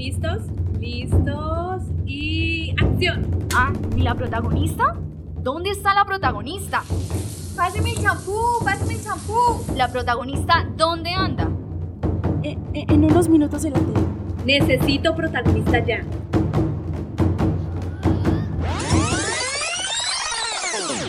¿Listos? 0.00 0.44
¿Listos? 0.78 1.82
Y 2.06 2.70
acción. 2.70 3.46
Ah, 3.54 3.70
¿y 3.94 4.00
la 4.00 4.14
protagonista? 4.14 4.96
¿Dónde 5.42 5.72
está 5.72 5.92
la 5.92 6.06
protagonista? 6.06 6.82
Pásame 7.54 7.90
el 7.90 7.98
champú, 8.00 8.34
pásame 8.64 8.94
el 8.94 9.04
champú. 9.04 9.34
¿La 9.76 9.92
protagonista 9.92 10.66
dónde 10.74 11.10
anda? 11.10 11.50
Eh, 12.42 12.56
eh, 12.72 12.86
en 12.88 13.04
unos 13.04 13.28
minutos 13.28 13.62
en 13.66 13.74
la 13.74 13.78
tele. 13.78 14.00
Necesito 14.46 15.14
protagonista 15.14 15.84
ya. 15.84 16.02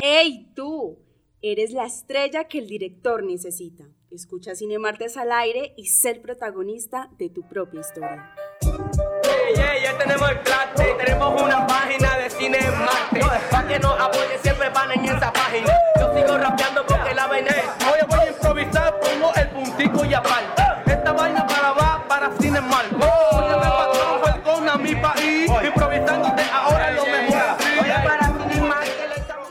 ¡Ey, 0.03 0.51
tú! 0.53 0.99
Eres 1.41 1.71
la 1.71 1.85
estrella 1.85 2.49
que 2.49 2.59
el 2.59 2.67
director 2.67 3.23
necesita. 3.23 3.85
Escucha 4.11 4.53
Cine 4.53 4.79
Martes 4.79 5.15
al 5.15 5.31
aire 5.31 5.75
y 5.77 5.85
ser 5.85 6.21
protagonista 6.21 7.09
de 7.17 7.29
tu 7.29 7.47
propia 7.47 7.79
historia. 7.79 8.35
Hey, 8.63 9.53
hey, 9.55 9.79
ya 9.83 9.97
tenemos 9.97 10.29
el 10.29 10.39
plate, 10.39 10.95
tenemos 11.03 11.41
una 11.41 11.65
página 11.65 12.17
de 12.17 12.29
cine 12.29 12.59
en 12.59 12.79
Marte. 12.79 13.21
Para 13.49 13.67
que 13.67 13.79
nos 13.79 13.99
apoyen 13.99 14.39
siempre 14.41 14.69
van 14.69 14.91
en 14.91 15.05
esa 15.05 15.33
página. 15.33 15.73
Yo 15.99 16.13
sigo 16.13 16.37
rapeando 16.37 16.85
porque 16.85 17.15
la 17.15 17.27
vaina 17.27 17.49
es. 17.49 17.65
Hoy 17.87 17.99
voy 18.07 18.19
a 18.19 18.27
improvisar, 18.27 18.99
pongo 18.99 19.33
el 19.35 19.49
puntico 19.49 20.05
y 20.05 20.13
aparte. 20.13 20.63
Esta 20.85 21.11
vaina 21.11 21.47
para 21.47 21.71
va 21.71 22.05
para 22.07 22.31
cine 22.39 22.61
mal. 22.61 22.85
Oye, 22.93 23.55
me 23.55 23.63
patrón, 23.63 24.19
fue 24.21 24.41
con 24.41 24.69
a 24.69 24.77
mi 24.77 24.95
país. 24.95 25.51
Improvisándote 25.65 26.43
ahora 26.53 26.91
lo 26.91 27.05
mejor. 27.05 27.57
Oye, 27.81 27.93
para 28.03 28.25
cine 28.25 28.67
mal 28.67 28.83
que 28.83 29.07
le 29.07 29.23
echamos 29.23 29.49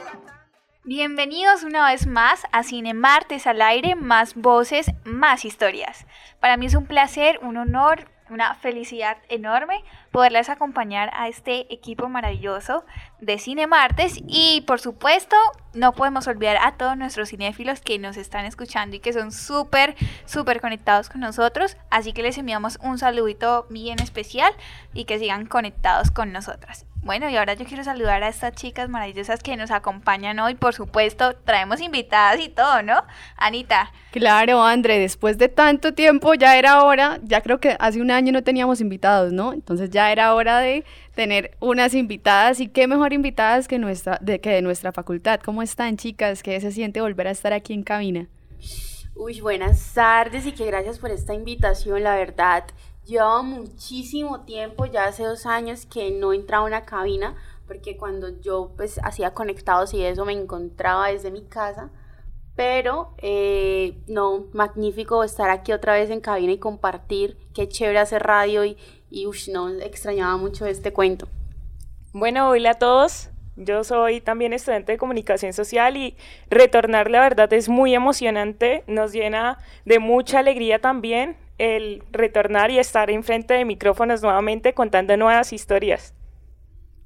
Bienvenidos 0.85 1.65
una 1.65 1.87
vez 1.89 2.07
más 2.07 2.43
a 2.53 2.63
Cine 2.63 2.95
Martes 2.95 3.47
al 3.47 3.61
aire, 3.61 3.97
más 3.97 4.35
voces, 4.35 4.93
más 5.05 5.45
historias. 5.45 6.07
Para 6.39 6.57
mí 6.57 6.67
es 6.67 6.75
un 6.75 6.87
placer, 6.87 7.39
un 7.43 7.57
honor, 7.57 8.10
una 8.31 8.55
felicidad 8.55 9.19
enorme 9.29 9.85
poderles 10.11 10.49
acompañar 10.49 11.11
a 11.13 11.29
este 11.29 11.73
equipo 11.73 12.09
maravilloso 12.09 12.85
de 13.21 13.39
Cine 13.39 13.67
Martes 13.67 14.21
y 14.27 14.63
por 14.67 14.81
supuesto 14.81 15.37
no 15.75 15.93
podemos 15.93 16.27
olvidar 16.27 16.59
a 16.63 16.77
todos 16.77 16.97
nuestros 16.97 17.31
cinéfilos 17.31 17.81
que 17.81 17.99
nos 17.99 18.17
están 18.17 18.45
escuchando 18.45 18.97
y 18.97 19.01
que 19.01 19.13
son 19.13 19.33
súper, 19.33 19.95
súper 20.25 20.61
conectados 20.61 21.09
con 21.09 21.21
nosotros, 21.21 21.77
así 21.91 22.13
que 22.13 22.23
les 22.23 22.39
enviamos 22.39 22.79
un 22.83 22.99
saludito 22.99 23.67
bien 23.71 24.01
especial 24.01 24.53
y 24.95 25.05
que 25.05 25.19
sigan 25.19 25.47
conectados 25.47 26.11
con 26.11 26.33
nosotras. 26.33 26.87
Bueno, 27.03 27.31
y 27.31 27.37
ahora 27.37 27.55
yo 27.55 27.65
quiero 27.65 27.83
saludar 27.83 28.23
a 28.23 28.29
estas 28.29 28.53
chicas 28.53 28.91
maravillosas 28.91 29.43
que 29.43 29.57
nos 29.57 29.71
acompañan 29.71 30.39
hoy. 30.39 30.55
Por 30.55 30.75
supuesto, 30.75 31.35
traemos 31.45 31.81
invitadas 31.81 32.39
y 32.41 32.51
todo, 32.51 32.83
¿no? 32.83 33.03
Anita. 33.37 33.91
Claro, 34.11 34.63
André, 34.63 34.99
después 34.99 35.39
de 35.39 35.49
tanto 35.49 35.95
tiempo 35.95 36.35
ya 36.35 36.59
era 36.59 36.83
hora, 36.85 37.19
ya 37.23 37.41
creo 37.41 37.59
que 37.59 37.75
hace 37.81 38.03
un 38.03 38.11
año 38.11 38.33
no 38.33 38.43
teníamos 38.43 38.83
invitados, 38.83 39.33
¿no? 39.33 39.55
Entonces 39.55 39.89
ya 39.89 40.13
era 40.13 40.35
hora 40.35 40.59
de 40.59 40.85
tener 41.15 41.57
unas 41.59 41.95
invitadas 41.95 42.61
y 42.61 42.69
qué 42.69 42.87
mejor 42.87 43.15
invitadas 43.15 43.67
que, 43.67 43.79
nuestra, 43.79 44.19
de, 44.21 44.41
que 44.41 44.51
de 44.51 44.63
nuestra 44.63 44.93
facultad. 44.93 45.41
¿Cómo 45.43 45.63
están, 45.63 45.97
chicas? 45.97 46.43
¿Qué 46.43 46.61
se 46.61 46.71
siente 46.71 47.01
volver 47.01 47.29
a 47.29 47.31
estar 47.31 47.55
aquí 47.55 47.73
en 47.73 47.83
cabina? 47.83 48.29
Uy, 49.15 49.41
buenas 49.41 49.93
tardes 49.95 50.47
y 50.47 50.53
que 50.53 50.67
gracias 50.67 50.99
por 50.99 51.11
esta 51.11 51.35
invitación, 51.35 52.03
la 52.03 52.15
verdad. 52.15 52.65
Llevaba 53.05 53.43
muchísimo 53.43 54.43
tiempo, 54.43 54.87
ya 54.87 55.05
hace 55.05 55.25
dos 55.25 55.47
años 55.47 55.87
que 55.87 56.11
no 56.11 56.33
entraba 56.33 56.65
a 56.65 56.67
una 56.67 56.85
cabina, 56.85 57.35
porque 57.67 57.97
cuando 57.97 58.41
yo 58.41 58.73
pues 58.77 59.01
hacía 59.03 59.33
conectados 59.33 59.95
y 59.95 60.03
eso 60.05 60.25
me 60.25 60.33
encontraba 60.33 61.09
desde 61.09 61.31
mi 61.31 61.43
casa, 61.43 61.91
pero 62.57 63.15
eh, 63.19 64.03
no, 64.07 64.47
magnífico 64.53 65.25
estar 65.25 65.51
aquí 65.51 65.73
otra 65.73 65.95
vez 65.95 66.11
en 66.11 66.21
cabina 66.21 66.53
y 66.53 66.59
compartir, 66.59 67.39
qué 67.55 67.69
chévere 67.69 67.99
hacer 67.99 68.23
radio 68.23 68.65
y, 68.65 68.77
y 69.09 69.27
uff, 69.27 69.49
no, 69.49 69.69
extrañaba 69.69 70.37
mucho 70.37 70.67
este 70.67 70.93
cuento. 70.93 71.27
Bueno, 72.13 72.51
hola 72.51 72.73
a 72.73 72.79
todos. 72.79 73.31
Yo 73.63 73.85
soy 73.85 74.23
también 74.23 74.55
estudiante 74.55 74.93
de 74.93 74.99
comunicación 74.99 75.53
social 75.53 75.99
y 75.99 76.17
retornar 76.49 77.11
la 77.11 77.21
verdad 77.21 77.53
es 77.53 77.69
muy 77.69 77.95
emocionante, 77.95 78.85
nos 78.87 79.13
llena 79.13 79.59
de 79.85 79.99
mucha 79.99 80.39
alegría 80.39 80.79
también 80.79 81.37
el 81.59 82.03
retornar 82.11 82.71
y 82.71 82.79
estar 82.79 83.11
enfrente 83.11 83.53
de 83.53 83.67
micrófonos 83.67 84.23
nuevamente 84.23 84.73
contando 84.73 85.15
nuevas 85.19 85.53
historias. 85.53 86.15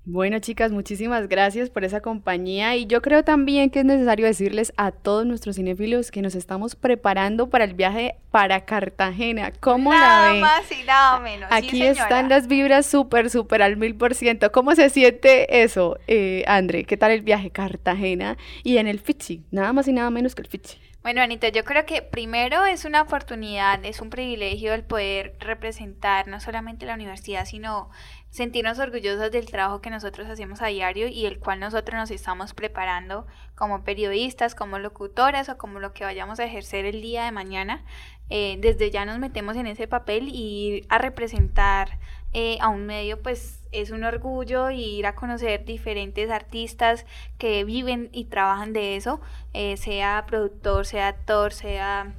Bueno, 0.06 0.38
chicas, 0.38 0.70
muchísimas 0.70 1.28
gracias 1.28 1.70
por 1.70 1.82
esa 1.82 2.02
compañía 2.02 2.76
y 2.76 2.84
yo 2.84 3.00
creo 3.00 3.24
también 3.24 3.70
que 3.70 3.78
es 3.78 3.84
necesario 3.86 4.26
decirles 4.26 4.74
a 4.76 4.90
todos 4.90 5.24
nuestros 5.24 5.56
cinéfilos 5.56 6.10
que 6.10 6.20
nos 6.20 6.34
estamos 6.34 6.76
preparando 6.76 7.48
para 7.48 7.64
el 7.64 7.72
viaje 7.72 8.16
para 8.30 8.66
Cartagena. 8.66 9.50
¿Cómo 9.60 9.94
nada 9.94 10.26
la 10.26 10.32
ven? 10.32 10.40
más 10.42 10.70
y 10.70 10.82
nada 10.84 11.20
menos. 11.20 11.48
Aquí 11.50 11.82
están 11.82 12.28
las 12.28 12.48
vibras 12.48 12.84
súper, 12.84 13.30
súper 13.30 13.62
al 13.62 13.78
mil 13.78 13.94
por 13.94 14.14
ciento. 14.14 14.52
¿Cómo 14.52 14.74
se 14.74 14.90
siente 14.90 15.62
eso, 15.62 15.98
eh, 16.06 16.44
André? 16.46 16.84
¿Qué 16.84 16.98
tal 16.98 17.10
el 17.10 17.22
viaje 17.22 17.48
Cartagena 17.50 18.36
y 18.62 18.76
en 18.76 18.88
el 18.88 19.00
Fichi? 19.00 19.42
Nada 19.50 19.72
más 19.72 19.88
y 19.88 19.94
nada 19.94 20.10
menos 20.10 20.34
que 20.34 20.42
el 20.42 20.48
Fichi. 20.48 20.76
Bueno, 21.04 21.20
Anita, 21.20 21.48
yo 21.48 21.64
creo 21.64 21.84
que 21.84 22.00
primero 22.00 22.64
es 22.64 22.86
una 22.86 23.02
oportunidad, 23.02 23.84
es 23.84 24.00
un 24.00 24.08
privilegio 24.08 24.72
el 24.72 24.84
poder 24.84 25.36
representar 25.38 26.28
no 26.28 26.40
solamente 26.40 26.86
la 26.86 26.94
universidad, 26.94 27.44
sino 27.44 27.90
sentirnos 28.34 28.80
orgullosos 28.80 29.30
del 29.30 29.46
trabajo 29.46 29.80
que 29.80 29.90
nosotros 29.90 30.28
hacemos 30.28 30.60
a 30.60 30.66
diario 30.66 31.06
y 31.06 31.24
el 31.24 31.38
cual 31.38 31.60
nosotros 31.60 31.96
nos 31.96 32.10
estamos 32.10 32.52
preparando 32.52 33.28
como 33.54 33.84
periodistas, 33.84 34.56
como 34.56 34.80
locutoras 34.80 35.48
o 35.48 35.56
como 35.56 35.78
lo 35.78 35.92
que 35.92 36.02
vayamos 36.02 36.40
a 36.40 36.44
ejercer 36.44 36.84
el 36.84 37.00
día 37.00 37.26
de 37.26 37.30
mañana. 37.30 37.84
Eh, 38.30 38.58
desde 38.58 38.90
ya 38.90 39.04
nos 39.04 39.20
metemos 39.20 39.56
en 39.56 39.68
ese 39.68 39.86
papel 39.86 40.28
y 40.28 40.78
ir 40.78 40.86
a 40.88 40.98
representar 40.98 42.00
eh, 42.32 42.58
a 42.60 42.70
un 42.70 42.86
medio, 42.86 43.22
pues 43.22 43.62
es 43.70 43.90
un 43.90 44.02
orgullo 44.02 44.68
y 44.70 44.82
ir 44.82 45.06
a 45.06 45.14
conocer 45.14 45.64
diferentes 45.64 46.28
artistas 46.28 47.06
que 47.38 47.62
viven 47.62 48.08
y 48.10 48.24
trabajan 48.24 48.72
de 48.72 48.96
eso, 48.96 49.20
eh, 49.52 49.76
sea 49.76 50.24
productor, 50.26 50.86
sea 50.86 51.06
actor, 51.06 51.52
sea 51.52 52.12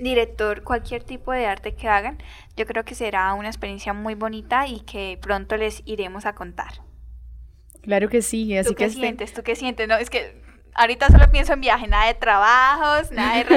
director, 0.00 0.62
cualquier 0.62 1.02
tipo 1.04 1.32
de 1.32 1.46
arte 1.46 1.74
que 1.74 1.88
hagan, 1.88 2.18
yo 2.56 2.66
creo 2.66 2.84
que 2.84 2.94
será 2.94 3.32
una 3.34 3.48
experiencia 3.48 3.92
muy 3.92 4.14
bonita 4.14 4.66
y 4.66 4.80
que 4.80 5.18
pronto 5.20 5.56
les 5.56 5.82
iremos 5.86 6.26
a 6.26 6.34
contar. 6.34 6.72
Claro 7.82 8.08
que 8.08 8.22
sí, 8.22 8.56
así 8.56 8.68
¿Tú 8.70 8.74
que 8.74 8.84
qué 8.84 8.84
este- 8.86 9.00
sientes? 9.00 9.32
¿Tú 9.32 9.42
qué 9.42 9.56
sientes? 9.56 9.88
No, 9.88 9.96
es 9.96 10.10
que 10.10 10.42
ahorita 10.74 11.08
solo 11.08 11.30
pienso 11.30 11.52
en 11.54 11.60
viaje, 11.60 11.86
nada 11.88 12.06
de 12.06 12.14
trabajos, 12.14 13.10
nada 13.12 13.36
de 13.36 13.44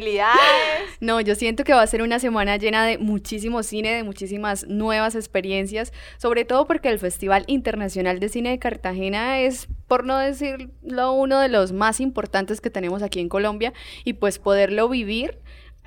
responsabilidades. 0.00 0.40
No, 1.00 1.20
yo 1.20 1.34
siento 1.34 1.64
que 1.64 1.74
va 1.74 1.82
a 1.82 1.86
ser 1.86 2.00
una 2.02 2.18
semana 2.18 2.56
llena 2.56 2.86
de 2.86 2.96
muchísimo 2.96 3.62
cine, 3.62 3.92
de 3.92 4.04
muchísimas 4.04 4.66
nuevas 4.68 5.14
experiencias, 5.14 5.92
sobre 6.16 6.44
todo 6.46 6.66
porque 6.66 6.88
el 6.88 6.98
Festival 6.98 7.44
Internacional 7.46 8.20
de 8.20 8.28
Cine 8.30 8.50
de 8.50 8.58
Cartagena 8.58 9.40
es, 9.40 9.68
por 9.86 10.04
no 10.06 10.16
decirlo, 10.18 11.12
uno 11.12 11.40
de 11.40 11.48
los 11.48 11.72
más 11.72 12.00
importantes 12.00 12.62
que 12.62 12.70
tenemos 12.70 13.02
aquí 13.02 13.20
en 13.20 13.28
Colombia 13.28 13.74
y 14.04 14.14
pues 14.14 14.38
poderlo 14.38 14.88
vivir. 14.88 15.38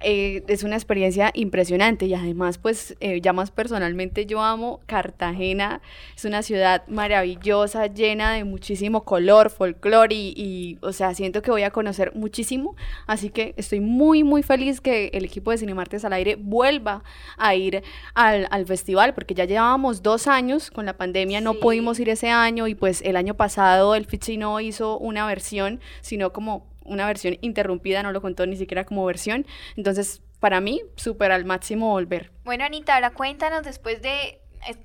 Eh, 0.01 0.43
es 0.47 0.63
una 0.63 0.75
experiencia 0.75 1.31
impresionante 1.33 2.05
y 2.05 2.13
además 2.13 2.59
pues 2.59 2.95
eh, 2.99 3.19
ya 3.19 3.33
más 3.33 3.49
personalmente 3.49 4.27
yo 4.27 4.41
amo 4.41 4.79
Cartagena, 4.85 5.81
es 6.15 6.25
una 6.25 6.43
ciudad 6.43 6.87
maravillosa, 6.87 7.87
llena 7.87 8.33
de 8.33 8.43
muchísimo 8.43 9.03
color, 9.05 9.49
folclore 9.49 10.13
y, 10.13 10.33
y, 10.35 10.77
o 10.81 10.93
sea, 10.93 11.15
siento 11.15 11.41
que 11.41 11.49
voy 11.49 11.63
a 11.63 11.71
conocer 11.71 12.13
muchísimo, 12.15 12.75
así 13.07 13.29
que 13.29 13.55
estoy 13.57 13.79
muy 13.79 14.23
muy 14.23 14.43
feliz 14.43 14.81
que 14.81 15.09
el 15.13 15.25
equipo 15.25 15.49
de 15.51 15.57
Cinemartes 15.57 16.05
al 16.05 16.13
aire 16.13 16.35
vuelva 16.35 17.03
a 17.37 17.55
ir 17.55 17.83
al, 18.13 18.47
al 18.51 18.67
festival 18.67 19.15
porque 19.15 19.33
ya 19.33 19.45
llevábamos 19.45 20.03
dos 20.03 20.27
años 20.27 20.69
con 20.69 20.85
la 20.85 20.97
pandemia, 20.97 21.41
no 21.41 21.55
pudimos 21.55 21.99
ir 21.99 22.09
ese 22.09 22.29
año 22.29 22.67
y 22.67 22.75
pues 22.75 23.01
el 23.01 23.15
año 23.15 23.33
pasado 23.33 23.95
el 23.95 24.05
Fichi 24.05 24.37
no 24.37 24.59
hizo 24.59 24.97
una 24.99 25.25
versión, 25.25 25.79
sino 26.01 26.31
como 26.31 26.65
una 26.87 27.05
versión 27.05 27.37
interrumpida, 27.41 28.03
no 28.03 28.11
lo 28.11 28.21
contó 28.21 28.45
ni 28.45 28.55
siquiera 28.55 28.85
como 28.85 29.05
versión. 29.05 29.45
Entonces, 29.75 30.21
para 30.39 30.61
mí, 30.61 30.81
súper 30.95 31.31
al 31.31 31.45
máximo 31.45 31.89
volver. 31.89 32.31
Bueno, 32.43 32.63
Anita, 32.63 32.95
ahora 32.95 33.11
cuéntanos 33.11 33.63
después 33.63 34.01
de, 34.01 34.39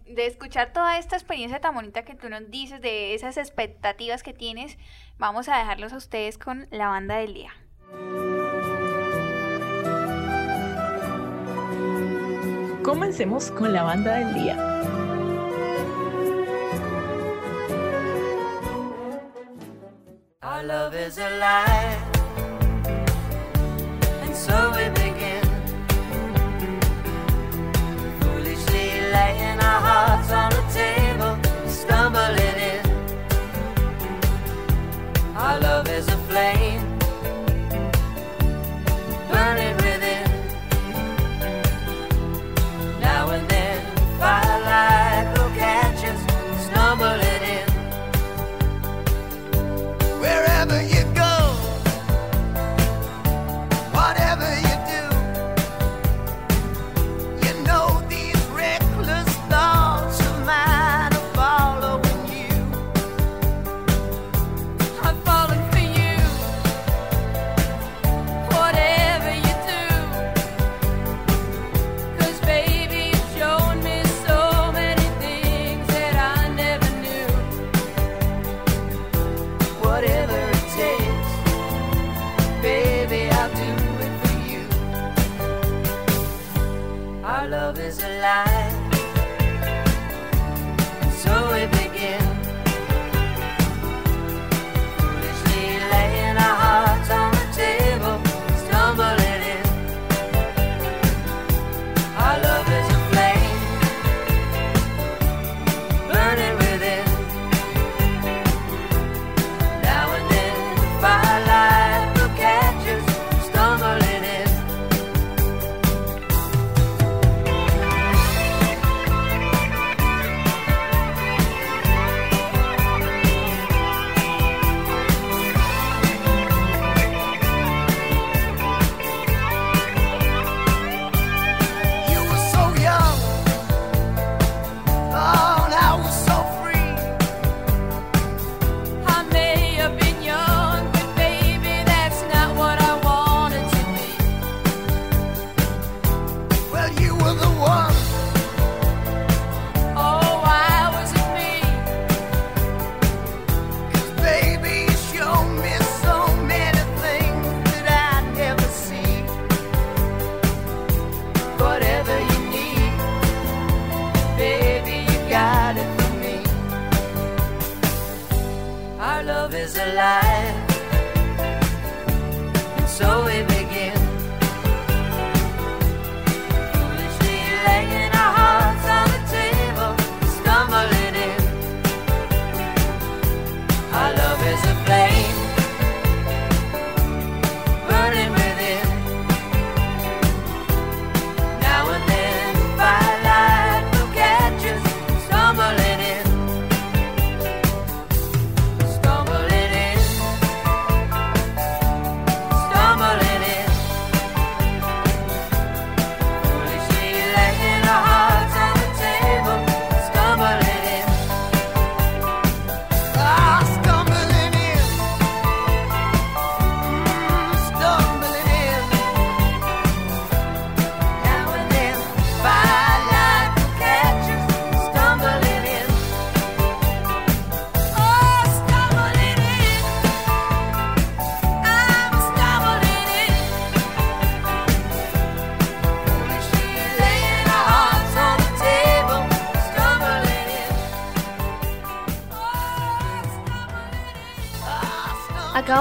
de 0.07 0.27
escuchar 0.27 0.73
toda 0.73 0.99
esta 0.99 1.17
experiencia 1.17 1.61
tan 1.61 1.75
bonita 1.75 2.05
que 2.05 2.15
tú 2.15 2.29
nos 2.29 2.51
dices, 2.51 2.81
de 2.81 3.15
esas 3.15 3.37
expectativas 3.37 4.23
que 4.23 4.33
tienes, 4.33 4.79
vamos 5.19 5.49
a 5.49 5.59
dejarlos 5.59 5.93
a 5.93 5.97
ustedes 5.97 6.39
con 6.39 6.67
la 6.71 6.89
banda 6.89 7.17
del 7.17 7.35
día. 7.35 7.53
Comencemos 12.83 13.51
con 13.53 13.73
la 13.73 13.85
banda 13.85 14.17
del 14.17 14.35
día. 14.35 14.72
Our 20.45 20.65
love 20.65 20.93
is 20.97 21.19
a 21.19 21.39
lie, 21.39 21.99
and 24.23 24.35
so 24.35 24.73
we 24.75 25.02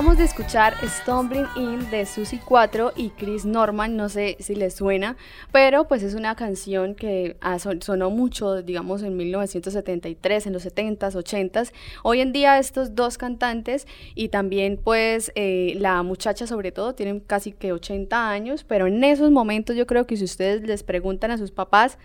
De 0.01 0.25
escuchar 0.25 0.75
Stumbling 0.85 1.45
In 1.55 1.89
de 1.89 2.05
Susie 2.05 2.39
4 2.43 2.91
y 2.97 3.09
Chris 3.11 3.45
Norman, 3.45 3.95
no 3.95 4.09
sé 4.09 4.35
si 4.39 4.55
les 4.55 4.73
suena, 4.75 5.15
pero 5.53 5.87
pues 5.87 6.03
es 6.03 6.15
una 6.15 6.35
canción 6.35 6.95
que 6.95 7.37
son- 7.59 7.81
sonó 7.81 8.09
mucho, 8.09 8.61
digamos, 8.61 9.03
en 9.03 9.15
1973, 9.15 10.47
en 10.47 10.53
los 10.53 10.63
70s, 10.65 11.15
80s. 11.15 11.71
Hoy 12.03 12.19
en 12.19 12.33
día 12.33 12.59
estos 12.59 12.93
dos 12.93 13.17
cantantes 13.17 13.87
y 14.13 14.27
también 14.29 14.77
pues 14.83 15.31
eh, 15.35 15.75
la 15.79 16.03
muchacha 16.03 16.45
sobre 16.45 16.71
todo 16.73 16.93
tienen 16.93 17.19
casi 17.21 17.51
que 17.53 17.71
80 17.71 18.29
años, 18.29 18.63
pero 18.65 18.87
en 18.87 19.03
esos 19.03 19.31
momentos 19.31 19.75
yo 19.77 19.87
creo 19.87 20.05
que 20.07 20.17
si 20.17 20.25
ustedes 20.25 20.61
les 20.63 20.83
preguntan 20.83 21.31
a 21.31 21.37
sus 21.37 21.51
papás, 21.51 21.97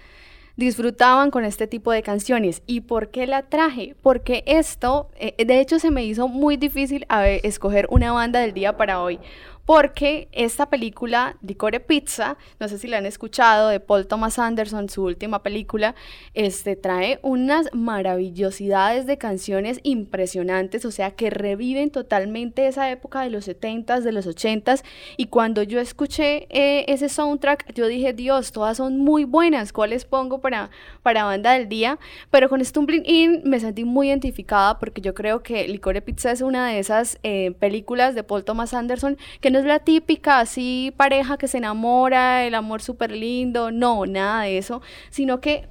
disfrutaban 0.56 1.30
con 1.30 1.44
este 1.44 1.66
tipo 1.66 1.92
de 1.92 2.02
canciones. 2.02 2.62
¿Y 2.66 2.80
por 2.80 3.10
qué 3.10 3.26
la 3.26 3.42
traje? 3.42 3.94
Porque 4.02 4.42
esto, 4.46 5.10
eh, 5.16 5.44
de 5.44 5.60
hecho, 5.60 5.78
se 5.78 5.90
me 5.90 6.04
hizo 6.04 6.28
muy 6.28 6.56
difícil 6.56 7.04
a 7.08 7.28
escoger 7.28 7.86
una 7.90 8.12
banda 8.12 8.40
del 8.40 8.52
día 8.52 8.76
para 8.76 9.00
hoy. 9.00 9.20
Porque 9.66 10.28
esta 10.30 10.70
película, 10.70 11.36
Licore 11.42 11.80
Pizza, 11.80 12.36
no 12.60 12.68
sé 12.68 12.78
si 12.78 12.86
la 12.86 12.98
han 12.98 13.06
escuchado, 13.06 13.68
de 13.68 13.80
Paul 13.80 14.06
Thomas 14.06 14.38
Anderson, 14.38 14.88
su 14.88 15.02
última 15.02 15.42
película, 15.42 15.96
este, 16.34 16.76
trae 16.76 17.18
unas 17.22 17.68
maravillosidades 17.72 19.06
de 19.06 19.18
canciones 19.18 19.80
impresionantes, 19.82 20.84
o 20.84 20.92
sea, 20.92 21.10
que 21.10 21.30
reviven 21.30 21.90
totalmente 21.90 22.68
esa 22.68 22.88
época 22.90 23.22
de 23.22 23.30
los 23.30 23.48
70s, 23.48 24.02
de 24.02 24.12
los 24.12 24.28
80s. 24.28 24.84
Y 25.16 25.26
cuando 25.26 25.64
yo 25.64 25.80
escuché 25.80 26.46
eh, 26.50 26.84
ese 26.86 27.08
soundtrack, 27.08 27.74
yo 27.74 27.88
dije, 27.88 28.12
Dios, 28.12 28.52
todas 28.52 28.76
son 28.76 28.98
muy 28.98 29.24
buenas, 29.24 29.72
¿cuáles 29.72 30.04
pongo 30.04 30.40
para, 30.40 30.70
para 31.02 31.24
banda 31.24 31.52
del 31.52 31.68
día? 31.68 31.98
Pero 32.30 32.48
con 32.48 32.64
Stumbling 32.64 33.04
In 33.04 33.42
me 33.44 33.58
sentí 33.58 33.84
muy 33.84 34.10
identificada 34.10 34.78
porque 34.78 35.00
yo 35.00 35.12
creo 35.12 35.42
que 35.42 35.66
Licore 35.66 36.02
Pizza 36.02 36.30
es 36.30 36.40
una 36.40 36.68
de 36.68 36.78
esas 36.78 37.18
eh, 37.24 37.50
películas 37.58 38.14
de 38.14 38.22
Paul 38.22 38.44
Thomas 38.44 38.72
Anderson 38.72 39.16
que 39.40 39.50
no 39.50 39.55
es 39.58 39.64
la 39.64 39.78
típica 39.78 40.40
así 40.40 40.92
pareja 40.96 41.36
que 41.36 41.48
se 41.48 41.58
enamora, 41.58 42.44
el 42.44 42.54
amor 42.54 42.82
súper 42.82 43.10
lindo, 43.12 43.70
no, 43.70 44.06
nada 44.06 44.42
de 44.42 44.58
eso, 44.58 44.82
sino 45.10 45.40
que 45.40 45.68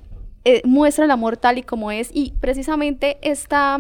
eh, 0.48 0.62
muestra 0.64 1.06
el 1.06 1.12
amor 1.12 1.38
tal 1.38 1.58
y 1.58 1.64
como 1.64 1.92
es 1.92 2.12
y 2.14 2.34
precisamente 2.40 3.18
esta, 3.24 3.80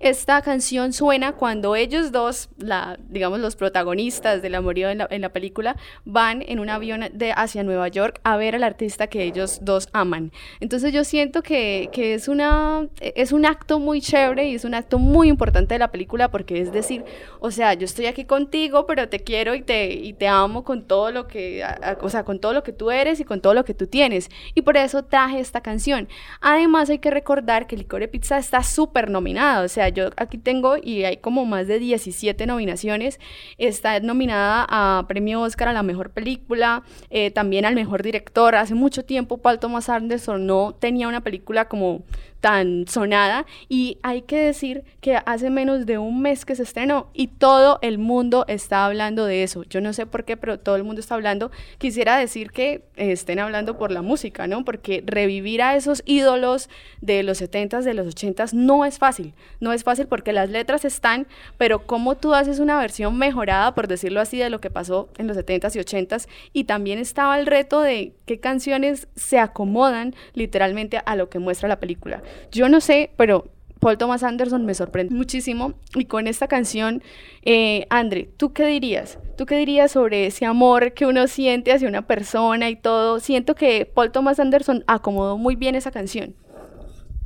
esta 0.00 0.42
canción 0.42 0.92
suena 0.92 1.32
cuando 1.32 1.76
ellos 1.76 2.12
dos, 2.12 2.50
la, 2.58 2.98
digamos 3.08 3.40
los 3.40 3.56
protagonistas 3.56 4.42
del 4.42 4.54
amorío 4.54 4.90
en 4.90 4.98
la, 4.98 5.08
en 5.10 5.22
la 5.22 5.30
película, 5.30 5.76
van 6.04 6.42
en 6.46 6.60
un 6.60 6.68
avión 6.68 7.06
de, 7.14 7.32
hacia 7.32 7.62
Nueva 7.62 7.88
York 7.88 8.20
a 8.22 8.36
ver 8.36 8.54
al 8.54 8.64
artista 8.64 9.06
que 9.06 9.24
ellos 9.24 9.60
dos 9.62 9.88
aman. 9.94 10.30
Entonces 10.60 10.92
yo 10.92 11.04
siento 11.04 11.42
que, 11.42 11.88
que 11.90 12.12
es, 12.12 12.28
una, 12.28 12.86
es 13.00 13.32
un 13.32 13.46
acto 13.46 13.78
muy 13.78 14.02
chévere 14.02 14.48
y 14.50 14.56
es 14.56 14.66
un 14.66 14.74
acto 14.74 14.98
muy 14.98 15.28
importante 15.28 15.74
de 15.74 15.78
la 15.78 15.90
película 15.90 16.30
porque 16.30 16.60
es 16.60 16.70
decir, 16.70 17.02
o 17.40 17.50
sea, 17.50 17.72
yo 17.72 17.86
estoy 17.86 18.06
aquí 18.06 18.26
contigo, 18.26 18.86
pero 18.86 19.08
te 19.08 19.20
quiero 19.20 19.54
y 19.54 19.62
te, 19.62 19.94
y 19.94 20.12
te 20.12 20.28
amo 20.28 20.64
con 20.64 20.86
todo 20.86 21.10
lo 21.10 21.28
que, 21.28 21.64
o 22.02 22.10
sea, 22.10 22.24
con 22.24 22.40
todo 22.40 22.52
lo 22.52 22.62
que 22.62 22.72
tú 22.72 22.90
eres 22.90 23.20
y 23.20 23.24
con 23.24 23.40
todo 23.40 23.54
lo 23.54 23.64
que 23.64 23.72
tú 23.72 23.86
tienes. 23.86 24.28
Y 24.54 24.60
por 24.60 24.76
eso 24.76 25.02
traje 25.02 25.40
esta 25.40 25.62
canción. 25.62 25.93
Además 26.40 26.90
hay 26.90 26.98
que 26.98 27.10
recordar 27.10 27.66
que 27.66 27.76
Licore 27.76 28.08
Pizza 28.08 28.38
está 28.38 28.62
súper 28.62 29.10
nominada, 29.10 29.62
o 29.62 29.68
sea, 29.68 29.88
yo 29.88 30.10
aquí 30.16 30.38
tengo 30.38 30.76
y 30.82 31.04
hay 31.04 31.18
como 31.18 31.44
más 31.46 31.66
de 31.66 31.78
17 31.78 32.46
nominaciones. 32.46 33.20
Está 33.58 34.00
nominada 34.00 34.66
a 34.68 35.06
Premio 35.08 35.40
Oscar 35.42 35.68
a 35.68 35.72
la 35.72 35.82
Mejor 35.82 36.10
Película, 36.10 36.82
eh, 37.10 37.30
también 37.30 37.64
al 37.64 37.74
Mejor 37.74 38.02
Director. 38.02 38.54
Hace 38.54 38.74
mucho 38.74 39.04
tiempo 39.04 39.38
Paul 39.38 39.58
Thomas 39.58 39.88
Anderson 39.88 40.46
no 40.46 40.74
tenía 40.78 41.08
una 41.08 41.22
película 41.22 41.68
como 41.68 42.02
tan 42.44 42.86
sonada 42.86 43.46
y 43.70 43.96
hay 44.02 44.20
que 44.20 44.36
decir 44.36 44.84
que 45.00 45.16
hace 45.24 45.48
menos 45.48 45.86
de 45.86 45.96
un 45.96 46.20
mes 46.20 46.44
que 46.44 46.54
se 46.54 46.62
estrenó 46.62 47.08
y 47.14 47.28
todo 47.28 47.78
el 47.80 47.96
mundo 47.96 48.44
está 48.48 48.84
hablando 48.84 49.24
de 49.24 49.42
eso. 49.44 49.62
Yo 49.70 49.80
no 49.80 49.94
sé 49.94 50.04
por 50.04 50.24
qué, 50.26 50.36
pero 50.36 50.60
todo 50.60 50.76
el 50.76 50.84
mundo 50.84 51.00
está 51.00 51.14
hablando. 51.14 51.50
Quisiera 51.78 52.18
decir 52.18 52.50
que 52.50 52.82
eh, 52.96 53.12
estén 53.12 53.38
hablando 53.38 53.78
por 53.78 53.90
la 53.90 54.02
música, 54.02 54.46
¿no? 54.46 54.62
Porque 54.62 55.02
revivir 55.06 55.62
a 55.62 55.74
esos 55.74 56.02
ídolos 56.04 56.68
de 57.00 57.22
los 57.22 57.40
70s, 57.40 57.80
de 57.80 57.94
los 57.94 58.14
80s 58.14 58.52
no 58.52 58.84
es 58.84 58.98
fácil. 58.98 59.32
No 59.60 59.72
es 59.72 59.82
fácil 59.82 60.06
porque 60.06 60.34
las 60.34 60.50
letras 60.50 60.84
están, 60.84 61.26
pero 61.56 61.86
cómo 61.86 62.14
tú 62.14 62.34
haces 62.34 62.58
una 62.58 62.78
versión 62.78 63.16
mejorada, 63.16 63.74
por 63.74 63.88
decirlo 63.88 64.20
así, 64.20 64.36
de 64.36 64.50
lo 64.50 64.60
que 64.60 64.68
pasó 64.68 65.08
en 65.16 65.28
los 65.28 65.38
70s 65.38 65.76
y 65.76 65.78
80s 65.78 66.28
y 66.52 66.64
también 66.64 66.98
estaba 66.98 67.38
el 67.38 67.46
reto 67.46 67.80
de 67.80 68.12
qué 68.26 68.38
canciones 68.38 69.08
se 69.16 69.38
acomodan 69.38 70.14
literalmente 70.34 71.00
a 71.06 71.16
lo 71.16 71.30
que 71.30 71.38
muestra 71.38 71.70
la 71.70 71.80
película. 71.80 72.22
Yo 72.50 72.68
no 72.68 72.80
sé, 72.80 73.10
pero 73.16 73.50
Paul 73.80 73.98
Thomas 73.98 74.22
Anderson 74.22 74.64
me 74.64 74.74
sorprende 74.74 75.14
muchísimo 75.14 75.74
y 75.94 76.06
con 76.06 76.26
esta 76.26 76.48
canción, 76.48 77.02
eh, 77.42 77.86
Andre, 77.90 78.30
¿tú 78.36 78.54
qué 78.54 78.64
dirías? 78.66 79.18
¿Tú 79.36 79.44
qué 79.44 79.56
dirías 79.56 79.92
sobre 79.92 80.26
ese 80.26 80.46
amor 80.46 80.94
que 80.94 81.04
uno 81.04 81.26
siente 81.26 81.70
hacia 81.70 81.88
una 81.88 82.06
persona 82.06 82.70
y 82.70 82.76
todo? 82.76 83.20
Siento 83.20 83.54
que 83.54 83.84
Paul 83.84 84.10
Thomas 84.10 84.40
Anderson 84.40 84.84
acomodó 84.86 85.36
muy 85.36 85.54
bien 85.54 85.74
esa 85.74 85.90
canción. 85.90 86.34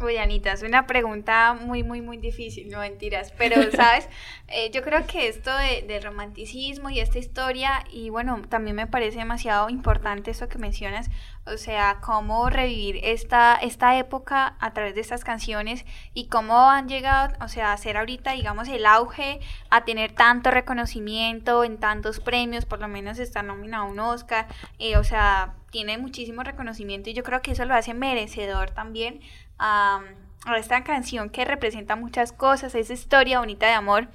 Uy, 0.00 0.16
Anita, 0.16 0.52
es 0.52 0.62
una 0.62 0.86
pregunta 0.86 1.54
muy, 1.60 1.82
muy, 1.82 2.00
muy 2.02 2.18
difícil, 2.18 2.68
no 2.68 2.78
mentiras. 2.78 3.32
Pero, 3.36 3.56
¿sabes? 3.72 4.08
Eh, 4.46 4.70
yo 4.70 4.82
creo 4.82 5.04
que 5.08 5.26
esto 5.26 5.52
de- 5.56 5.82
del 5.88 6.04
romanticismo 6.04 6.88
y 6.88 7.00
esta 7.00 7.18
historia, 7.18 7.82
y 7.90 8.08
bueno, 8.08 8.40
también 8.48 8.76
me 8.76 8.86
parece 8.86 9.18
demasiado 9.18 9.68
importante 9.70 10.30
eso 10.30 10.48
que 10.48 10.58
mencionas, 10.58 11.10
o 11.46 11.56
sea, 11.56 11.98
cómo 12.00 12.48
revivir 12.48 13.00
esta, 13.02 13.56
esta 13.56 13.98
época 13.98 14.54
a 14.60 14.72
través 14.72 14.94
de 14.94 15.00
estas 15.00 15.24
canciones 15.24 15.84
y 16.14 16.28
cómo 16.28 16.70
han 16.70 16.88
llegado, 16.88 17.34
o 17.44 17.48
sea, 17.48 17.72
a 17.72 17.76
ser 17.76 17.96
ahorita, 17.96 18.32
digamos, 18.34 18.68
el 18.68 18.86
auge, 18.86 19.40
a 19.68 19.84
tener 19.84 20.12
tanto 20.12 20.52
reconocimiento 20.52 21.64
en 21.64 21.76
tantos 21.78 22.20
premios, 22.20 22.66
por 22.66 22.78
lo 22.78 22.86
menos 22.86 23.18
está 23.18 23.42
nominado 23.42 23.84
a 23.86 23.88
un 23.88 23.98
Oscar, 23.98 24.46
eh, 24.78 24.96
o 24.96 25.02
sea, 25.02 25.54
tiene 25.72 25.98
muchísimo 25.98 26.44
reconocimiento 26.44 27.10
y 27.10 27.14
yo 27.14 27.24
creo 27.24 27.42
que 27.42 27.50
eso 27.50 27.64
lo 27.64 27.74
hace 27.74 27.94
merecedor 27.94 28.70
también 28.70 29.20
a, 29.58 30.00
a 30.46 30.58
esta 30.58 30.84
canción 30.84 31.30
que 31.30 31.44
representa 31.44 31.96
muchas 31.96 32.32
cosas, 32.32 32.74
esa 32.74 32.92
historia 32.92 33.40
bonita 33.40 33.66
de 33.66 33.72
amor 33.72 34.08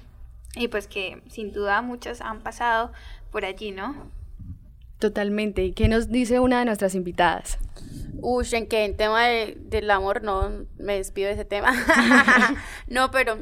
y 0.56 0.68
pues 0.68 0.86
que 0.86 1.22
sin 1.28 1.52
duda 1.52 1.82
muchas 1.82 2.20
han 2.20 2.40
pasado 2.40 2.92
por 3.30 3.44
allí, 3.44 3.72
¿no? 3.72 4.10
Totalmente. 4.98 5.64
¿Y 5.64 5.72
qué 5.72 5.88
nos 5.88 6.08
dice 6.08 6.40
una 6.40 6.60
de 6.60 6.64
nuestras 6.64 6.94
invitadas? 6.94 7.58
Uy, 8.20 8.46
en 8.52 8.68
que 8.68 8.84
en 8.84 8.96
tema 8.96 9.24
de- 9.26 9.58
del 9.60 9.90
amor 9.90 10.22
no 10.22 10.66
me 10.78 10.96
despido 10.96 11.28
de 11.28 11.34
ese 11.34 11.44
tema. 11.44 11.72
no, 12.86 13.10
pero 13.10 13.38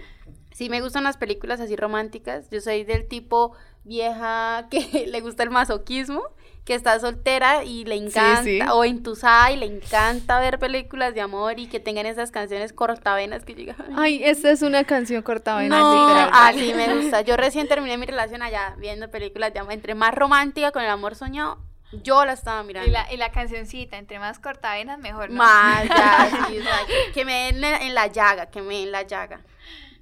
sí 0.51 0.69
me 0.69 0.81
gustan 0.81 1.05
las 1.05 1.17
películas 1.19 1.61
así 1.61 1.77
románticas. 1.77 2.49
Yo 2.51 2.61
soy 2.61 2.85
del 2.85 3.07
tipo 3.07 3.53
vieja 3.85 4.67
que 4.71 5.07
le 5.09 5.21
gusta 5.21 5.43
el 5.43 5.51
masoquismo, 5.51 6.23
que 6.65 6.75
está 6.75 6.99
soltera 7.01 7.65
y 7.65 7.85
le 7.85 7.97
encanta, 7.97 8.45
sí. 8.45 8.61
o 8.71 8.85
entusada 8.85 9.51
y 9.51 9.57
le 9.57 9.67
encanta 9.67 10.39
ver 10.39 10.61
películas 10.61 11.13
de 11.13 11.21
amor 11.21 11.59
y 11.59 11.67
que 11.67 11.81
tengan 11.81 12.07
esas 12.07 12.31
canciones 12.31 12.73
cortavenas 12.73 13.45
que 13.45 13.55
llegan. 13.55 13.77
Ay, 13.97 14.23
esta 14.23 14.51
es 14.51 14.63
una 14.63 14.85
canción 14.85 15.23
cortavenas. 15.23 15.79
No, 15.79 16.09
literal. 16.09 16.31
así 16.33 16.73
me 16.75 16.95
gusta. 16.95 17.23
Yo 17.23 17.37
recién 17.37 17.67
terminé 17.67 17.99
mi 17.99 18.07
relación 18.07 18.43
allá 18.43 18.77
viendo 18.79 19.11
películas 19.11 19.53
de 19.53 19.59
amor. 19.59 19.73
Entre 19.73 19.95
más 19.95 20.15
romántica 20.15 20.71
con 20.71 20.83
el 20.83 20.91
amor 20.91 21.17
soñado, 21.17 21.59
yo 22.05 22.25
la 22.25 22.35
estaba 22.35 22.63
mirando. 22.63 22.89
Y 22.89 22.93
la, 22.93 23.13
y 23.13 23.17
la 23.17 23.33
cancioncita, 23.33 23.99
entre 23.99 24.21
más 24.21 24.39
cortavenas, 24.39 25.01
mejor, 25.01 25.31
¿no? 25.31 25.37
Más, 25.39 25.89
ya, 25.89 26.31
sí, 26.49 26.59
o 26.59 26.63
sea, 26.63 26.79
que, 26.87 27.13
que 27.13 27.25
me 27.25 27.47
den 27.47 27.65
en, 27.65 27.83
en 27.83 27.95
la 27.95 28.07
llaga, 28.07 28.47
que 28.47 28.63
me 28.63 28.75
den 28.75 28.85
en 28.85 28.93
la 28.93 29.03
llaga. 29.03 29.41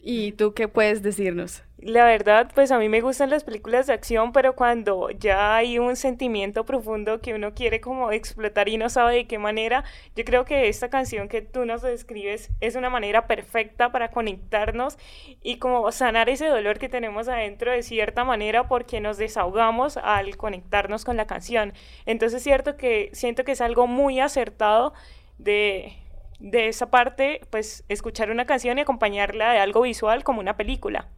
¿Y 0.02 0.32
tú 0.32 0.54
qué 0.54 0.68
puedes 0.68 1.02
decirnos? 1.02 1.62
La 1.82 2.04
verdad, 2.04 2.50
pues 2.54 2.72
a 2.72 2.78
mí 2.78 2.90
me 2.90 3.00
gustan 3.00 3.30
las 3.30 3.42
películas 3.42 3.86
de 3.86 3.94
acción, 3.94 4.32
pero 4.32 4.54
cuando 4.54 5.08
ya 5.10 5.56
hay 5.56 5.78
un 5.78 5.96
sentimiento 5.96 6.66
profundo 6.66 7.22
que 7.22 7.32
uno 7.32 7.54
quiere 7.54 7.80
como 7.80 8.12
explotar 8.12 8.68
y 8.68 8.76
no 8.76 8.90
sabe 8.90 9.14
de 9.14 9.26
qué 9.26 9.38
manera, 9.38 9.84
yo 10.14 10.26
creo 10.26 10.44
que 10.44 10.68
esta 10.68 10.90
canción 10.90 11.28
que 11.28 11.40
tú 11.40 11.64
nos 11.64 11.80
describes 11.80 12.50
es 12.60 12.76
una 12.76 12.90
manera 12.90 13.26
perfecta 13.26 13.92
para 13.92 14.10
conectarnos 14.10 14.98
y 15.40 15.56
como 15.56 15.90
sanar 15.90 16.28
ese 16.28 16.48
dolor 16.48 16.78
que 16.78 16.90
tenemos 16.90 17.28
adentro 17.28 17.72
de 17.72 17.82
cierta 17.82 18.24
manera 18.24 18.68
porque 18.68 19.00
nos 19.00 19.16
desahogamos 19.16 19.96
al 19.96 20.36
conectarnos 20.36 21.06
con 21.06 21.16
la 21.16 21.26
canción. 21.26 21.72
Entonces 22.04 22.38
es 22.38 22.44
cierto 22.44 22.76
que 22.76 23.08
siento 23.14 23.44
que 23.44 23.52
es 23.52 23.62
algo 23.62 23.86
muy 23.86 24.20
acertado 24.20 24.92
de 25.38 25.94
de 26.40 26.68
esa 26.68 26.90
parte, 26.90 27.42
pues 27.50 27.84
escuchar 27.88 28.30
una 28.30 28.46
canción 28.46 28.78
y 28.78 28.80
acompañarla 28.80 29.52
de 29.52 29.58
algo 29.58 29.82
visual 29.82 30.24
como 30.24 30.40
una 30.40 30.56
película. 30.56 31.08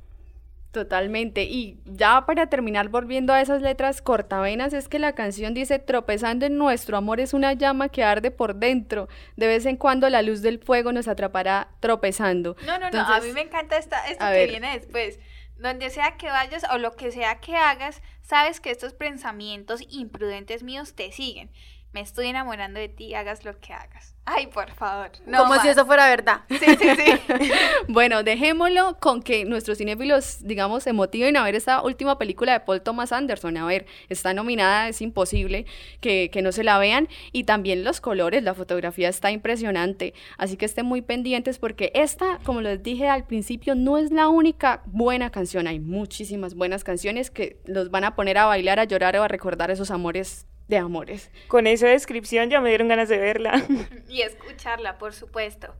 Totalmente. 0.72 1.44
Y 1.44 1.78
ya 1.84 2.24
para 2.24 2.46
terminar, 2.46 2.88
volviendo 2.88 3.34
a 3.34 3.42
esas 3.42 3.60
letras 3.60 4.00
cortavenas, 4.00 4.72
es 4.72 4.88
que 4.88 4.98
la 4.98 5.14
canción 5.14 5.52
dice, 5.52 5.78
tropezando 5.78 6.46
en 6.46 6.56
nuestro 6.56 6.96
amor 6.96 7.20
es 7.20 7.34
una 7.34 7.52
llama 7.52 7.90
que 7.90 8.02
arde 8.02 8.30
por 8.30 8.56
dentro. 8.56 9.06
De 9.36 9.46
vez 9.46 9.66
en 9.66 9.76
cuando 9.76 10.08
la 10.08 10.22
luz 10.22 10.40
del 10.40 10.58
fuego 10.60 10.92
nos 10.92 11.08
atrapará 11.08 11.68
tropezando. 11.80 12.56
No, 12.62 12.78
no, 12.78 12.90
no, 12.90 13.00
a 13.00 13.00
Entonces, 13.02 13.24
mí 13.24 13.32
me 13.34 13.42
encanta 13.42 13.76
esta, 13.76 14.06
esto 14.08 14.24
que 14.24 14.30
ver. 14.30 14.48
viene 14.48 14.72
después. 14.72 15.20
Donde 15.58 15.90
sea 15.90 16.16
que 16.16 16.28
vayas 16.28 16.64
o 16.72 16.78
lo 16.78 16.96
que 16.96 17.12
sea 17.12 17.38
que 17.40 17.54
hagas, 17.54 18.00
sabes 18.22 18.60
que 18.60 18.70
estos 18.70 18.94
pensamientos 18.94 19.82
imprudentes 19.90 20.62
míos 20.62 20.94
te 20.94 21.12
siguen. 21.12 21.50
Me 21.92 22.00
estoy 22.00 22.28
enamorando 22.28 22.80
de 22.80 22.88
ti, 22.88 23.14
hagas 23.14 23.44
lo 23.44 23.60
que 23.60 23.74
hagas. 23.74 24.11
Ay, 24.24 24.46
por 24.46 24.70
favor. 24.70 25.10
Como 25.36 25.60
si 25.60 25.68
eso 25.68 25.84
fuera 25.84 26.08
verdad. 26.08 26.42
Sí, 26.48 26.58
sí, 26.58 26.88
sí. 26.96 27.50
bueno, 27.88 28.22
dejémoslo 28.22 28.96
con 29.00 29.20
que 29.20 29.44
nuestros 29.44 29.78
cinéfilos, 29.78 30.38
digamos, 30.46 30.84
se 30.84 30.92
motiven 30.92 31.36
a 31.36 31.42
ver 31.42 31.56
esta 31.56 31.82
última 31.82 32.18
película 32.18 32.52
de 32.52 32.60
Paul 32.60 32.82
Thomas 32.82 33.10
Anderson. 33.10 33.56
A 33.56 33.66
ver, 33.66 33.86
está 34.08 34.32
nominada, 34.32 34.88
es 34.88 35.02
imposible 35.02 35.66
que, 36.00 36.30
que 36.30 36.40
no 36.40 36.52
se 36.52 36.62
la 36.62 36.78
vean. 36.78 37.08
Y 37.32 37.44
también 37.44 37.82
los 37.82 38.00
colores, 38.00 38.44
la 38.44 38.54
fotografía 38.54 39.08
está 39.08 39.32
impresionante. 39.32 40.14
Así 40.38 40.56
que 40.56 40.66
estén 40.66 40.86
muy 40.86 41.02
pendientes 41.02 41.58
porque 41.58 41.90
esta, 41.92 42.38
como 42.44 42.60
les 42.60 42.80
dije 42.80 43.08
al 43.08 43.24
principio, 43.26 43.74
no 43.74 43.98
es 43.98 44.12
la 44.12 44.28
única 44.28 44.82
buena 44.86 45.30
canción. 45.30 45.66
Hay 45.66 45.80
muchísimas 45.80 46.54
buenas 46.54 46.84
canciones 46.84 47.32
que 47.32 47.60
los 47.64 47.90
van 47.90 48.04
a 48.04 48.14
poner 48.14 48.38
a 48.38 48.46
bailar, 48.46 48.78
a 48.78 48.84
llorar 48.84 49.16
o 49.16 49.24
a 49.24 49.28
recordar 49.28 49.72
esos 49.72 49.90
amores 49.90 50.46
de 50.68 50.76
amores. 50.78 51.30
Con 51.48 51.66
esa 51.66 51.88
descripción 51.88 52.50
ya 52.50 52.60
me 52.60 52.68
dieron 52.68 52.88
ganas 52.88 53.08
de 53.08 53.18
verla. 53.18 53.62
y 54.08 54.22
escucharla, 54.22 54.98
por 54.98 55.14
supuesto. 55.14 55.74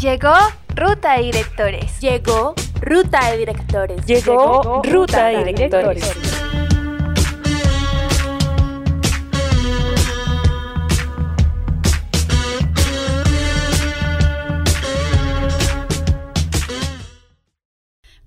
Llegó 0.00 0.32
Ruta 0.74 1.16
de 1.16 1.22
Directores. 1.22 2.00
Llegó 2.00 2.54
Ruta 2.80 3.30
de 3.30 3.38
Directores. 3.38 4.06
Llegó, 4.06 4.82
Ruta, 4.84 5.26
de 5.28 5.44
Directores. 5.44 6.35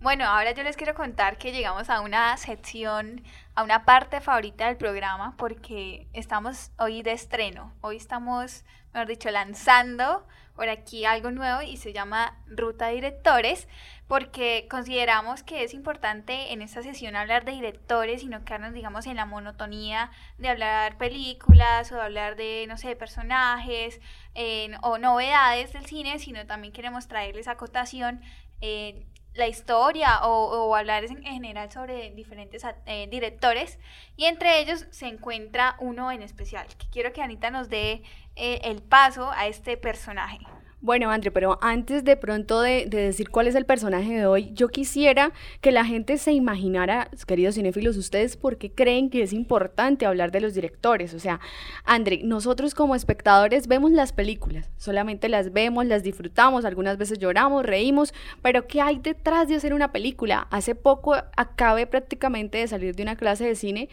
Bueno, 0.10 0.26
ahora 0.26 0.54
yo 0.54 0.64
les 0.64 0.76
quiero 0.76 0.96
contar 0.96 1.38
que 1.38 1.52
llegamos 1.52 1.88
a 1.92 2.02
una 2.02 2.36
sección, 2.38 3.24
a 3.54 3.62
una 3.62 3.86
parte 3.86 4.22
favorita 4.22 4.66
del 4.66 4.76
programa, 4.76 5.36
porque 5.38 6.08
estamos 6.14 6.72
hoy 6.80 7.04
de 7.04 7.12
estreno. 7.12 7.76
Hoy 7.82 7.98
estamos, 7.98 8.66
mejor 8.92 9.08
dicho, 9.08 9.30
lanzando 9.30 10.26
por 10.56 10.68
aquí 10.68 11.06
algo 11.06 11.30
nuevo 11.30 11.62
y 11.62 11.78
se 11.78 11.94
llama 11.94 12.42
Ruta 12.48 12.88
Directores, 12.88 13.68
porque 14.08 14.66
consideramos 14.68 15.44
que 15.44 15.64
es 15.64 15.76
importante 15.76 16.54
en 16.54 16.64
esta 16.64 16.82
sesión 16.82 17.16
hablar 17.16 17.46
de 17.46 17.52
directores 17.52 18.24
y 18.24 18.30
no 18.30 18.44
quedarnos, 18.44 18.74
digamos, 18.74 19.06
en 19.06 19.16
la 19.16 19.28
monotonía 19.28 20.10
de 20.40 20.50
hablar 20.50 20.98
películas 20.98 21.92
o 21.92 21.98
de 21.98 22.02
hablar 22.02 22.36
de, 22.36 22.66
no 22.68 22.80
sé, 22.80 22.96
personajes 22.96 24.02
eh, 24.34 24.72
o 24.82 24.98
novedades 24.98 25.72
del 25.72 25.86
cine, 25.86 26.18
sino 26.18 26.48
también 26.48 26.74
queremos 26.74 27.08
traerles 27.08 27.48
acotación. 27.48 28.22
Eh, 28.62 29.06
la 29.34 29.48
historia 29.48 30.20
o, 30.24 30.68
o 30.68 30.76
hablar 30.76 31.06
en, 31.06 31.18
en, 31.18 31.34
general 31.34 31.72
sobre 31.72 32.12
diferentes 32.12 32.64
eh, 32.86 33.08
directores 33.10 33.80
y 34.16 34.26
entre 34.26 34.60
ellos 34.60 34.86
se 34.92 35.08
encuentra 35.08 35.76
uno 35.80 36.12
en 36.12 36.22
especial 36.22 36.68
que 36.68 36.88
quiero 36.90 37.14
que 37.14 37.22
Anita 37.22 37.52
nos 37.52 37.70
dé 37.70 38.04
eh, 38.36 38.62
el 38.64 38.82
paso 38.82 39.32
a 39.32 39.48
este 39.48 39.78
personaje. 39.78 40.40
Bueno, 40.82 41.12
André, 41.12 41.30
pero 41.30 41.60
antes 41.62 42.06
de 42.06 42.16
pronto 42.16 42.62
de, 42.62 42.86
de, 42.86 43.02
decir 43.02 43.30
cuál 43.30 43.48
es 43.48 43.56
el 43.56 43.66
personaje 43.66 44.14
de 44.14 44.26
hoy, 44.26 44.52
yo 44.54 44.70
quisiera 44.70 45.34
que 45.60 45.74
la 45.74 45.84
gente 45.84 46.18
se 46.18 46.32
imaginara, 46.32 47.10
queridos 47.28 47.56
cinéfilos, 47.56 47.98
ustedes 47.98 48.38
por 48.38 48.58
qué 48.58 48.72
creen 48.72 49.10
que 49.10 49.22
es 49.22 49.34
importante 49.34 50.06
hablar 50.06 50.32
de 50.32 50.40
los 50.40 50.54
directores. 50.54 51.14
O 51.14 51.20
sea, 51.20 51.42
André, 51.84 52.22
nosotros 52.24 52.76
como 52.76 52.96
espectadores 52.96 53.68
vemos 53.68 53.92
las 53.92 54.14
películas, 54.14 54.70
solamente 54.78 55.28
las 55.28 55.52
vemos, 55.52 55.86
las 55.86 56.02
disfrutamos, 56.02 56.64
algunas 56.64 56.98
veces 56.98 57.20
lloramos, 57.20 57.66
reímos, 57.66 58.14
pero 58.42 58.66
¿qué 58.66 58.80
hay 58.80 59.00
detrás 59.00 59.50
de 59.50 59.56
hacer 59.56 59.74
una 59.74 59.92
película? 59.92 60.48
Hace 60.50 60.76
poco 60.76 61.14
acabé 61.36 61.88
prácticamente 61.88 62.58
de 62.58 62.68
salir 62.70 62.96
de 62.96 63.04
una 63.04 63.18
clase 63.18 63.44
de 63.44 63.56
cine 63.56 63.90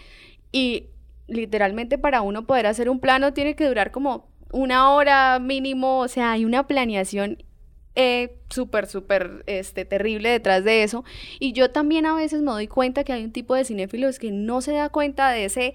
y 0.52 0.86
literalmente 1.26 1.98
para 1.98 2.20
uno 2.20 2.46
poder 2.46 2.68
hacer 2.68 2.88
un 2.88 3.00
plano 3.00 3.32
tiene 3.32 3.56
que 3.56 3.66
durar 3.66 3.90
como 3.90 4.35
una 4.52 4.90
hora 4.90 5.38
mínimo, 5.38 6.00
o 6.00 6.08
sea, 6.08 6.32
hay 6.32 6.44
una 6.44 6.66
planeación 6.66 7.38
eh, 7.94 8.36
súper, 8.50 8.86
súper 8.86 9.42
este, 9.46 9.84
terrible 9.86 10.28
detrás 10.28 10.64
de 10.64 10.82
eso. 10.82 11.04
Y 11.40 11.52
yo 11.52 11.70
también 11.70 12.06
a 12.06 12.14
veces 12.14 12.42
me 12.42 12.50
doy 12.50 12.68
cuenta 12.68 13.04
que 13.04 13.12
hay 13.12 13.24
un 13.24 13.32
tipo 13.32 13.54
de 13.54 13.64
cinéfilos 13.64 14.18
que 14.18 14.30
no 14.30 14.60
se 14.60 14.72
da 14.72 14.90
cuenta 14.90 15.30
de 15.30 15.46
ese 15.46 15.74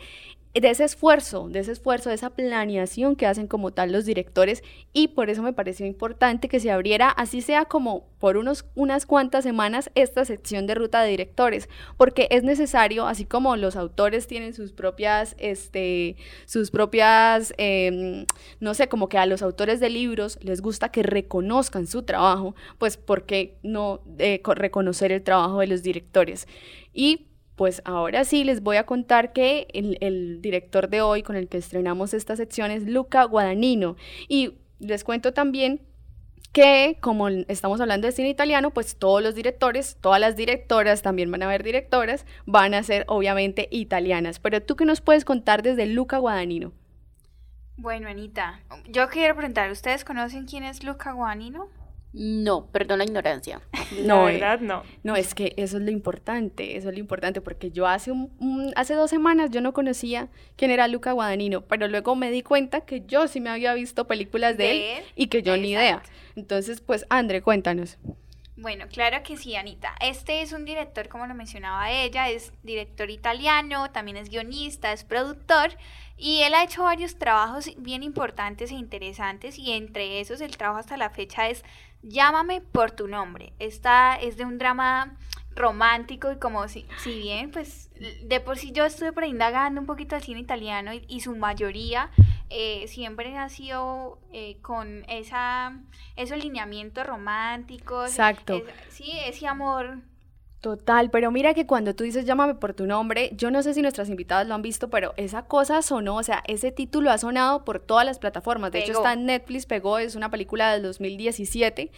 de 0.60 0.70
ese 0.70 0.84
esfuerzo, 0.84 1.48
de 1.50 1.60
ese 1.60 1.72
esfuerzo, 1.72 2.10
de 2.10 2.16
esa 2.16 2.32
planeación 2.32 3.16
que 3.16 3.26
hacen 3.26 3.48
como 3.48 3.72
tal 3.72 3.92
los 3.92 4.06
directores 4.06 4.64
y 4.92 5.10
por 5.10 5.30
eso 5.30 5.42
me 5.42 5.54
pareció 5.54 5.86
importante 5.86 6.50
que 6.50 6.60
se 6.60 6.72
abriera, 6.72 7.10
así 7.10 7.42
sea 7.42 7.66
como 7.66 8.08
por 8.20 8.36
unos, 8.38 8.66
unas 8.76 9.06
cuantas 9.06 9.44
semanas, 9.44 9.90
esta 9.96 10.26
sección 10.26 10.68
de 10.68 10.76
ruta 10.76 11.02
de 11.02 11.10
directores, 11.10 11.70
porque 11.98 12.28
es 12.32 12.44
necesario, 12.44 13.08
así 13.08 13.26
como 13.26 13.56
los 13.56 13.76
autores 13.76 14.28
tienen 14.28 14.54
sus 14.54 14.74
propias, 14.74 15.36
este, 15.40 16.18
sus 16.46 16.70
propias, 16.70 17.54
eh, 17.58 18.26
no 18.60 18.74
sé, 18.74 18.90
como 18.90 19.10
que 19.10 19.18
a 19.18 19.26
los 19.26 19.42
autores 19.42 19.80
de 19.80 19.90
libros 19.90 20.38
les 20.42 20.62
gusta 20.62 20.90
que 20.90 21.02
reconozcan 21.02 21.88
su 21.88 22.04
trabajo, 22.04 22.56
pues 22.78 22.98
¿por 22.98 23.26
qué 23.26 23.58
no 23.64 24.02
eh, 24.20 24.42
reconocer 24.46 25.12
el 25.12 25.24
trabajo 25.24 25.60
de 25.60 25.68
los 25.68 25.82
directores? 25.82 26.48
Y 26.94 27.31
pues 27.62 27.84
ahora 27.86 28.24
sí 28.24 28.44
les 28.44 28.64
voy 28.64 28.78
a 28.78 28.88
contar 28.88 29.34
que 29.34 29.68
el, 29.76 30.42
director 30.42 30.90
de 30.90 31.02
hoy 31.02 31.22
con 31.22 31.36
el 31.36 31.48
que 31.48 31.60
estrenamos 31.60 32.16
esta 32.16 32.36
sección 32.36 32.72
es 32.72 32.88
Luca 32.88 33.24
Guadagnino. 33.26 33.98
Y 34.28 34.56
les 34.80 35.04
cuento 35.04 35.32
también 35.32 35.80
que 36.54 36.98
como 37.02 37.28
estamos 37.28 37.80
hablando 37.80 38.08
de 38.08 38.14
cine 38.14 38.30
italiano, 38.30 38.72
pues 38.72 38.96
todos 38.96 39.22
los 39.22 39.36
directores, 39.36 39.96
todas 40.02 40.20
las 40.20 40.36
directoras, 40.36 41.04
también 41.04 41.30
van 41.30 41.44
a 41.44 41.46
haber 41.46 41.62
directoras, 41.62 42.26
van 42.48 42.74
a 42.74 42.82
ser 42.82 43.06
obviamente 43.08 43.68
italianas. 43.70 44.40
Pero 44.40 44.64
tú 44.64 44.76
qué 44.76 44.86
nos 44.86 45.00
puedes 45.00 45.24
contar 45.24 45.62
desde 45.62 45.86
Luca 45.86 46.18
Guadagnino? 46.18 46.72
Bueno, 47.78 48.10
Anita, 48.10 48.60
yo 48.90 49.08
quiero 49.08 49.36
preguntar, 49.36 49.70
¿ustedes 49.70 50.04
conocen 50.04 50.48
quién 50.48 50.64
es 50.64 50.84
Luca 50.84 51.12
Guadagnino? 51.12 51.70
No, 52.14 52.68
perdón 52.68 53.00
la 53.00 53.06
ignorancia. 53.06 53.62
No, 54.04 54.30
la 54.30 54.32
verdad 54.32 54.60
no. 54.62 54.84
No, 55.04 55.18
es 55.18 55.36
que 55.36 55.54
eso 55.58 55.76
es 55.76 55.84
lo 55.84 55.92
importante, 55.92 56.78
eso 56.78 56.88
es 56.88 56.94
lo 56.94 57.00
importante, 57.02 57.42
porque 57.42 57.72
yo 57.72 57.88
hace, 57.88 58.10
un, 58.12 58.32
un, 58.40 58.72
hace 58.78 58.94
dos 58.94 59.10
semanas 59.10 59.52
yo 59.52 59.60
no 59.60 59.74
conocía 59.74 60.30
quién 60.56 60.72
era 60.72 60.88
Luca 60.88 61.12
Guadagnino, 61.12 61.66
pero 61.66 61.90
luego 61.90 62.16
me 62.16 62.32
di 62.32 62.42
cuenta 62.42 62.82
que 62.82 63.04
yo 63.06 63.28
sí 63.28 63.42
me 63.42 63.50
había 63.50 63.74
visto 63.74 64.08
películas 64.08 64.56
de, 64.56 64.64
de 64.64 64.98
él 64.98 65.04
y 65.18 65.28
que 65.28 65.44
yo 65.44 65.54
Exacto. 65.56 65.62
ni 65.62 65.72
idea. 65.74 66.04
Entonces, 66.38 66.80
pues, 66.80 67.06
André, 67.10 67.42
cuéntanos. 67.42 67.98
Bueno, 68.62 68.86
claro 68.88 69.24
que 69.24 69.38
sí, 69.38 69.56
Anita. 69.56 69.96
Este 70.00 70.44
es 70.44 70.54
un 70.54 70.66
director, 70.66 71.10
como 71.10 71.26
lo 71.26 71.34
mencionaba 71.34 71.90
ella, 71.90 72.30
es 72.30 72.54
director 72.62 73.10
italiano, 73.10 73.92
también 73.92 74.18
es 74.18 74.30
guionista, 74.30 74.94
es 74.94 75.04
productor 75.04 75.72
y 76.16 76.44
él 76.44 76.54
ha 76.54 76.64
hecho 76.64 76.84
varios 76.84 77.18
trabajos 77.18 77.72
bien 77.78 78.04
importantes 78.04 78.70
e 78.70 78.76
interesantes 78.76 79.58
y 79.58 79.72
entre 79.72 80.20
esos 80.20 80.42
el 80.42 80.56
trabajo 80.56 80.80
hasta 80.80 80.96
la 80.96 81.10
fecha 81.10 81.50
es 81.50 81.64
Llámame 82.04 82.62
por 82.62 82.92
tu 82.92 83.08
nombre. 83.08 83.54
Esta 83.60 84.16
es 84.16 84.38
de 84.38 84.46
un 84.46 84.58
drama 84.58 85.18
romántico 85.56 86.32
y 86.32 86.38
como 86.38 86.68
si, 86.68 86.86
si 87.04 87.20
bien 87.20 87.52
pues 87.52 87.90
de 88.24 88.40
por 88.40 88.58
sí 88.58 88.72
yo 88.72 88.86
estuve 88.86 89.12
por 89.12 89.26
indagando 89.26 89.82
un 89.82 89.86
poquito 89.86 90.16
al 90.16 90.24
cine 90.24 90.40
italiano 90.40 90.94
y, 90.94 91.04
y 91.10 91.20
su 91.20 91.36
mayoría 91.36 92.10
eh, 92.50 92.88
siempre 92.88 93.38
ha 93.38 93.50
sido 93.50 94.20
eh, 94.32 94.58
con 94.62 95.04
esa 95.10 95.78
esos 96.16 96.42
lineamientos 96.42 97.06
románticos 97.06 98.10
exacto 98.10 98.56
es, 98.56 98.64
sí 98.94 99.12
ese 99.26 99.46
amor 99.46 100.00
Total, 100.62 101.10
pero 101.10 101.32
mira 101.32 101.56
que 101.56 101.66
cuando 101.66 101.96
tú 101.96 102.04
dices 102.04 102.24
llámame 102.24 102.54
por 102.54 102.76
tu 102.76 102.86
nombre, 102.86 103.32
yo 103.36 103.50
no 103.50 103.64
sé 103.64 103.74
si 103.74 103.82
nuestras 103.82 104.10
invitadas 104.10 104.48
lo 104.48 104.54
han 104.54 104.62
visto, 104.62 104.92
pero 104.92 105.16
esa 105.18 105.48
cosa 105.48 105.82
sonó, 105.82 106.18
o 106.18 106.24
sea, 106.24 106.44
ese 106.48 106.72
título 106.72 107.10
ha 107.10 107.18
sonado 107.18 107.66
por 107.66 107.80
todas 107.80 108.06
las 108.06 108.20
plataformas. 108.20 108.72
De 108.72 108.80
pegó. 108.80 108.92
hecho, 108.92 109.00
está 109.00 109.14
en 109.14 109.26
Netflix, 109.26 109.66
pegó, 109.66 109.98
es 109.98 110.16
una 110.16 110.30
película 110.30 110.72
del 110.72 110.84
2017, 110.84 111.92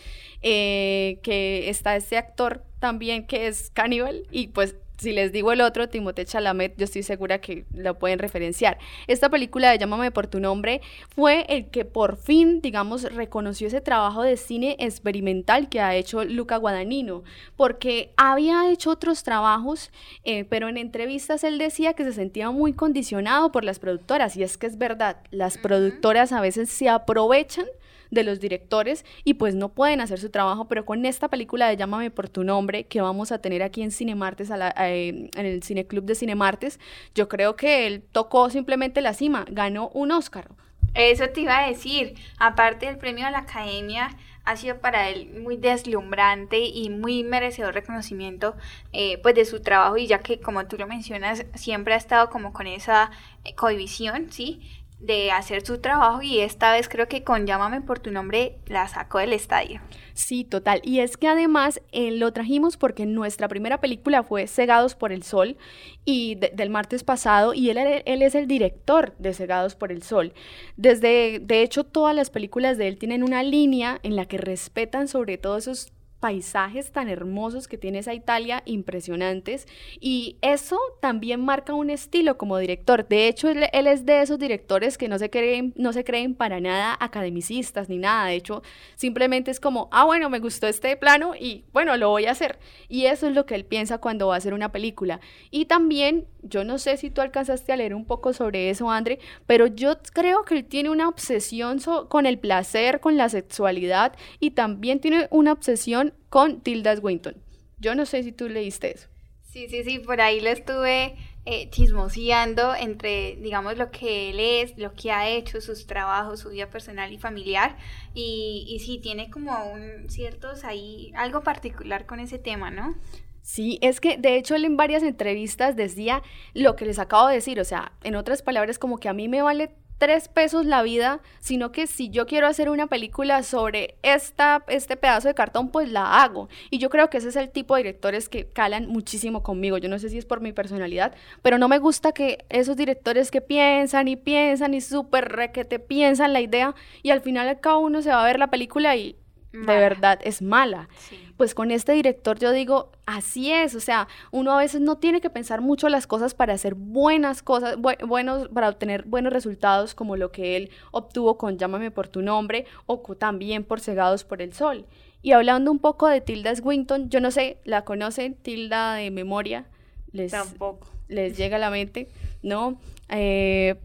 eh, 0.44 1.20
que 1.22 1.70
está 1.70 1.98
este 1.98 2.18
actor 2.18 2.64
también 2.80 3.28
que 3.28 3.48
es 3.48 3.70
Cannibal, 3.70 4.28
y 4.32 4.48
pues 4.48 4.78
si 4.98 5.12
les 5.12 5.32
digo 5.32 5.52
el 5.52 5.62
otro, 5.62 5.90
Timothée 5.90 6.26
Chalamet, 6.26 6.76
yo 6.78 6.86
estoy 6.86 7.04
segura 7.04 7.40
que 7.40 7.66
lo 7.76 7.98
pueden 7.98 8.20
referenciar. 8.20 8.78
Esta 9.08 9.30
película 9.30 9.72
de 9.72 9.78
Llámame 9.78 10.12
por 10.12 10.28
tu 10.28 10.40
nombre 10.40 10.82
fue 11.16 11.46
el 11.50 11.70
que 11.70 11.86
por 11.86 12.18
fin, 12.18 12.62
digamos, 12.62 13.04
reconoció 13.14 13.68
ese 13.68 13.82
trabajo 13.82 14.24
de 14.24 14.38
cine 14.38 14.76
experimental 14.80 15.70
que 15.70 15.82
ha 15.82 15.96
hecho 15.96 16.24
Luca 16.24 16.58
Guadagnino, 16.58 17.24
porque 17.56 18.14
había 18.18 18.72
hecho 18.72 18.92
otros 18.92 19.24
trabajos, 19.24 19.92
eh, 20.24 20.46
pero 20.46 20.70
en 20.70 20.78
entrevistas 20.78 21.44
él 21.44 21.58
decía 21.58 21.94
que 21.94 22.04
se 22.04 22.14
sentía 22.14 22.52
muy 22.52 22.74
condicionado 22.74 23.52
por 23.52 23.64
las 23.64 23.80
productoras, 23.80 24.38
y 24.38 24.44
es 24.44 24.58
que 24.58 24.68
es 24.68 24.78
verdad, 24.78 25.18
las 25.32 25.58
productoras 25.58 26.32
a 26.32 26.42
veces 26.42 26.70
se 26.70 26.90
aprovechan 26.90 27.66
de 28.14 28.24
los 28.24 28.40
directores 28.40 29.06
y 29.24 29.36
pues 29.36 29.56
no 29.56 29.70
pueden 29.70 30.02
hacer 30.02 30.20
su 30.20 30.30
trabajo, 30.30 30.68
pero 30.68 30.86
con 30.86 31.06
esta 31.06 31.28
película 31.28 31.68
de 31.68 31.78
Llámame 31.78 32.12
por 32.12 32.30
tu 32.30 32.44
nombre 32.44 32.86
que 32.86 33.02
vamos 33.02 33.32
a 33.32 33.40
tener 33.40 33.64
aquí 33.64 33.82
en 33.82 33.92
Cinemartes, 33.92 34.52
a 34.52 34.58
la, 34.58 34.74
en 34.78 35.30
el 35.34 35.64
Cineclub 35.64 36.06
de 36.06 36.16
Cinemartes, 36.16 36.80
yo 37.16 37.28
creo 37.28 37.56
que 37.56 37.88
él 37.88 38.04
tocó 38.12 38.50
simplemente 38.50 39.02
la 39.02 39.14
cima, 39.14 39.46
ganó 39.50 39.90
un 39.90 40.12
Oscar 40.12 40.50
Eso 40.94 41.30
te 41.30 41.42
iba 41.42 41.60
a 41.60 41.68
decir. 41.68 42.16
Aparte 42.38 42.86
del 42.86 42.98
premio 42.98 43.26
de 43.26 43.32
la 43.32 43.40
academia, 43.40 44.10
ha 44.46 44.58
sido 44.58 44.80
para 44.80 45.10
él 45.10 45.30
muy 45.42 45.58
deslumbrante 45.58 46.60
y 46.60 46.90
muy 46.90 47.24
merecedor 47.24 47.74
reconocimiento 47.74 48.56
eh, 48.92 49.18
pues 49.24 49.36
de 49.36 49.46
su 49.46 49.62
trabajo 49.62 49.98
y 49.98 50.08
ya 50.08 50.20
que 50.20 50.40
como 50.40 50.66
tú 50.68 50.78
lo 50.78 50.88
mencionas 50.88 51.46
siempre 51.56 51.94
ha 51.94 51.98
estado 51.98 52.30
como 52.30 52.52
con 52.52 52.68
esa 52.68 53.12
eh, 53.46 53.56
cohibición, 53.56 54.32
¿sí? 54.32 54.62
De 55.04 55.32
hacer 55.32 55.66
su 55.66 55.80
trabajo 55.80 56.22
y 56.22 56.40
esta 56.40 56.72
vez 56.72 56.88
creo 56.88 57.08
que 57.08 57.24
con 57.24 57.46
Llámame 57.46 57.82
por 57.82 58.00
tu 58.00 58.12
nombre 58.12 58.58
la 58.68 58.88
sacó 58.88 59.20
del 59.20 59.34
estadio. 59.34 59.82
Sí, 60.14 60.44
total. 60.44 60.82
Y 60.84 61.00
es 61.00 61.18
que 61.18 61.28
además 61.28 61.82
eh, 61.92 62.12
lo 62.12 62.32
trajimos 62.32 62.78
porque 62.78 63.06
nuestra 63.06 63.48
primera 63.48 63.82
película 63.82 64.24
fue 64.24 64.48
Cegados 64.48 64.96
por 64.96 65.12
el 65.12 65.24
Sol 65.24 65.58
y 66.06 66.36
del 66.36 66.70
martes 66.70 67.04
pasado 67.04 67.54
y 67.54 67.70
él, 67.70 67.78
él 68.06 68.22
es 68.22 68.36
el 68.36 68.48
director 68.48 69.16
de 69.18 69.34
Cegados 69.34 69.76
por 69.76 69.92
el 69.92 70.04
Sol. 70.04 70.34
Desde, 70.78 71.40
de 71.40 71.62
hecho, 71.64 71.84
todas 71.84 72.16
las 72.16 72.30
películas 72.30 72.78
de 72.78 72.88
él 72.88 72.98
tienen 72.98 73.24
una 73.24 73.44
línea 73.44 74.00
en 74.04 74.16
la 74.16 74.26
que 74.26 74.38
respetan 74.38 75.08
sobre 75.08 75.38
todo 75.38 75.58
esos 75.58 75.92
paisajes 76.24 76.94
tan 76.94 77.10
hermosos 77.10 77.68
que 77.68 77.78
tiene 77.78 78.00
esa 78.00 78.14
Italia, 78.14 78.64
impresionantes, 78.64 79.68
y 80.00 80.38
eso 80.42 80.80
también 81.02 81.44
marca 81.44 81.74
un 81.74 81.90
estilo 81.90 82.38
como 82.38 82.58
director. 82.60 83.06
De 83.10 83.28
hecho, 83.28 83.50
él, 83.50 83.68
es 83.74 84.06
de 84.06 84.22
esos 84.22 84.40
directores 84.40 84.98
que 84.98 85.10
no 85.10 85.20
se, 85.20 85.30
creen, 85.30 85.74
no 85.76 85.92
se 85.92 86.06
creen 86.06 86.34
para 86.34 86.62
nada 86.62 86.96
academicistas 86.98 87.90
ni 87.90 87.98
nada, 87.98 88.28
de 88.28 88.36
hecho, 88.36 88.64
simplemente 88.96 89.52
es 89.52 89.60
como, 89.60 89.90
ah, 89.92 90.06
bueno, 90.06 90.30
me 90.30 90.40
gustó 90.40 90.68
este 90.68 90.96
plano 90.96 91.34
y 91.38 91.66
bueno, 91.74 91.98
lo 91.98 92.08
voy 92.08 92.26
a 92.28 92.32
hacer. 92.32 92.58
Y 92.88 93.08
eso 93.08 93.28
es 93.28 93.36
lo 93.36 93.46
que 93.46 93.56
él 93.56 93.66
piensa 93.66 93.98
cuando 93.98 94.28
va 94.28 94.36
a 94.36 94.38
hacer 94.38 94.54
una 94.54 94.72
película. 94.72 95.20
Y 95.52 95.66
también, 95.66 96.26
yo 96.42 96.64
no 96.64 96.78
sé 96.78 96.96
si 96.96 97.10
tú 97.10 97.20
alcanzaste 97.20 97.74
a 97.74 97.76
leer 97.76 97.94
un 97.94 98.06
poco 98.06 98.32
sobre 98.32 98.70
eso, 98.70 98.90
André, 98.90 99.20
pero 99.46 99.68
yo 99.68 99.98
creo 100.14 100.46
que 100.46 100.56
él 100.56 100.64
tiene 100.64 100.90
una 100.90 101.10
obsesión 101.10 101.80
con 102.08 102.26
el 102.26 102.40
placer, 102.40 103.02
con 103.02 103.18
la 103.18 103.28
sexualidad 103.28 104.14
y 104.40 104.52
también 104.52 105.02
tiene 105.02 105.28
una 105.32 105.52
obsesión 105.52 106.13
con 106.30 106.62
Tilda 106.62 106.96
Swinton. 106.96 107.36
Yo 107.80 107.96
no 107.96 108.06
sé 108.06 108.24
si 108.24 108.32
tú 108.32 108.50
leíste 108.50 108.96
eso. 108.96 109.08
Sí, 109.52 109.68
sí, 109.70 109.84
sí, 109.84 110.00
por 110.00 110.20
ahí 110.20 110.42
lo 110.42 110.50
estuve 110.50 111.16
eh, 111.46 111.70
chismoseando 111.70 112.74
entre, 112.74 113.36
digamos, 113.36 113.78
lo 113.78 113.92
que 113.92 114.32
él 114.32 114.40
es, 114.40 114.78
lo 114.78 114.94
que 114.94 115.12
ha 115.12 115.30
hecho, 115.30 115.62
sus 115.62 115.86
trabajos, 115.86 116.40
su 116.40 116.50
vida 116.50 116.70
personal 116.70 117.12
y 117.12 117.18
familiar. 117.18 117.78
Y, 118.16 118.66
y 118.68 118.80
sí, 118.80 119.00
tiene 119.00 119.30
como 119.30 119.72
un 119.72 120.10
ciertos 120.10 120.64
ahí, 120.64 121.12
algo 121.16 121.42
particular 121.44 122.06
con 122.06 122.20
ese 122.20 122.40
tema, 122.40 122.72
¿no? 122.72 122.96
Sí, 123.44 123.78
es 123.82 124.00
que 124.00 124.18
de 124.18 124.38
hecho 124.38 124.56
él 124.56 124.64
en 124.64 124.78
varias 124.78 125.04
entrevistas 125.04 125.76
decía 125.76 126.24
lo 126.54 126.78
que 126.78 126.86
les 126.86 126.98
acabo 126.98 127.28
de 127.28 127.36
decir, 127.36 127.60
o 127.60 127.66
sea, 127.66 127.92
en 128.04 128.16
otras 128.16 128.42
palabras, 128.42 128.80
como 128.80 128.98
que 128.98 129.10
a 129.10 129.14
mí 129.14 129.28
me 129.28 129.42
vale 129.42 129.76
tres 130.04 130.28
pesos 130.28 130.66
la 130.66 130.84
vida, 130.84 131.22
sino 131.40 131.72
que 131.72 131.88
si 131.88 132.10
yo 132.10 132.26
quiero 132.26 132.46
hacer 132.46 132.70
una 132.70 132.88
película 132.88 133.42
sobre 133.42 133.96
esta, 134.04 134.62
este 134.68 134.98
pedazo 134.98 135.30
de 135.30 135.34
cartón, 135.34 135.70
pues 135.70 135.90
la 135.90 136.22
hago. 136.22 136.50
Y 136.70 136.78
yo 136.78 136.90
creo 136.90 137.10
que 137.10 137.20
ese 137.20 137.30
es 137.30 137.38
el 137.38 137.50
tipo 137.50 137.74
de 137.74 137.84
directores 137.84 138.28
que 138.28 138.50
calan 138.50 138.88
muchísimo 138.88 139.44
conmigo. 139.44 139.78
Yo 139.78 139.88
no 139.88 139.98
sé 140.00 140.10
si 140.10 140.18
es 140.18 140.26
por 140.26 140.42
mi 140.42 140.52
personalidad, 140.52 141.16
pero 141.42 141.58
no 141.58 141.70
me 141.70 141.80
gusta 141.80 142.12
que 142.12 142.44
esos 142.50 142.76
directores 142.76 143.32
que 143.32 143.40
piensan 143.40 144.10
y 144.10 144.18
piensan 144.18 144.74
y 144.74 144.82
súper 144.82 145.30
re 145.30 145.54
que 145.54 145.64
te 145.64 145.80
piensan 145.80 146.34
la 146.34 146.42
idea 146.42 146.76
y 147.02 147.12
al 147.12 147.22
final 147.22 147.62
cada 147.62 147.78
uno 147.78 148.02
se 148.02 148.10
va 148.10 148.24
a 148.24 148.28
ver 148.28 148.40
la 148.40 148.50
película 148.50 148.98
y 148.98 149.16
de 149.54 149.78
verdad 149.78 150.20
es 150.24 150.42
mala. 150.42 150.90
Pues 151.38 151.54
con 151.54 151.72
este 151.72 151.94
director 151.94 152.40
yo 152.40 152.52
digo, 152.52 152.92
así 153.06 153.52
es, 153.52 153.76
o 153.76 153.80
sea, 153.80 154.08
uno 154.32 154.52
a 154.52 154.58
veces 154.58 154.82
no 154.82 154.98
tiene 154.98 155.22
que 155.22 155.30
pensar 155.30 155.62
mucho 155.62 155.90
las 155.90 156.08
cosas 156.08 156.34
para 156.34 156.54
hacer 156.54 156.74
buenas 156.76 157.42
cosas, 157.44 157.78
buenos, 157.78 158.50
para 158.50 158.70
obtener 158.70 159.04
buenos 159.04 159.32
resultados 159.32 159.94
como 159.96 160.18
lo 160.18 160.32
que 160.32 160.58
él 160.58 160.72
obtuvo 160.92 161.38
con 161.38 161.58
Llámame 161.58 161.92
por 161.92 162.08
tu 162.08 162.22
nombre 162.22 162.66
o 162.88 163.00
también 163.16 163.64
por 163.64 163.80
Cegados 163.80 164.24
por 164.24 164.42
el 164.42 164.54
Sol. 164.54 164.86
Y 165.22 165.32
hablando 165.32 165.72
un 165.72 165.80
poco 165.80 166.08
de 166.08 166.20
Tilda 166.20 166.56
Swinton, 166.56 167.10
yo 167.10 167.22
no 167.22 167.32
sé, 167.32 167.58
¿la 167.64 167.86
conocen? 167.86 168.34
Tilda 168.34 168.96
de 168.96 169.10
memoria. 169.10 169.66
Les, 170.12 170.32
Tampoco. 170.32 170.90
Les 171.08 171.38
llega 171.38 171.56
a 171.56 171.60
la 171.60 171.70
mente, 171.70 172.10
¿no? 172.42 172.78
Eh, 173.08 173.76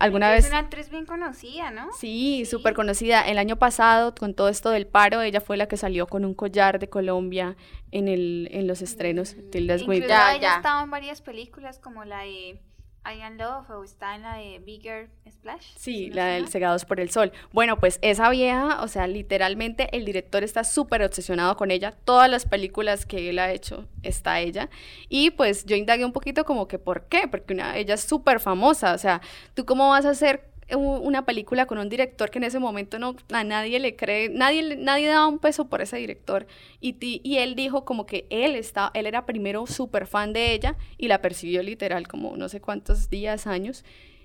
¿Alguna 0.00 0.30
vez? 0.30 0.44
Es 0.44 0.50
una 0.50 0.58
actriz 0.58 0.90
bien 0.90 1.06
conocida, 1.06 1.70
¿no? 1.70 1.88
Sí, 1.98 2.44
súper 2.46 2.74
conocida. 2.74 3.22
El 3.22 3.38
año 3.38 3.56
pasado, 3.56 4.14
con 4.14 4.34
todo 4.34 4.48
esto 4.48 4.70
del 4.70 4.86
paro, 4.86 5.22
ella 5.22 5.40
fue 5.40 5.56
la 5.56 5.66
que 5.66 5.76
salió 5.76 6.06
con 6.06 6.24
un 6.24 6.34
collar 6.34 6.78
de 6.78 6.88
Colombia 6.88 7.56
en, 7.90 8.08
el, 8.08 8.48
en 8.52 8.66
los 8.66 8.82
estrenos. 8.82 9.36
Mm, 9.36 9.50
Tilda 9.50 9.78
Swinton. 9.78 10.08
Ya, 10.08 10.34
ella 10.34 10.54
ha 10.54 10.56
estado 10.56 10.84
en 10.84 10.90
varias 10.90 11.20
películas 11.22 11.78
como 11.78 12.04
la 12.04 12.20
de 12.20 12.60
I 13.06 13.22
Am 13.22 13.36
Love 13.36 13.70
o 13.70 13.84
está 13.84 14.16
en 14.16 14.22
la 14.22 14.34
de 14.36 14.58
Bigger 14.58 15.08
Splash. 15.30 15.74
Sí, 15.76 16.10
la 16.10 16.26
del 16.26 16.48
Cegados 16.48 16.84
por 16.84 16.98
el 16.98 17.10
Sol. 17.10 17.32
Bueno, 17.52 17.78
pues 17.78 17.98
esa 18.02 18.28
vieja, 18.30 18.82
o 18.82 18.88
sea, 18.88 19.06
literalmente 19.06 19.88
el 19.96 20.04
director 20.04 20.42
está 20.42 20.64
súper 20.64 21.02
obsesionado 21.02 21.56
con 21.56 21.70
ella. 21.70 21.92
Todas 22.04 22.28
las 22.28 22.46
películas 22.46 23.06
que 23.06 23.30
él 23.30 23.38
ha 23.38 23.52
hecho 23.52 23.86
está 24.02 24.40
ella. 24.40 24.68
Y 25.08 25.30
pues 25.30 25.64
yo 25.66 25.76
indagué 25.76 26.04
un 26.04 26.12
poquito 26.12 26.44
como 26.44 26.66
que 26.66 26.78
por 26.78 27.06
qué, 27.06 27.28
porque 27.28 27.54
una, 27.54 27.76
ella 27.76 27.94
es 27.94 28.02
súper 28.02 28.40
famosa. 28.40 28.92
O 28.94 28.98
sea, 28.98 29.20
¿tú 29.54 29.64
cómo 29.64 29.90
vas 29.90 30.04
a 30.04 30.10
hacer 30.10 30.55
una 30.74 31.24
película 31.24 31.66
con 31.66 31.78
un 31.78 31.88
director 31.88 32.30
que 32.30 32.38
en 32.38 32.44
ese 32.44 32.58
momento 32.58 32.98
no 32.98 33.14
a 33.32 33.44
nadie 33.44 33.78
le 33.78 33.94
cree, 33.94 34.28
nadie, 34.28 34.76
nadie 34.76 35.06
daba 35.06 35.28
un 35.28 35.38
peso 35.38 35.68
por 35.68 35.80
ese 35.80 35.96
director. 35.96 36.46
Y, 36.80 36.96
y 37.00 37.38
él 37.38 37.54
dijo 37.54 37.84
como 37.84 38.06
que 38.06 38.26
él, 38.30 38.56
está, 38.56 38.90
él 38.94 39.06
era 39.06 39.26
primero 39.26 39.66
súper 39.66 40.06
fan 40.06 40.32
de 40.32 40.52
ella 40.52 40.76
y 40.98 41.08
la 41.08 41.22
percibió 41.22 41.62
literal 41.62 42.08
como 42.08 42.36
no 42.36 42.48
sé 42.48 42.60
cuántos 42.60 43.08
días, 43.10 43.46
años. 43.46 43.84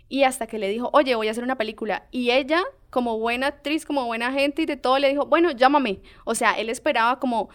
Y 0.09 0.23
hasta 0.23 0.45
que 0.45 0.59
le 0.59 0.67
dijo, 0.67 0.89
oye, 0.91 1.15
voy 1.15 1.29
a 1.29 1.31
hacer 1.31 1.43
una 1.43 1.57
película. 1.57 2.07
Y 2.11 2.31
ella, 2.31 2.63
como 2.89 3.17
buena 3.17 3.47
actriz, 3.47 3.85
como 3.85 4.05
buena 4.05 4.33
gente 4.33 4.63
y 4.63 4.65
de 4.65 4.75
todo, 4.75 4.99
le 4.99 5.07
dijo, 5.09 5.25
bueno, 5.25 5.51
llámame. 5.51 6.01
O 6.25 6.35
sea, 6.35 6.51
él 6.53 6.69
esperaba 6.69 7.17
como, 7.17 7.49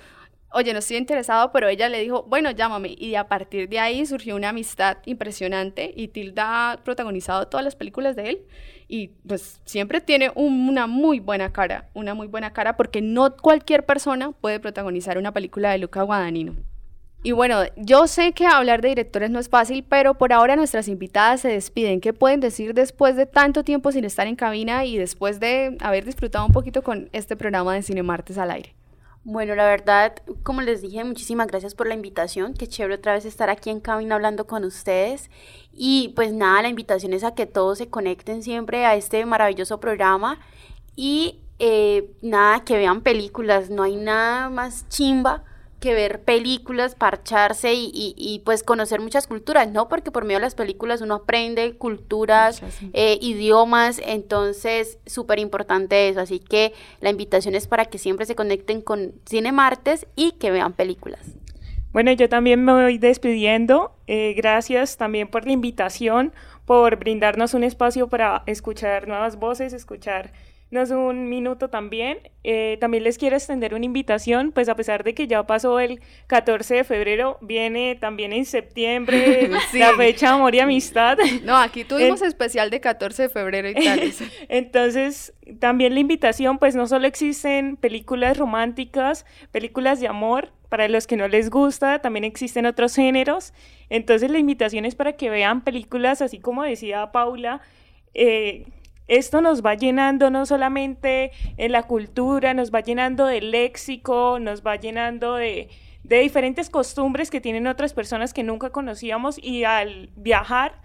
oye, 0.53 0.73
no 0.73 0.79
estoy 0.79 0.97
interesado, 0.97 1.53
pero 1.53 1.69
ella 1.69 1.91
le 1.91 2.01
dijo, 2.01 2.23
bueno, 2.23 2.51
llámame. 2.51 2.95
Y 2.99 3.15
a 3.17 3.29
partir 3.29 3.69
de 3.69 3.79
ahí 3.79 4.07
surgió 4.07 4.37
una 4.37 4.49
amistad 4.49 4.97
impresionante 5.05 5.93
y 5.95 6.09
Tilda 6.09 6.73
ha 6.73 6.77
protagonizado 6.83 7.47
todas 7.49 7.63
las 7.63 7.77
películas 7.77 8.17
de 8.17 8.31
él 8.31 8.47
y 8.89 9.09
pues 9.27 9.61
siempre 9.65 10.01
tiene 10.01 10.31
una 10.35 10.87
muy 10.87 11.21
buena 11.21 11.53
cara, 11.53 11.89
una 11.95 12.15
muy 12.15 12.29
buena 12.29 12.53
cara 12.53 12.77
porque 12.77 13.03
no 13.03 13.37
cualquier 13.37 13.85
persona 13.85 14.33
puede 14.33 14.61
protagonizar 14.61 15.19
una 15.19 15.33
película 15.33 15.71
de 15.71 15.79
Luca 15.79 16.03
Guadagnino. 16.03 16.55
Y 17.23 17.33
bueno, 17.33 17.63
yo 17.77 18.07
sé 18.07 18.33
que 18.33 18.47
hablar 18.47 18.83
de 18.83 18.91
directores 18.91 19.31
no 19.31 19.41
es 19.41 19.49
fácil, 19.49 19.83
pero 19.83 20.15
por 20.15 20.33
ahora 20.33 20.55
nuestras 20.55 20.87
invitadas 20.87 21.41
se 21.41 21.49
despiden. 21.49 22.01
¿Qué 22.01 22.13
pueden 22.13 22.39
decir 22.39 22.73
después 22.73 23.17
de 23.17 23.27
tanto 23.27 23.65
tiempo 23.65 23.91
sin 23.91 24.05
estar 24.05 24.29
en 24.29 24.37
cabina 24.37 24.85
y 24.85 24.97
después 24.97 25.41
de 25.41 25.77
haber 25.81 26.05
disfrutado 26.05 26.47
un 26.47 26.53
poquito 26.53 26.83
con 26.83 27.09
este 27.13 27.35
programa 27.35 27.75
de 27.75 27.83
Cine 27.83 28.05
Martes 28.05 28.39
al 28.39 28.53
aire? 28.53 28.76
Bueno, 29.29 29.57
la 29.57 29.67
verdad, 29.67 30.15
como 30.45 30.63
les 30.63 30.83
dije, 30.83 31.03
muchísimas 31.03 31.49
gracias 31.49 31.75
por 31.75 31.89
la 31.89 31.95
invitación. 31.95 32.55
Qué 32.55 32.69
chévere 32.69 32.95
otra 32.95 33.15
vez 33.15 33.25
estar 33.25 33.51
aquí 33.51 33.71
en 33.71 33.81
cabina 33.81 34.15
hablando 34.15 34.47
con 34.47 34.63
ustedes. 34.63 35.31
Y 35.73 36.13
pues 36.15 36.33
nada, 36.33 36.63
la 36.63 36.69
invitación 36.69 37.13
es 37.13 37.25
a 37.25 37.35
que 37.35 37.45
todos 37.45 37.79
se 37.79 37.89
conecten 37.89 38.45
siempre 38.45 38.87
a 38.87 38.95
este 38.95 39.27
maravilloso 39.27 39.81
programa. 39.81 40.39
Y 40.95 41.41
eh, 41.59 42.09
nada, 42.23 42.63
que 42.63 42.77
vean 42.77 43.01
películas. 43.01 43.69
No 43.69 43.83
hay 43.83 43.97
nada 43.97 44.49
más 44.49 44.89
chimba 44.91 45.43
que 45.87 45.95
ver 45.95 46.21
películas, 46.23 46.97
parcharse 46.97 47.73
y, 47.73 47.93
y, 47.95 48.43
pues 48.45 48.65
conocer 48.65 49.01
muchas 49.01 49.29
culturas, 49.29 49.71
¿no? 49.71 49.89
Porque 49.89 50.11
por 50.11 50.25
medio 50.25 50.39
de 50.39 50.47
las 50.47 50.57
películas 50.57 51.01
uno 51.01 51.15
aprende 51.15 51.75
culturas, 51.75 52.61
eh, 52.93 53.19
idiomas, 53.23 54.01
entonces 54.05 54.99
súper 55.07 55.39
importante 55.39 56.09
eso. 56.09 56.19
Así 56.19 56.41
que 56.41 56.73
la 57.01 57.11
invitación 57.11 57.55
es 57.55 57.69
para 57.69 57.85
que 57.85 57.99
siempre 57.99 58.27
se 58.27 58.35
conecten 58.35 58.81
con 58.81 59.13
Cine 59.27 59.53
Martes 59.53 60.09
y 60.17 60.33
que 60.33 60.51
vean 60.51 60.73
películas. 60.73 61.21
Bueno, 61.93 62.11
yo 62.11 62.29
también 62.29 62.65
me 62.65 62.73
voy 62.73 62.99
despidiendo. 62.99 63.95
Eh, 64.09 64.35
gracias 64.37 64.97
también 64.97 65.29
por 65.29 65.47
la 65.47 65.53
invitación, 65.53 66.33
por 66.65 66.97
brindarnos 66.97 67.55
un 67.55 67.63
espacio 67.63 68.09
para 68.09 68.43
escuchar 68.47 69.07
nuevas 69.07 69.37
voces, 69.37 69.73
escuchar 69.73 70.33
es 70.71 70.91
un 70.91 71.29
minuto 71.29 71.69
también. 71.69 72.19
Eh, 72.43 72.77
también 72.81 73.05
les 73.05 73.19
quiero 73.19 73.37
extender 73.37 73.75
una 73.75 73.85
invitación, 73.85 74.53
pues 74.53 74.69
a 74.69 74.77
pesar 74.77 75.05
de 75.05 75.15
que 75.15 75.27
ya 75.27 75.47
pasó 75.47 75.81
el 75.81 76.01
14 76.27 76.77
de 76.77 76.85
febrero, 76.85 77.39
viene 77.41 77.97
también 77.97 78.33
en 78.33 78.45
septiembre 78.45 79.49
la 79.75 79.93
fecha 79.95 80.35
Amor 80.35 80.55
y 80.55 80.61
Amistad. 80.61 81.19
No, 81.45 81.57
aquí 81.57 81.85
tuvimos 81.85 82.23
especial 82.23 82.71
de 82.71 82.81
14 82.81 83.23
de 83.23 83.29
febrero 83.29 83.69
y 83.69 83.75
tal. 83.75 84.01
Entonces, 84.49 85.35
también 85.61 85.95
la 85.95 86.01
invitación, 86.01 86.59
pues 86.59 86.75
no 86.75 86.87
solo 86.87 87.07
existen 87.07 87.77
películas 87.77 88.37
románticas, 88.37 89.25
películas 89.53 90.01
de 90.01 90.09
amor, 90.09 90.53
para 90.69 90.89
los 90.89 91.07
que 91.07 91.17
no 91.17 91.29
les 91.29 91.49
gusta, 91.49 92.01
también 92.01 92.25
existen 92.25 92.67
otros 92.67 92.97
géneros. 92.97 93.55
Entonces, 93.89 94.31
la 94.31 94.39
invitación 94.39 94.85
es 94.85 94.97
para 94.97 95.13
que 95.13 95.31
vean 95.31 95.63
películas, 95.63 96.23
así 96.23 96.41
como 96.41 96.65
decía 96.65 97.13
Paula, 97.13 97.61
eh, 98.15 98.67
esto 99.09 99.41
nos 99.41 99.65
va 99.65 99.75
llenando 99.75 100.31
no 100.31 100.47
solamente 100.47 101.31
en 101.57 101.73
la 101.73 101.85
cultura, 101.85 102.55
nos 102.55 102.73
va 102.73 102.81
llenando 102.81 103.27
de 103.27 103.41
léxico, 103.41 104.39
nos 104.41 104.63
va 104.63 104.77
llenando 104.77 105.37
de, 105.37 105.69
diferentes 106.03 106.71
costumbres 106.71 107.31
que 107.31 107.41
tienen 107.41 107.67
otras 107.67 107.93
personas 107.93 108.33
que 108.33 108.43
nunca 108.43 108.71
conocíamos 108.71 109.39
y 109.43 109.65
al 109.65 110.11
viajar 110.17 110.81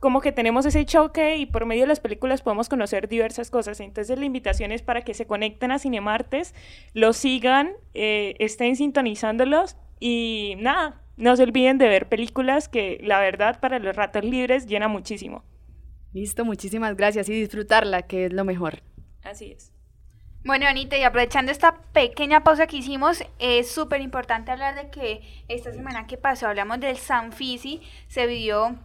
como 0.00 0.20
que 0.20 0.32
tenemos 0.32 0.66
ese 0.66 0.84
choque 0.84 1.36
y 1.36 1.46
por 1.46 1.64
medio 1.64 1.82
de 1.82 1.88
las 1.88 2.00
películas 2.00 2.42
podemos 2.42 2.68
conocer 2.68 3.08
diversas 3.08 3.50
cosas. 3.50 3.78
Entonces 3.80 4.18
la 4.18 4.24
invitación 4.24 4.72
es 4.72 4.82
para 4.82 5.02
que 5.02 5.14
se 5.14 5.26
conecten 5.26 5.70
a 5.70 5.78
Cinemartes, 5.78 6.54
lo 6.92 7.12
sigan, 7.12 7.72
eh, 7.94 8.34
estén 8.38 8.74
sintonizándolos 8.76 9.76
y 10.00 10.54
nada, 10.58 11.00
no 11.16 11.36
se 11.36 11.44
olviden 11.44 11.78
de 11.78 11.88
ver 11.88 12.08
películas 12.08 12.68
que 12.68 12.98
la 13.02 13.20
verdad 13.20 13.60
para 13.60 13.78
los 13.78 13.94
ratos 13.94 14.24
libres 14.24 14.66
llena 14.66 14.88
muchísimo. 14.88 15.44
Listo, 16.12 16.44
muchísimas 16.44 16.96
gracias 16.96 17.28
y 17.28 17.32
disfrutarla, 17.32 18.02
que 18.02 18.26
es 18.26 18.32
lo 18.32 18.44
mejor. 18.44 18.82
Así 19.24 19.52
es. 19.52 19.72
Bueno, 20.44 20.66
Anita, 20.66 20.98
y 20.98 21.04
aprovechando 21.04 21.52
esta 21.52 21.76
pequeña 21.92 22.42
pausa 22.42 22.66
que 22.66 22.76
hicimos, 22.78 23.22
es 23.38 23.70
súper 23.70 24.00
importante 24.00 24.50
hablar 24.50 24.74
de 24.74 24.90
que 24.90 25.22
esta 25.48 25.72
semana 25.72 26.06
que 26.08 26.16
pasó 26.18 26.48
hablamos 26.48 26.80
del 26.80 26.96
Sanfisi, 26.96 27.80
se 28.08 28.26
vivió 28.26 28.76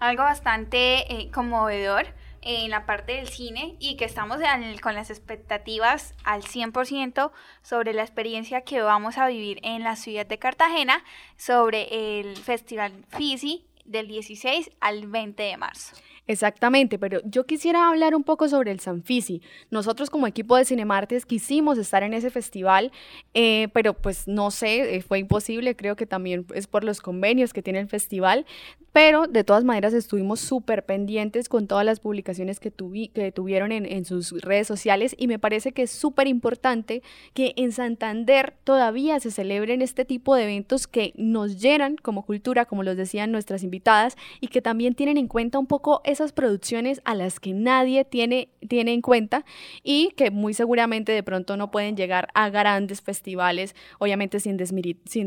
algo 0.00 0.24
bastante 0.24 1.12
eh, 1.12 1.30
conmovedor 1.30 2.06
en 2.42 2.70
la 2.70 2.84
parte 2.86 3.12
del 3.14 3.28
cine 3.28 3.76
y 3.78 3.96
que 3.96 4.04
estamos 4.04 4.40
en- 4.40 4.78
con 4.78 4.94
las 4.94 5.10
expectativas 5.10 6.14
al 6.24 6.42
100% 6.42 7.30
sobre 7.62 7.92
la 7.92 8.02
experiencia 8.02 8.62
que 8.62 8.80
vamos 8.80 9.18
a 9.18 9.28
vivir 9.28 9.60
en 9.62 9.84
la 9.84 9.94
ciudad 9.96 10.26
de 10.26 10.38
Cartagena 10.38 11.02
sobre 11.36 12.18
el 12.20 12.36
Festival 12.36 12.92
Fisi 13.08 13.66
del 13.88 14.08
16 14.08 14.70
al 14.80 15.06
20 15.06 15.42
de 15.42 15.56
marzo. 15.56 15.96
Exactamente, 16.28 16.98
pero 16.98 17.22
yo 17.24 17.46
quisiera 17.46 17.88
hablar 17.88 18.14
un 18.14 18.22
poco 18.22 18.50
sobre 18.50 18.70
el 18.70 18.80
Sanfisi. 18.80 19.40
Nosotros 19.70 20.10
como 20.10 20.26
equipo 20.26 20.56
de 20.58 20.66
Cinemartes 20.66 21.24
quisimos 21.24 21.78
estar 21.78 22.02
en 22.02 22.12
ese 22.12 22.28
festival, 22.28 22.92
eh, 23.32 23.68
pero 23.72 23.94
pues 23.94 24.28
no 24.28 24.50
sé, 24.50 24.96
eh, 24.96 25.00
fue 25.00 25.20
imposible, 25.20 25.74
creo 25.74 25.96
que 25.96 26.04
también 26.04 26.44
es 26.54 26.66
por 26.66 26.84
los 26.84 27.00
convenios 27.00 27.54
que 27.54 27.62
tiene 27.62 27.80
el 27.80 27.88
festival, 27.88 28.44
pero 28.98 29.28
de 29.28 29.44
todas 29.44 29.62
maneras 29.62 29.94
estuvimos 29.94 30.40
súper 30.40 30.84
pendientes 30.84 31.48
con 31.48 31.68
todas 31.68 31.86
las 31.86 32.00
publicaciones 32.00 32.58
que, 32.58 32.76
tuvi- 32.76 33.12
que 33.12 33.30
tuvieron 33.30 33.70
en, 33.70 34.04
sus 34.04 34.32
redes 34.42 34.66
sociales 34.66 35.14
y 35.16 35.28
me 35.28 35.38
parece 35.38 35.70
que 35.70 35.82
es 35.82 35.92
súper 35.92 36.26
importante 36.26 37.04
que 37.32 37.52
en 37.54 37.70
Santander 37.70 38.56
todavía 38.64 39.20
se 39.20 39.30
celebren 39.30 39.82
este 39.82 40.04
tipo 40.04 40.34
de 40.34 40.42
eventos 40.42 40.88
que 40.88 41.12
nos 41.14 41.60
llenan 41.60 41.94
como 41.94 42.26
cultura, 42.26 42.64
como 42.64 42.82
los 42.82 42.96
decían 42.96 43.30
nuestras 43.30 43.62
invitadas, 43.62 44.16
y 44.40 44.48
que 44.48 44.62
también 44.62 44.96
tienen 44.96 45.16
en 45.16 45.28
cuenta 45.28 45.60
un 45.60 45.68
poco 45.68 46.00
esas 46.04 46.32
producciones 46.32 47.00
a 47.04 47.14
las 47.14 47.38
que 47.38 47.52
nadie 47.52 48.04
tiene, 48.04 48.48
tiene 48.66 48.94
en 48.94 49.00
cuenta 49.00 49.44
y 49.84 50.10
que 50.16 50.32
muy 50.32 50.54
seguramente 50.54 51.12
de 51.12 51.22
pronto 51.22 51.56
no 51.56 51.70
pueden 51.70 51.96
llegar 51.96 52.30
a 52.34 52.50
grandes 52.50 53.00
festivales, 53.00 53.76
obviamente 54.00 54.40
sin 54.40 54.56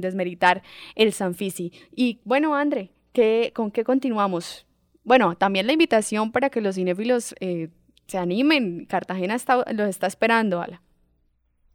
desmeritar 0.01 0.61
el 0.95 1.13
Sanfisi. 1.13 1.71
Y 1.95 2.19
bueno, 2.25 2.53
André, 2.53 2.91
¿qué, 3.13 3.51
¿con 3.55 3.71
qué 3.71 3.83
continuamos? 3.83 4.65
Bueno, 5.03 5.35
también 5.35 5.67
la 5.67 5.73
invitación 5.73 6.31
para 6.31 6.49
que 6.49 6.61
los 6.61 6.75
cinéfilos 6.75 7.35
eh, 7.39 7.69
se 8.07 8.17
animen. 8.17 8.85
Cartagena 8.85 9.35
está, 9.35 9.65
los 9.73 9.89
está 9.89 10.07
esperando, 10.07 10.61
Ala. 10.61 10.81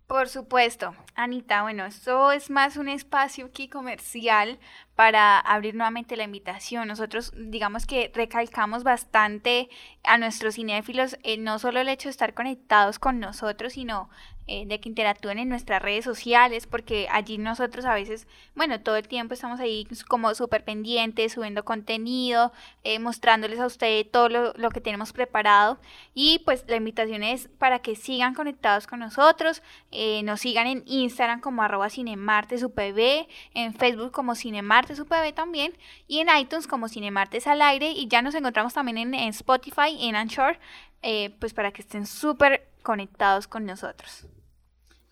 Por 0.07 0.29
supuesto, 0.29 0.95
Anita, 1.17 1.63
bueno, 1.63 1.85
esto 1.85 2.31
es 2.31 2.49
más 2.49 2.77
un 2.77 2.89
espacio 2.89 3.47
aquí 3.47 3.69
comercial 3.69 4.61
para 4.95 5.41
abrir 5.41 5.75
nuevamente 5.75 6.17
la 6.17 6.23
invitación. 6.23 6.87
Nosotros, 6.87 7.33
digamos 7.37 7.87
que 7.87 8.13
recalcamos 8.15 8.85
bastante 8.85 9.69
a 10.05 10.17
nuestros 10.17 10.55
cinéfilos 10.55 11.19
eh, 11.25 11.39
no 11.39 11.59
solo 11.59 11.81
el 11.81 11.89
hecho 11.89 12.09
de 12.09 12.13
estar 12.13 12.35
conectados 12.35 13.01
con 13.01 13.19
nosotros, 13.19 13.73
sino 13.73 14.09
eh, 14.49 14.65
de 14.67 14.81
que 14.81 14.89
interactúen 14.89 15.39
en 15.39 15.49
nuestras 15.49 15.83
redes 15.83 16.05
sociales, 16.05 16.67
porque 16.67 17.09
allí 17.11 17.39
nosotros 17.39 17.85
a 17.85 17.95
veces, 17.95 18.27
bueno, 18.55 18.81
todo 18.81 18.97
el 18.97 19.09
tiempo 19.09 19.35
estamos 19.35 19.61
ahí 19.61 19.87
como 20.09 20.35
súper 20.35 20.65
pendientes, 20.65 21.33
subiendo 21.33 21.65
contenido, 21.65 22.53
eh, 22.85 22.99
mostrándoles 22.99 23.59
a 23.59 23.67
ustedes 23.67 24.11
todo 24.11 24.29
lo, 24.29 24.53
lo 24.55 24.71
que 24.71 24.81
tenemos 24.81 25.13
preparado. 25.13 25.79
Y 26.15 26.41
pues 26.45 26.65
la 26.69 26.77
invitación 26.77 27.23
es 27.23 27.49
para 27.59 27.81
que 27.81 27.97
sigan 27.97 28.35
conectados 28.35 28.87
con 28.87 29.01
nosotros, 29.01 29.63
eh, 29.91 30.23
nos 30.23 30.41
sigan 30.41 30.67
en 30.67 30.83
Instagram 30.87 31.41
como 31.41 31.63
arroba 31.63 31.91
cinemartes 31.91 32.63
UPB, 32.63 33.27
en 33.55 33.75
Facebook 33.75 34.13
como 34.13 34.35
cinemartes 34.35 35.01
UPB 35.01 35.35
también, 35.35 35.73
y 36.07 36.21
en 36.21 36.29
iTunes 36.37 36.67
como 36.67 36.89
cinemartes 36.89 37.47
al 37.47 37.63
aire, 37.63 37.91
y 37.91 38.09
ya 38.09 38.23
nos 38.23 38.35
encontramos 38.35 38.75
también 38.75 38.99
en, 38.99 39.15
en 39.15 39.29
Spotify, 39.31 39.97
en 40.01 40.17
Anchor, 40.17 40.59
eh, 41.03 41.35
pues 41.41 41.55
para 41.55 41.73
que 41.73 41.83
estén 41.83 42.07
súper 42.07 42.69
conectados 42.83 43.47
con 43.47 43.67
nosotros. 43.67 44.27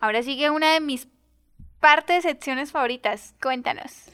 Ahora 0.05 0.21
sigue 0.21 0.51
una 0.51 0.71
de 0.71 0.81
mis 0.81 1.07
partes, 1.79 2.21
secciones 2.21 2.71
favoritas. 2.71 3.33
Cuéntanos. 3.41 4.11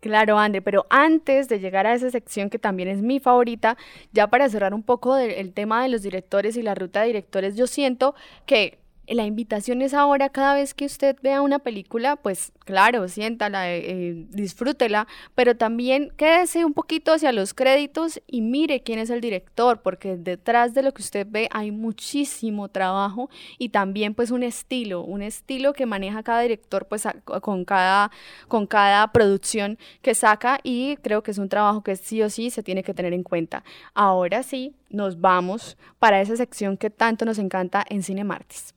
Claro, 0.00 0.36
André, 0.36 0.62
pero 0.62 0.84
antes 0.90 1.48
de 1.48 1.60
llegar 1.60 1.86
a 1.86 1.94
esa 1.94 2.10
sección 2.10 2.50
que 2.50 2.58
también 2.58 2.88
es 2.88 3.02
mi 3.02 3.20
favorita, 3.20 3.76
ya 4.10 4.26
para 4.26 4.48
cerrar 4.48 4.74
un 4.74 4.82
poco 4.82 5.14
del 5.14 5.30
el 5.30 5.52
tema 5.52 5.80
de 5.80 5.90
los 5.90 6.02
directores 6.02 6.56
y 6.56 6.62
la 6.62 6.74
ruta 6.74 7.02
de 7.02 7.06
directores, 7.06 7.54
yo 7.54 7.68
siento 7.68 8.16
que 8.46 8.80
la 9.14 9.26
invitación 9.26 9.82
es 9.82 9.94
ahora, 9.94 10.28
cada 10.28 10.54
vez 10.54 10.74
que 10.74 10.84
usted 10.84 11.16
vea 11.22 11.42
una 11.42 11.58
película, 11.58 12.16
pues 12.16 12.52
claro, 12.60 13.08
siéntala, 13.08 13.70
eh, 13.70 13.82
eh, 13.84 14.26
disfrútela, 14.30 15.06
pero 15.34 15.56
también 15.56 16.12
quédese 16.16 16.64
un 16.64 16.72
poquito 16.72 17.12
hacia 17.12 17.32
los 17.32 17.54
créditos 17.54 18.20
y 18.26 18.42
mire 18.42 18.82
quién 18.82 18.98
es 18.98 19.10
el 19.10 19.20
director, 19.20 19.82
porque 19.82 20.16
detrás 20.16 20.74
de 20.74 20.82
lo 20.82 20.92
que 20.92 21.02
usted 21.02 21.26
ve 21.28 21.48
hay 21.52 21.70
muchísimo 21.70 22.68
trabajo 22.68 23.28
y 23.58 23.70
también 23.70 24.14
pues 24.14 24.30
un 24.30 24.42
estilo, 24.42 25.02
un 25.02 25.22
estilo 25.22 25.72
que 25.72 25.86
maneja 25.86 26.22
cada 26.22 26.42
director 26.42 26.86
pues 26.86 27.06
con 27.42 27.64
cada, 27.64 28.10
con 28.48 28.66
cada 28.66 29.12
producción 29.12 29.78
que 30.00 30.14
saca 30.14 30.60
y 30.62 30.96
creo 30.98 31.22
que 31.22 31.30
es 31.32 31.38
un 31.38 31.48
trabajo 31.48 31.82
que 31.82 31.96
sí 31.96 32.22
o 32.22 32.30
sí 32.30 32.50
se 32.50 32.62
tiene 32.62 32.82
que 32.82 32.94
tener 32.94 33.12
en 33.12 33.22
cuenta. 33.22 33.64
Ahora 33.94 34.42
sí, 34.42 34.74
nos 34.90 35.20
vamos 35.20 35.76
para 35.98 36.20
esa 36.20 36.36
sección 36.36 36.76
que 36.76 36.90
tanto 36.90 37.24
nos 37.24 37.38
encanta 37.38 37.84
en 37.88 38.02
Cine 38.02 38.24
Martes. 38.24 38.74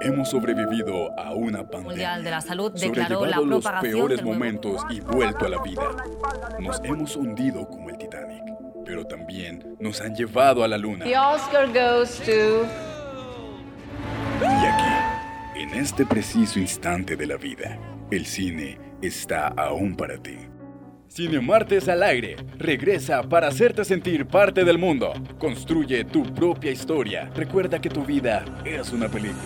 Hemos 0.00 0.28
sobrevivido 0.28 1.18
a 1.18 1.32
una 1.32 1.62
pandemia. 1.62 1.88
Mundial 1.88 2.24
de 2.24 2.30
la 2.30 2.40
Salud 2.42 2.72
declaró 2.72 3.20
sobrellevado 3.20 3.26
la 3.26 3.36
los 3.54 3.64
propagación 3.64 3.92
peores 3.92 4.16
del 4.18 4.26
nuevo 4.26 4.38
momentos 4.38 4.82
y 4.90 5.00
vuelto 5.00 5.46
a 5.46 5.48
la 5.48 5.62
vida. 5.62 5.96
Nos 6.60 6.80
hemos 6.84 7.16
hundido 7.16 7.66
como 7.66 7.88
el 7.88 7.96
Titanic, 7.96 8.42
pero 8.84 9.06
también 9.06 9.76
nos 9.80 10.02
han 10.02 10.14
llevado 10.14 10.62
a 10.62 10.68
la 10.68 10.76
luna. 10.76 11.04
The 11.04 11.18
Oscar 11.18 11.68
goes 11.68 12.20
to. 12.20 12.66
Y 14.42 14.66
aquí, 14.66 15.60
en 15.60 15.74
este 15.74 16.04
preciso 16.04 16.58
instante 16.58 17.16
de 17.16 17.26
la 17.26 17.36
vida, 17.36 17.78
el 18.10 18.26
cine 18.26 18.78
está 19.00 19.48
aún 19.48 19.96
para 19.96 20.18
ti. 20.18 20.36
Cine 21.14 21.40
Martes 21.40 21.88
al 21.88 22.02
aire 22.02 22.34
regresa 22.58 23.22
para 23.22 23.46
hacerte 23.46 23.84
sentir 23.84 24.26
parte 24.26 24.64
del 24.64 24.78
mundo. 24.78 25.12
Construye 25.38 26.02
tu 26.02 26.24
propia 26.34 26.72
historia. 26.72 27.30
Recuerda 27.36 27.80
que 27.80 27.88
tu 27.88 28.04
vida 28.04 28.44
es 28.64 28.92
una 28.92 29.08
película. 29.08 29.40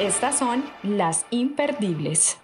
Estas 0.00 0.38
son 0.38 0.64
las 0.82 1.26
imperdibles. 1.28 2.38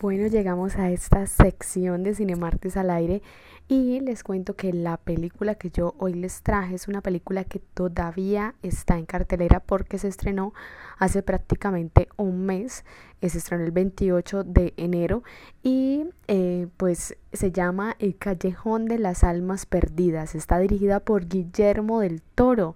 Bueno, 0.00 0.28
llegamos 0.28 0.76
a 0.76 0.90
esta 0.90 1.26
sección 1.26 2.02
de 2.04 2.14
Cinemartes 2.14 2.78
al 2.78 2.88
aire 2.88 3.20
y 3.68 4.00
les 4.00 4.24
cuento 4.24 4.56
que 4.56 4.72
la 4.72 4.96
película 4.96 5.56
que 5.56 5.68
yo 5.68 5.94
hoy 5.98 6.14
les 6.14 6.40
traje 6.40 6.74
es 6.74 6.88
una 6.88 7.02
película 7.02 7.44
que 7.44 7.58
todavía 7.58 8.54
está 8.62 8.96
en 8.96 9.04
cartelera 9.04 9.60
porque 9.60 9.98
se 9.98 10.08
estrenó 10.08 10.54
hace 10.96 11.22
prácticamente 11.22 12.08
un 12.16 12.46
mes, 12.46 12.86
eh, 13.20 13.28
se 13.28 13.36
estrenó 13.36 13.62
el 13.62 13.72
28 13.72 14.42
de 14.44 14.72
enero 14.78 15.22
y 15.62 16.06
eh, 16.28 16.68
pues 16.78 17.18
se 17.34 17.52
llama 17.52 17.94
El 17.98 18.16
Callejón 18.16 18.86
de 18.86 18.98
las 18.98 19.22
Almas 19.22 19.66
Perdidas, 19.66 20.34
está 20.34 20.58
dirigida 20.60 21.00
por 21.00 21.28
Guillermo 21.28 22.00
del 22.00 22.22
Toro 22.22 22.74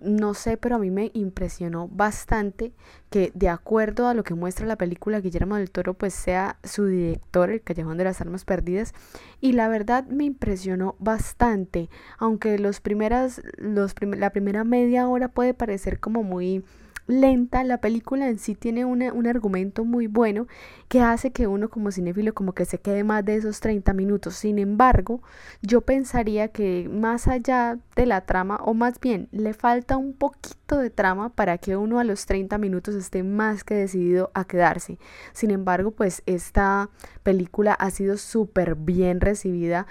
no 0.00 0.34
sé, 0.34 0.56
pero 0.56 0.76
a 0.76 0.78
mí 0.78 0.90
me 0.90 1.10
impresionó 1.14 1.88
bastante 1.88 2.72
que 3.10 3.32
de 3.34 3.48
acuerdo 3.48 4.08
a 4.08 4.14
lo 4.14 4.24
que 4.24 4.34
muestra 4.34 4.66
la 4.66 4.76
película 4.76 5.20
Guillermo 5.20 5.56
del 5.56 5.70
Toro, 5.70 5.94
pues 5.94 6.14
sea 6.14 6.58
su 6.64 6.86
director, 6.86 7.50
El 7.50 7.62
Callejón 7.62 7.98
de 7.98 8.04
las 8.04 8.20
Almas 8.20 8.44
Perdidas, 8.44 8.94
y 9.40 9.52
la 9.52 9.68
verdad 9.68 10.06
me 10.06 10.24
impresionó 10.24 10.96
bastante, 10.98 11.90
aunque 12.18 12.58
los 12.58 12.80
primeras, 12.80 13.42
los 13.56 13.94
la 14.00 14.30
primera 14.30 14.64
media 14.64 15.08
hora 15.08 15.28
puede 15.28 15.54
parecer 15.54 16.00
como 16.00 16.22
muy 16.22 16.64
lenta, 17.10 17.64
la 17.64 17.78
película 17.78 18.28
en 18.28 18.38
sí 18.38 18.54
tiene 18.54 18.84
un 18.84 19.26
argumento 19.26 19.84
muy 19.84 20.06
bueno 20.06 20.46
que 20.88 21.02
hace 21.02 21.30
que 21.32 21.46
uno 21.46 21.68
como 21.68 21.90
cinéfilo 21.90 22.34
como 22.34 22.52
que 22.52 22.64
se 22.64 22.78
quede 22.78 23.04
más 23.04 23.24
de 23.24 23.36
esos 23.36 23.60
30 23.60 23.92
minutos. 23.92 24.34
Sin 24.34 24.58
embargo, 24.58 25.22
yo 25.62 25.82
pensaría 25.82 26.48
que 26.48 26.88
más 26.92 27.28
allá 27.28 27.78
de 27.96 28.06
la 28.06 28.22
trama, 28.22 28.56
o 28.64 28.74
más 28.74 28.98
bien 29.00 29.28
le 29.32 29.52
falta 29.52 29.96
un 29.96 30.14
poquito 30.14 30.78
de 30.78 30.90
trama 30.90 31.30
para 31.30 31.58
que 31.58 31.76
uno 31.76 31.98
a 31.98 32.04
los 32.04 32.26
30 32.26 32.58
minutos 32.58 32.94
esté 32.94 33.22
más 33.22 33.64
que 33.64 33.74
decidido 33.74 34.30
a 34.34 34.44
quedarse. 34.44 34.98
Sin 35.32 35.50
embargo, 35.50 35.90
pues 35.90 36.22
esta 36.26 36.90
película 37.22 37.74
ha 37.74 37.90
sido 37.90 38.16
súper 38.16 38.74
bien 38.74 39.20
recibida 39.20 39.86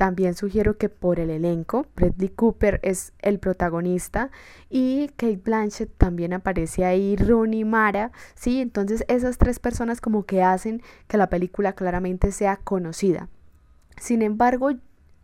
también 0.00 0.34
sugiero 0.34 0.78
que 0.78 0.88
por 0.88 1.20
el 1.20 1.28
elenco, 1.28 1.84
Bradley 1.94 2.30
Cooper 2.30 2.80
es 2.82 3.12
el 3.18 3.38
protagonista 3.38 4.30
y 4.70 5.08
Kate 5.18 5.36
Blanchett 5.36 5.94
también 5.98 6.32
aparece 6.32 6.86
ahí, 6.86 7.16
Rooney 7.16 7.66
Mara, 7.66 8.10
¿sí? 8.34 8.62
Entonces 8.62 9.04
esas 9.08 9.36
tres 9.36 9.58
personas 9.58 10.00
como 10.00 10.24
que 10.24 10.42
hacen 10.42 10.80
que 11.06 11.18
la 11.18 11.28
película 11.28 11.74
claramente 11.74 12.32
sea 12.32 12.56
conocida. 12.56 13.28
Sin 13.98 14.22
embargo, 14.22 14.70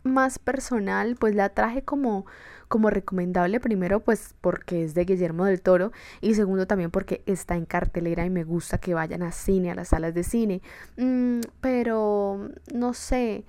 más 0.03 0.37
personal, 0.37 1.15
pues 1.19 1.33
la 1.33 1.49
traje 1.49 1.81
como 1.81 2.27
como 2.67 2.91
recomendable 2.91 3.59
primero 3.59 4.01
pues 4.01 4.35
porque 4.41 4.83
es 4.83 4.93
de 4.93 5.05
Guillermo 5.05 5.45
del 5.45 5.61
Toro 5.61 5.91
y 6.21 6.35
segundo 6.35 6.67
también 6.67 6.91
porque 6.91 7.23
está 7.25 7.55
en 7.55 7.65
cartelera 7.65 8.25
y 8.25 8.29
me 8.29 8.43
gusta 8.43 8.77
que 8.77 8.93
vayan 8.93 9.23
a 9.23 9.31
cine, 9.31 9.71
a 9.71 9.75
las 9.75 9.87
salas 9.87 10.13
de 10.13 10.23
cine. 10.23 10.61
Mm, 10.97 11.39
pero 11.61 12.51
no 12.75 12.93
sé, 12.93 13.43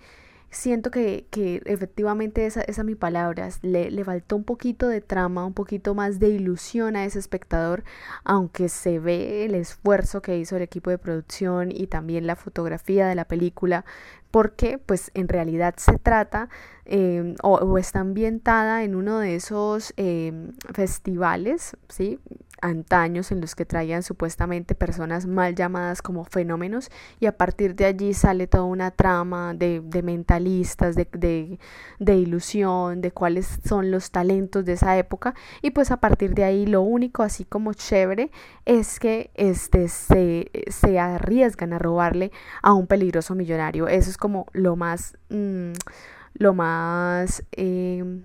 siento 0.51 0.91
que, 0.91 1.27
que 1.31 1.63
efectivamente 1.67 2.47
esa, 2.47 2.63
esa 2.63 2.85
mi 2.85 2.95
palabra, 2.95 3.49
le, 3.63 3.91
le, 3.91 4.05
faltó 4.05 4.37
un 4.37 4.45
poquito 4.45 4.89
de 4.89 5.01
trama, 5.01 5.45
un 5.45 5.55
poquito 5.55 5.95
más 5.95 6.19
de 6.19 6.29
ilusión 6.29 6.97
a 6.97 7.05
ese 7.05 7.19
espectador, 7.19 7.85
aunque 8.25 8.69
se 8.69 8.99
ve 8.99 9.45
el 9.45 9.55
esfuerzo 9.55 10.23
que 10.23 10.39
hizo 10.39 10.57
el 10.57 10.63
equipo 10.63 10.91
de 10.91 10.99
producción 10.99 11.71
y 11.73 11.87
también 11.87 12.27
la 12.27 12.37
fotografía 12.37 13.07
de 13.07 13.15
la 13.15 13.27
película, 13.27 13.85
porque 14.31 14.79
pues 14.79 15.11
en 15.15 15.29
realidad 15.29 15.75
se 15.79 15.99
trata 15.99 16.49
em, 16.85 17.35
o, 17.43 17.79
está 17.79 18.01
ambientada 18.01 18.83
en 18.85 18.95
uno 18.95 19.19
de 19.19 19.37
esos 19.37 19.93
em, 19.97 20.53
festivales, 20.73 21.77
¿sí? 21.89 22.19
antaños 22.61 23.31
en 23.31 23.41
los 23.41 23.55
que 23.55 23.65
traían 23.65 24.03
supuestamente 24.03 24.75
personas 24.75 25.27
mal 25.27 25.55
llamadas 25.55 26.03
como 26.03 26.25
fenómenos 26.25 26.91
y 27.21 27.27
a 27.27 27.37
partir 27.37 27.75
de 27.75 27.85
allí 27.85 28.15
sale 28.15 28.47
toda 28.47 28.65
una 28.65 28.91
trama 28.91 29.55
de, 29.55 29.81
mentalistas, 30.03 30.95
de, 30.97 31.09
de, 31.13 31.59
de, 31.99 32.17
ilusión, 32.17 33.01
de 33.01 33.13
cuáles 33.13 33.61
son 33.65 33.91
los 33.91 34.11
talentos 34.11 34.65
de 34.65 34.75
esa 34.75 34.99
época 34.99 35.35
y 35.63 35.71
pues 35.71 35.91
a 35.91 35.99
partir 35.99 36.35
de 36.35 36.45
ahí 36.45 36.67
lo 36.67 36.83
único 36.83 37.23
así 37.23 37.45
como 37.45 37.75
chévere 37.75 38.31
es 38.65 39.01
que 39.01 39.31
este, 39.35 39.89
se, 39.89 40.51
se 40.69 40.99
arriesgan 40.99 41.73
a 41.73 41.79
robarle 41.79 42.33
a 42.63 42.75
un 42.75 42.87
peligroso 42.87 43.35
millonario. 43.35 43.89
Eso 43.89 44.11
es 44.11 44.18
como 44.19 44.47
lo 44.53 44.77
más... 44.77 45.17
Mm, 45.31 45.73
lo 46.35 46.55
más 46.55 47.43
eh, 47.53 48.23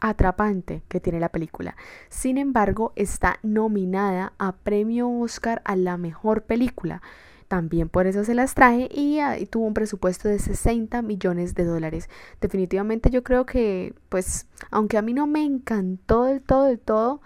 atrapante 0.00 0.82
que 0.88 1.00
tiene 1.00 1.20
la 1.20 1.30
película. 1.30 1.76
Sin 2.08 2.38
embargo, 2.38 2.92
está 2.96 3.38
nominada 3.42 4.32
a 4.38 4.52
Premio 4.52 5.08
Oscar 5.08 5.62
a 5.64 5.76
la 5.76 5.96
mejor 5.96 6.42
película. 6.42 7.02
También 7.48 7.88
por 7.88 8.06
eso 8.06 8.24
se 8.24 8.34
las 8.34 8.54
traje 8.54 8.88
y, 8.90 9.20
y, 9.20 9.46
tuvo 9.46 9.66
un 9.66 9.74
presupuesto 9.74 10.28
de 10.28 10.38
60 10.38 11.02
millones 11.02 11.54
de 11.54 11.64
dólares. 11.64 12.08
Definitivamente 12.40 13.10
yo 13.10 13.22
creo 13.22 13.46
que, 13.46 13.94
pues, 14.08 14.46
aunque 14.70 14.96
a 14.96 15.02
mí 15.02 15.12
no 15.12 15.26
me 15.26 15.44
encantó 15.44 16.24
del 16.24 16.40
todo, 16.40 16.64
del 16.64 16.80
todo, 16.80 17.20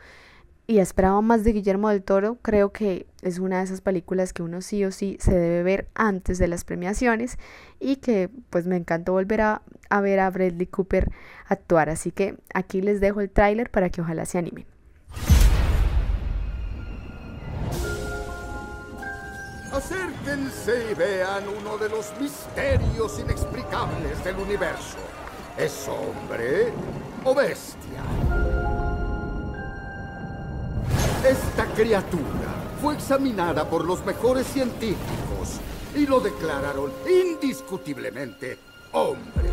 y 0.66 0.78
esperaba 0.78 1.20
más 1.20 1.44
de 1.44 1.52
Guillermo 1.52 1.88
del 1.90 2.02
Toro, 2.02 2.38
creo 2.42 2.72
que 2.72 3.06
es 3.22 3.38
una 3.38 3.58
de 3.58 3.64
esas 3.64 3.80
películas 3.80 4.32
que 4.32 4.42
uno 4.42 4.60
sí 4.60 4.84
o 4.84 4.90
sí 4.90 5.16
se 5.20 5.32
debe 5.32 5.62
ver 5.62 5.88
antes 5.94 6.38
de 6.38 6.48
las 6.48 6.64
premiaciones 6.64 7.38
y 7.78 7.96
que 7.96 8.30
pues 8.50 8.66
me 8.66 8.76
encantó 8.76 9.12
volver 9.12 9.42
a, 9.42 9.62
ver 10.02 10.18
a 10.18 10.30
Bradley 10.30 10.66
Cooper 10.66 11.10
actuar. 11.46 11.88
Así 11.88 12.10
que 12.10 12.36
aquí 12.52 12.80
les 12.80 13.00
dejo 13.00 13.20
el 13.20 13.30
tráiler 13.30 13.70
para 13.70 13.90
que 13.90 14.00
ojalá 14.00 14.26
se 14.26 14.38
animen. 14.38 14.66
Acérquense 19.72 20.90
y 20.90 20.94
vean 20.94 21.44
uno 21.60 21.76
de 21.78 21.90
los 21.90 22.12
misterios 22.20 23.20
inexplicables 23.20 24.24
del 24.24 24.36
universo. 24.36 24.96
¿Es 25.58 25.86
hombre 25.88 26.72
o 27.24 27.34
bestia? 27.34 28.02
Esta 31.28 31.66
criatura 31.74 32.22
fue 32.80 32.94
examinada 32.94 33.68
por 33.68 33.84
los 33.84 34.04
mejores 34.06 34.46
científicos 34.46 35.58
y 35.96 36.06
lo 36.06 36.20
declararon 36.20 36.92
indiscutiblemente 37.04 38.60
hombre. 38.92 39.50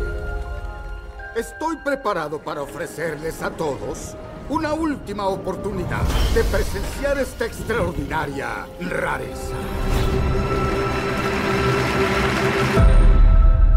Estoy 1.34 1.76
preparado 1.78 2.38
para 2.38 2.62
ofrecerles 2.62 3.42
a 3.42 3.50
todos 3.50 4.14
una 4.48 4.72
última 4.72 5.26
oportunidad 5.26 6.04
de 6.32 6.44
presenciar 6.44 7.18
esta 7.18 7.46
extraordinaria 7.46 8.68
rareza. 8.78 9.56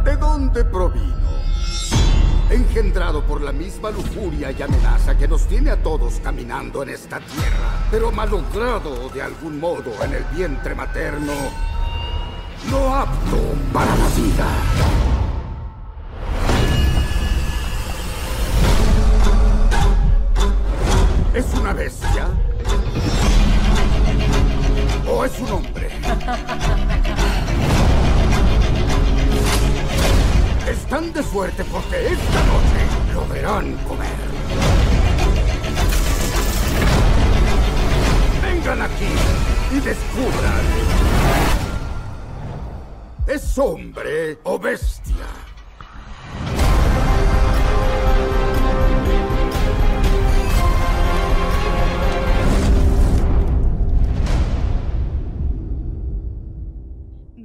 ¿De 0.03 0.15
dónde 0.17 0.63
provino? 0.65 1.26
Engendrado 2.49 3.23
por 3.23 3.41
la 3.41 3.51
misma 3.51 3.91
lujuria 3.91 4.51
y 4.51 4.61
amenaza 4.61 5.17
que 5.17 5.27
nos 5.27 5.47
tiene 5.47 5.71
a 5.71 5.81
todos 5.81 6.19
caminando 6.23 6.83
en 6.83 6.89
esta 6.89 7.19
tierra, 7.19 7.87
pero 7.91 8.11
malogrado 8.11 9.09
de 9.09 9.21
algún 9.21 9.59
modo 9.59 9.91
en 10.03 10.13
el 10.13 10.23
vientre 10.35 10.73
materno, 10.73 11.33
no 12.71 12.95
apto 12.95 13.37
para 13.73 13.95
la 13.95 14.07
vida. 14.09 14.47
¿Es 21.33 21.53
una 21.53 21.73
bestia? 21.73 22.27
¿O 25.07 25.23
es 25.23 25.39
un 25.39 25.51
hombre? 25.51 25.89
Están 30.77 31.11
de 31.11 31.21
suerte 31.23 31.65
porque 31.65 32.07
esta 32.07 32.43
noche 32.45 33.13
lo 33.13 33.27
verán 33.27 33.75
comer. 33.87 34.07
Vengan 38.41 38.81
aquí 38.83 39.11
y 39.71 39.79
descubran. 39.81 40.65
¿Es 43.27 43.57
hombre 43.57 44.39
o 44.43 44.57
bestia? 44.57 45.46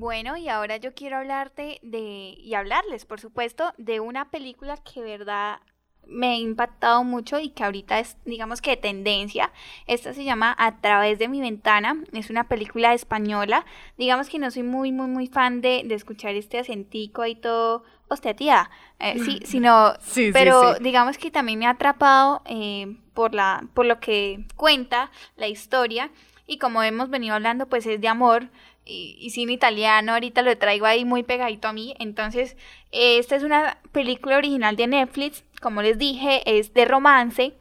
Bueno, 0.03 0.37
y 0.37 0.49
ahora 0.49 0.79
yo 0.79 0.95
quiero 0.95 1.19
hablarte 1.19 1.79
de, 1.83 2.35
y 2.37 2.55
hablarles, 2.55 3.05
por 3.05 3.21
supuesto, 3.21 3.73
de 3.79 4.01
una 4.01 4.33
película 4.33 4.77
que 4.79 5.01
verdad 5.01 5.61
me 6.09 6.31
ha 6.31 6.35
impactado 6.35 7.05
mucho 7.05 7.39
y 7.39 7.51
que 7.51 7.63
ahorita 7.63 8.01
es, 8.01 8.17
digamos 8.25 8.61
que 8.61 8.71
de 8.71 8.79
tendencia. 8.79 9.53
Esta 9.87 10.13
se 10.13 10.25
llama 10.25 10.57
A 10.59 10.81
través 10.81 11.21
de 11.21 11.29
mi 11.29 11.41
ventana. 11.41 12.03
Es 12.13 12.31
una 12.31 12.49
película 12.49 12.95
española. 12.95 13.65
Digamos 13.97 14.29
que 14.29 14.41
no 14.41 14.51
soy 14.51 14.65
muy, 14.65 14.91
muy, 14.91 15.07
muy 15.07 15.29
fan 15.29 15.61
de, 15.61 15.83
de 15.85 15.95
escuchar 15.95 16.35
este 16.35 16.59
acentico 16.59 17.25
y 17.25 17.37
todo. 17.37 17.85
Hostia, 18.09 18.35
tía. 18.35 18.71
Eh, 18.99 19.21
sí, 19.21 19.39
sino. 19.45 19.95
Sí, 20.01 20.31
pero 20.33 20.75
sí, 20.75 20.83
digamos 20.83 21.17
que 21.17 21.31
también 21.31 21.61
me 21.61 21.67
ha 21.67 21.71
atrapado 21.71 22.43
eh, 22.47 22.97
por, 23.15 23.35
la, 23.35 23.69
por 23.73 23.87
lo 23.87 24.01
que 24.01 24.47
cuenta 24.57 25.13
la 25.37 25.47
historia. 25.47 26.11
Y 26.45 26.59
como 26.59 26.83
hemos 26.83 27.09
venido 27.09 27.37
hablando, 27.37 27.69
pues 27.69 27.87
es 27.87 28.01
de 28.01 28.09
amor 28.09 28.49
y, 28.85 29.17
y 29.21 29.31
cine 29.31 29.53
italiano, 29.53 30.13
ahorita 30.13 30.43
lo 30.43 30.57
traigo 30.59 30.87
ahí 30.87 31.05
muy 31.05 31.23
pegadito 31.23 31.69
a 31.69 31.73
mí. 31.73 31.95
Entonces, 31.99 32.57
esta 32.91 33.37
es 33.37 33.43
una 33.43 33.79
película 33.93 34.37
original 34.37 34.77
de 34.77 34.87
Netflix, 34.87 35.45
como 35.61 35.83
les 35.83 35.99
dije, 35.99 36.43
es 36.45 36.75
de 36.75 36.85
romance 36.85 37.55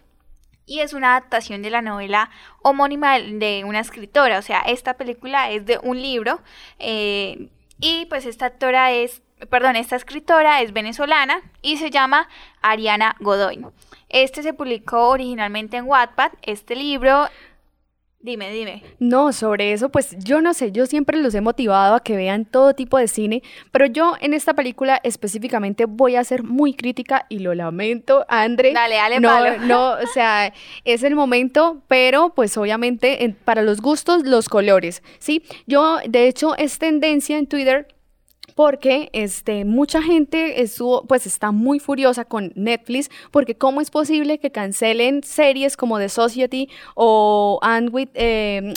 y 0.66 0.80
es 0.80 0.94
una 0.94 1.18
adaptación 1.18 1.62
de 1.62 1.70
la 1.70 1.82
novela 1.82 2.30
homónima 2.62 3.20
de 3.20 3.64
una 3.66 3.80
escritora. 3.80 4.40
O 4.40 4.42
sea, 4.42 4.62
esta 4.62 4.96
película 4.96 5.52
es 5.52 5.66
de 5.66 5.80
un 5.84 6.02
libro 6.02 6.42
eh, 6.80 7.50
y 7.80 8.06
pues 8.06 8.26
esta 8.26 8.46
actora 8.46 8.92
es, 8.92 9.22
perdón, 9.50 9.76
esta 9.76 9.96
escritora 9.96 10.62
es 10.62 10.72
venezolana 10.72 11.42
y 11.62 11.78
se 11.78 11.90
llama 11.90 12.30
Ariana 12.62 13.16
Godoy. 13.20 13.66
Este 14.10 14.44
se 14.44 14.54
publicó 14.54 15.10
originalmente 15.10 15.78
en 15.78 15.86
Wattpad, 15.86 16.32
este 16.42 16.76
libro 16.76 17.28
Dime, 18.24 18.52
dime. 18.52 18.84
No, 19.00 19.34
sobre 19.34 19.74
eso, 19.74 19.90
pues 19.90 20.16
yo 20.20 20.42
no 20.42 20.54
sé, 20.54 20.72
yo 20.72 20.86
siempre 20.86 21.18
los 21.18 21.34
he 21.34 21.42
motivado 21.42 21.96
a 21.96 22.04
que 22.04 22.16
vean 22.16 22.46
todo 22.46 22.76
tipo 22.76 23.00
de 23.00 23.08
cine, 23.08 23.42
pero 23.72 23.88
yo 23.88 24.14
en 24.22 24.36
esta 24.36 24.54
película 24.54 25.00
específicamente 25.04 25.86
voy 25.86 26.16
a 26.16 26.24
ser 26.24 26.44
muy 26.44 26.76
crítica 26.76 27.26
y 27.30 27.40
lo 27.40 27.56
lamento, 27.56 28.24
André. 28.30 28.74
Dale, 28.74 28.96
dale, 28.96 29.20
no, 29.20 29.30
palo. 29.30 29.58
no, 29.66 29.92
o 29.94 30.08
sea, 30.14 30.54
es 30.86 31.02
el 31.02 31.16
momento, 31.16 31.82
pero 31.88 32.34
pues 32.36 32.56
obviamente 32.58 33.24
en- 33.24 33.34
para 33.34 33.64
los 33.64 33.82
gustos, 33.82 34.24
los 34.24 34.50
colores, 34.50 35.02
¿sí? 35.18 35.42
Yo, 35.66 35.98
de 36.08 36.28
hecho, 36.28 36.56
es 36.58 36.78
tendencia 36.78 37.40
en 37.40 37.48
Twitter 37.48 37.88
porque 38.56 39.10
este, 39.14 39.66
mucha 39.66 40.02
gente 40.02 40.62
estuvo, 40.62 41.04
pues 41.06 41.26
está 41.26 41.52
muy 41.52 41.80
furiosa 41.80 42.26
con 42.26 42.52
Netflix 42.56 43.10
porque 43.32 43.56
cómo 43.56 43.82
es 43.82 43.92
posible 43.92 44.40
que 44.40 44.52
cancelen 44.52 45.24
series 45.24 45.78
como 45.78 46.00
The 46.00 46.10
Society 46.10 46.70
o 46.96 47.60
Anne, 47.62 47.90
with, 47.90 48.10
eh, 48.14 48.74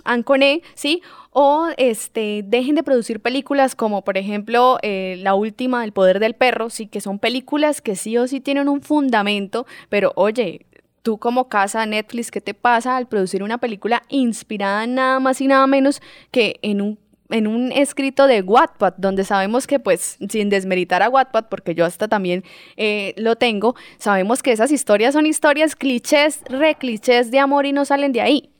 ¿sí? 0.75 1.03
o 1.31 1.69
este, 1.77 2.45
dejen 2.47 2.77
de 2.77 2.83
producir 2.83 3.21
películas 3.21 3.75
como 3.75 4.03
por 4.03 4.17
ejemplo 4.17 4.79
eh, 4.83 5.17
la 5.19 5.35
última 5.35 5.85
El 5.85 5.93
Poder 5.93 6.21
del 6.21 6.35
Perro, 6.35 6.71
sí 6.71 6.87
que 6.87 7.01
son 7.01 7.19
películas 7.19 7.81
que 7.81 7.97
sí 7.97 8.17
o 8.17 8.29
sí 8.29 8.41
tienen 8.41 8.69
un 8.69 8.81
fundamento, 8.83 9.67
pero 9.89 10.13
oye, 10.15 10.67
tú 11.03 11.19
como 11.19 11.49
casa 11.49 11.85
Netflix, 11.87 12.31
¿qué 12.31 12.41
te 12.41 12.55
pasa 12.55 12.97
al 12.97 13.07
producir 13.07 13.43
una 13.43 13.59
película 13.59 14.03
inspirada 14.09 14.87
nada 14.87 15.21
más 15.21 15.41
y 15.41 15.47
nada 15.47 15.67
menos 15.67 16.01
que 16.31 16.59
en 16.63 16.81
un 16.81 16.99
en 17.35 17.49
un 17.49 17.73
escrito 17.73 18.29
de 18.29 18.43
Wattpad, 18.43 18.95
donde 18.97 19.25
sabemos 19.25 19.67
que, 19.67 19.81
pues, 19.81 20.19
sin 20.29 20.51
desmeritar 20.51 21.03
a 21.03 21.09
Wattpad, 21.09 21.47
porque 21.49 21.75
yo 21.75 21.85
hasta 21.85 22.07
también 22.07 22.45
eh, 22.77 23.13
lo 23.17 23.35
tengo, 23.35 23.75
sabemos 23.99 24.41
que 24.41 24.53
esas 24.53 24.71
historias 24.71 25.15
son 25.15 25.27
historias 25.27 25.75
clichés, 25.75 26.43
reclichés 26.49 27.33
de 27.33 27.41
amor 27.41 27.67
y 27.67 27.73
no 27.73 27.85
salen 27.85 28.13
de 28.13 28.21
ahí. 28.21 28.51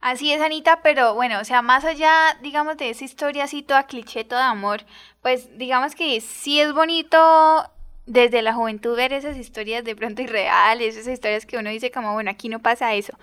Así 0.00 0.32
es, 0.32 0.40
Anita, 0.40 0.80
pero 0.82 1.14
bueno, 1.14 1.38
o 1.40 1.44
sea, 1.44 1.62
más 1.62 1.84
allá, 1.84 2.12
digamos, 2.42 2.76
de 2.76 2.90
esa 2.90 3.04
historia 3.04 3.44
así 3.44 3.62
toda 3.62 3.86
cliché, 3.86 4.24
toda 4.24 4.50
amor, 4.50 4.80
pues 5.22 5.56
digamos 5.56 5.94
que 5.94 6.20
sí 6.20 6.60
es 6.60 6.72
bonito 6.72 7.70
desde 8.06 8.42
la 8.42 8.52
juventud 8.52 8.96
ver 8.96 9.12
esas 9.12 9.36
historias 9.36 9.84
de 9.84 9.94
pronto 9.94 10.22
irreales, 10.22 10.96
esas 10.96 11.12
historias 11.12 11.46
que 11.46 11.56
uno 11.56 11.70
dice 11.70 11.92
como, 11.92 12.14
bueno, 12.14 12.32
aquí 12.32 12.48
no 12.48 12.58
pasa 12.58 12.94
eso. 12.94 13.16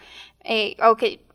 Eh, 0.45 0.77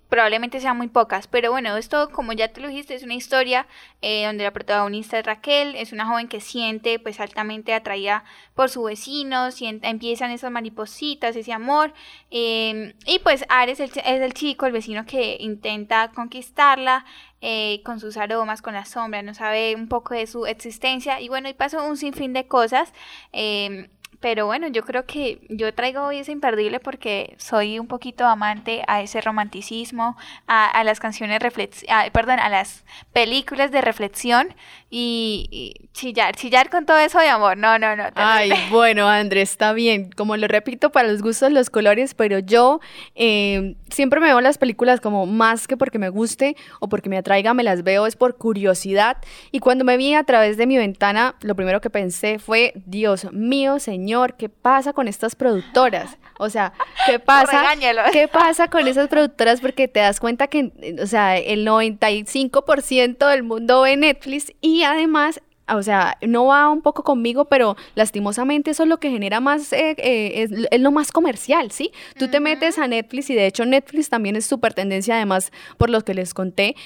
probablemente 0.08 0.60
sean 0.60 0.76
muy 0.76 0.88
pocas, 0.88 1.26
pero 1.26 1.50
bueno, 1.50 1.76
esto 1.76 2.10
como 2.10 2.32
ya 2.32 2.48
te 2.48 2.60
lo 2.60 2.68
dijiste 2.68 2.94
es 2.94 3.02
una 3.02 3.14
historia 3.14 3.66
eh, 4.02 4.26
donde 4.26 4.44
la 4.44 4.52
protagonista 4.52 5.18
es 5.18 5.26
Raquel, 5.26 5.74
es 5.76 5.92
una 5.92 6.06
joven 6.06 6.28
que 6.28 6.40
siente 6.40 6.98
pues 6.98 7.20
altamente 7.20 7.74
atraída 7.74 8.24
por 8.54 8.70
su 8.70 8.84
vecino, 8.84 9.50
siente, 9.50 9.88
empiezan 9.88 10.30
esas 10.30 10.50
maripositas, 10.50 11.36
ese 11.36 11.52
amor, 11.52 11.92
em, 12.30 12.92
y 13.06 13.18
pues 13.20 13.44
Ares 13.48 13.80
es 13.80 13.96
el, 14.04 14.34
chico, 14.34 14.66
el 14.66 14.72
vecino 14.72 15.04
que 15.06 15.36
intenta 15.40 16.10
conquistarla 16.12 17.04
eh, 17.40 17.82
con 17.84 18.00
sus 18.00 18.16
aromas, 18.16 18.62
con 18.62 18.74
la 18.74 18.84
sombra, 18.84 19.22
no 19.22 19.34
sabe 19.34 19.74
un 19.74 19.88
poco 19.88 20.14
de 20.14 20.26
su 20.26 20.46
existencia, 20.46 21.20
y 21.20 21.28
bueno, 21.28 21.48
y 21.48 21.54
pasó 21.54 21.84
un 21.86 21.96
sinfín 21.96 22.32
de 22.32 22.46
cosas. 22.46 22.92
Eh, 23.32 23.90
pero 24.24 24.46
bueno, 24.46 24.68
yo 24.68 24.84
creo 24.84 25.04
que 25.04 25.40
yo 25.50 25.74
traigo 25.74 26.00
hoy 26.00 26.20
ese 26.20 26.32
imperdible 26.32 26.80
porque 26.80 27.34
soy 27.36 27.78
un 27.78 27.86
poquito 27.86 28.24
amante 28.24 28.82
a 28.86 29.02
ese 29.02 29.20
romanticismo, 29.20 30.16
a, 30.46 30.82
las 30.82 30.98
canciones 30.98 31.40
reflexiones, 31.40 32.10
perdón, 32.10 32.40
a 32.40 32.48
las 32.48 32.86
películas 33.12 33.70
de 33.70 33.82
reflexión 33.82 34.54
y, 34.88 35.74
chillar, 35.92 36.36
chillar 36.36 36.70
con 36.70 36.86
todo 36.86 36.98
eso 37.00 37.18
de 37.18 37.28
amor. 37.28 37.58
No, 37.58 37.78
no, 37.78 37.96
no. 37.96 38.04
Ay, 38.14 38.50
bueno, 38.70 39.08
Andrés, 39.08 39.50
está 39.50 39.74
bien. 39.74 40.08
Como 40.16 40.38
lo 40.38 40.48
repito, 40.48 40.90
para 40.90 41.08
los 41.08 41.20
gustos, 41.20 41.52
los 41.52 41.68
colores, 41.68 42.14
pero 42.14 42.38
yo 42.38 42.80
eh, 43.16 43.74
siempre 43.90 44.20
me 44.20 44.28
veo 44.28 44.40
las 44.40 44.56
películas 44.56 45.02
como 45.02 45.26
más 45.26 45.66
que 45.66 45.76
porque 45.76 45.98
me 45.98 46.08
guste 46.08 46.56
o 46.80 46.88
porque 46.88 47.10
me 47.10 47.18
atraiga, 47.18 47.52
me 47.52 47.62
las 47.62 47.82
veo 47.82 48.06
es 48.06 48.16
por 48.16 48.38
curiosidad. 48.38 49.18
Y 49.52 49.58
cuando 49.58 49.84
me 49.84 49.98
vi 49.98 50.14
a 50.14 50.24
través 50.24 50.56
de 50.56 50.66
mi 50.66 50.78
ventana, 50.78 51.34
lo 51.42 51.54
primero 51.54 51.82
que 51.82 51.90
pensé 51.90 52.38
fue, 52.38 52.72
Dios 52.86 53.30
mío, 53.30 53.80
Señor 53.80 54.13
¿qué 54.36 54.48
pasa 54.48 54.92
con 54.92 55.08
estas 55.08 55.34
productoras? 55.36 56.18
O 56.38 56.48
sea, 56.50 56.72
¿qué 57.06 57.18
pasa? 57.20 57.64
¿Qué 58.12 58.28
pasa 58.28 58.68
con 58.68 58.86
esas 58.88 59.08
productoras? 59.08 59.60
Porque 59.60 59.88
te 59.88 60.00
das 60.00 60.20
cuenta 60.20 60.48
que, 60.48 60.72
o 61.00 61.06
sea, 61.06 61.36
el 61.36 61.66
95% 61.66 63.28
del 63.28 63.42
mundo 63.42 63.82
ve 63.82 63.96
Netflix 63.96 64.52
y 64.60 64.82
además 64.82 65.40
o 65.66 65.82
sea, 65.82 66.18
no 66.20 66.46
va 66.46 66.68
un 66.68 66.82
poco 66.82 67.02
conmigo, 67.04 67.46
pero 67.46 67.76
lastimosamente 67.94 68.70
eso 68.70 68.82
es 68.82 68.88
lo 68.88 68.98
que 68.98 69.10
genera 69.10 69.40
más, 69.40 69.72
eh, 69.72 69.94
eh, 69.96 70.66
es, 70.70 70.80
lo 70.80 70.90
más 70.90 71.10
comercial, 71.10 71.70
¿sí? 71.70 71.90
Tú 72.18 72.28
te 72.28 72.38
metes 72.38 72.78
a 72.78 72.86
Netflix 72.86 73.30
y 73.30 73.34
de 73.34 73.46
hecho 73.46 73.64
Netflix 73.64 74.10
también 74.10 74.36
es 74.36 74.44
súper 74.44 74.74
tendencia, 74.74 75.16
además, 75.16 75.52
por 75.78 75.88
lo 75.88 76.02
que 76.02 76.12
les 76.12 76.34
conté, 76.34 76.76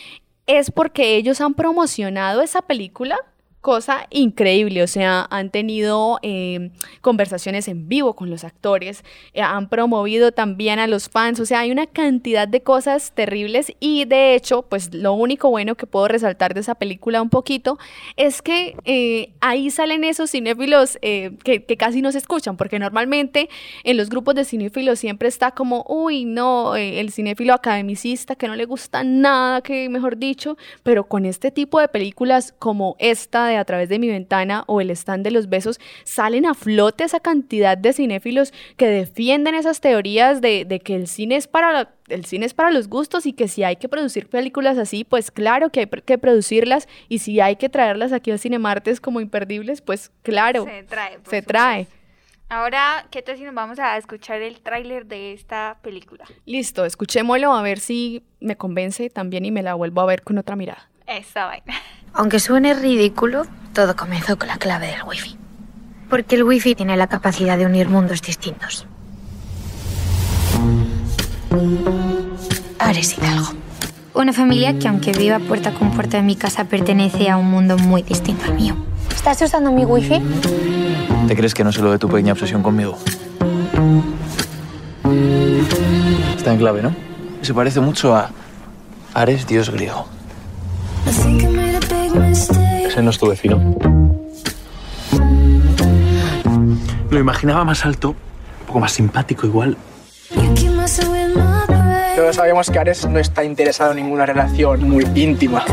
es 0.47 0.71
porque 0.71 1.17
ellos 1.17 1.41
han 1.41 1.55
promocionado 1.55 2.41
esa 2.41 2.63
película 2.63 3.19
cosa 3.69 4.07
increíble, 4.09 4.83
o 4.83 4.87
sea, 4.87 5.27
han 5.29 5.51
tenido 5.51 6.19
em, 6.23 6.71
conversaciones 7.03 7.69
en 7.69 7.87
vivo 7.87 8.17
con 8.17 8.31
los 8.31 8.43
actores, 8.43 9.05
eh, 9.35 9.43
han 9.43 9.69
promovido 9.69 10.33
también 10.33 10.79
a 10.79 10.87
los 10.87 11.11
fans, 11.11 11.39
o 11.39 11.45
sea, 11.45 11.61
hay 11.61 11.71
una 11.71 11.87
cantidad 11.87 12.49
de 12.49 12.63
cosas 12.63 13.13
terribles 13.13 13.75
y 13.79 14.07
de 14.07 14.35
hecho, 14.35 14.63
pues 14.63 14.95
lo 14.95 15.13
único 15.13 15.51
bueno 15.51 15.75
que 15.75 15.87
puedo 15.87 16.09
resaltar 16.09 16.55
de 16.55 16.61
esa 16.61 16.77
película 16.77 17.21
un 17.21 17.29
poquito 17.29 17.79
es 18.17 18.41
que 18.41 18.75
eh, 18.87 19.35
ahí 19.43 19.69
salen 19.69 20.03
esos 20.03 20.31
cinéfilos 20.31 20.97
eh, 21.03 21.33
que, 21.45 21.63
que, 21.63 21.77
casi 21.77 22.01
no 22.01 22.11
se 22.11 22.17
escuchan, 22.17 22.57
porque 22.57 22.79
normalmente 22.79 23.51
en 23.85 23.99
los 23.99 24.09
grupos 24.09 24.35
de 24.35 24.47
cinéfilos 24.47 24.99
siempre 24.99 25.29
está 25.29 25.51
como, 25.51 25.85
uy, 25.91 26.25
no, 26.25 26.75
el 26.75 27.13
cinéfilo 27.13 27.53
academicista 27.53 28.35
que 28.35 28.49
no 28.49 28.57
le 28.57 28.65
gusta 28.65 29.05
nada, 29.05 29.61
que 29.61 29.91
mejor 29.91 30.17
dicho, 30.17 30.57
pero 30.83 31.05
con 31.05 31.27
este 31.27 31.51
tipo 31.51 31.79
de 31.81 31.89
películas 31.89 32.55
como 32.59 32.97
esta, 32.99 33.47
de 33.47 33.58
A 33.59 33.65
través 33.65 33.89
de 33.89 33.99
mi 33.99 34.09
ventana 34.09 34.65
o 34.67 34.81
El 34.81 34.91
stand 34.91 35.25
de 35.25 35.31
los 35.31 35.49
besos, 35.49 35.81
salen 36.05 36.47
a 36.47 36.55
flote 36.55 37.05
esa 37.05 37.21
cantidad 37.21 37.77
de 37.77 37.93
cinéfilos 37.93 38.53
que 38.77 38.89
defienden 38.89 39.55
esas 39.55 39.81
teorías 39.81 40.41
de, 40.41 40.81
que 40.85 40.95
el 40.95 41.09
cine 41.09 41.37
es 41.37 41.47
para 41.47 41.95
el 42.09 42.25
cine 42.25 42.47
es 42.47 42.55
para 42.55 42.71
los 42.71 42.89
gustos 42.89 43.27
y 43.27 43.35
que 43.35 43.49
si 43.49 43.65
hay 43.65 43.77
que 43.77 43.87
producir 43.87 44.31
películas 44.31 44.79
así, 44.79 45.05
pues 45.05 45.31
claro 45.31 45.69
que 45.69 45.81
hay 45.81 45.87
que 45.87 46.17
producirlas 46.17 46.89
y 47.11 47.19
si 47.19 47.39
hay 47.41 47.57
que 47.57 47.69
traerlas 47.69 48.13
aquí 48.13 48.31
a 48.31 48.39
Cinemartes 48.39 48.99
como 48.99 49.21
imperdibles, 49.21 49.83
pues 49.83 50.11
claro, 50.23 50.65
se 50.65 50.85
trae. 50.85 51.19
Se 51.29 51.43
trae. 51.43 51.87
Ahora, 52.51 53.07
¿qué 53.11 53.21
tal 53.21 53.37
si 53.37 53.45
nos 53.45 53.55
vamos 53.55 53.79
a 53.79 53.99
escuchar 53.99 54.41
el 54.41 54.61
tráiler 54.61 55.05
de 55.05 55.35
esta 55.35 55.77
película? 55.83 56.25
Listo, 56.47 56.87
escuchémoslo 56.87 57.53
a 57.53 57.61
ver 57.61 57.79
si 57.79 58.25
me 58.41 58.57
convence 58.57 59.11
también 59.11 59.45
y 59.45 59.51
me 59.51 59.63
la 59.63 59.75
vuelvo 59.75 60.01
a 60.01 60.07
ver 60.07 60.23
con 60.23 60.39
otra 60.39 60.57
mirada. 60.57 60.89
Esa 61.09 61.47
vaina. 61.47 61.75
Aunque 62.13 62.39
suene 62.39 62.75
ridículo, 62.75 63.47
todo 63.73 63.97
comenzó 63.97 64.39
con 64.39 64.49
la 64.49 64.59
clave 64.59 64.89
del 64.89 65.03
wifi. 65.05 65.39
Porque 66.11 66.37
el 66.37 66.43
wifi 66.43 66.75
tiene 66.75 66.99
la 66.99 67.07
capacidad 67.07 67.57
de 67.57 67.65
unir 67.65 67.89
mundos 67.89 68.21
distintos. 68.21 68.87
Ares 72.79 73.17
Hidalgo. 73.17 73.53
Una 74.13 74.35
familia 74.35 74.79
que 74.79 74.89
aunque 74.89 75.13
viva 75.13 75.39
puerta 75.39 75.73
con 75.73 75.93
puerta 75.93 76.19
de 76.19 76.25
mi 76.25 76.37
casa 76.37 76.65
pertenece 76.65 77.31
a 77.31 77.39
un 77.39 77.51
mundo 77.51 77.79
muy 77.79 78.03
distinto 78.03 78.45
al 78.45 78.55
mío. 78.55 78.77
¿Estás 79.15 79.41
usando 79.41 79.73
mi 79.73 79.87
wifi? 79.87 80.21
¿Te 81.27 81.35
crees 81.35 81.55
que 81.55 81.65
no 81.65 81.73
sé 81.73 81.81
lo 81.81 81.91
de 81.91 81.99
tu 81.99 82.09
pequeña 82.09 82.35
obsesión 82.35 82.63
conmigo? 82.63 82.99
Está 86.37 86.53
en 86.53 86.59
clave, 86.59 86.83
¿no? 86.83 86.95
Se 87.41 87.55
parece 87.55 87.81
mucho 87.81 88.15
a 88.15 88.31
Ares, 89.15 89.47
dios 89.47 89.71
griego. 89.71 90.18
Ese 92.87 93.03
no 93.03 93.11
es 93.11 93.19
tu 93.19 93.29
vecino. 93.29 93.61
Lo 97.11 97.19
imaginaba 97.19 97.65
más 97.65 97.85
alto, 97.85 98.11
un 98.11 98.67
poco 98.67 98.81
más 98.81 98.93
simpático 98.93 99.47
igual. 99.47 99.77
Todos 102.17 102.37
sabemos 102.37 102.71
que 102.71 102.79
Ares 102.79 103.07
no 103.07 103.19
está 103.19 103.45
interesado 103.45 103.93
en 103.93 103.99
ninguna 103.99 104.27
relación 104.27 104.89
muy 104.89 105.07
íntima. 105.15 105.65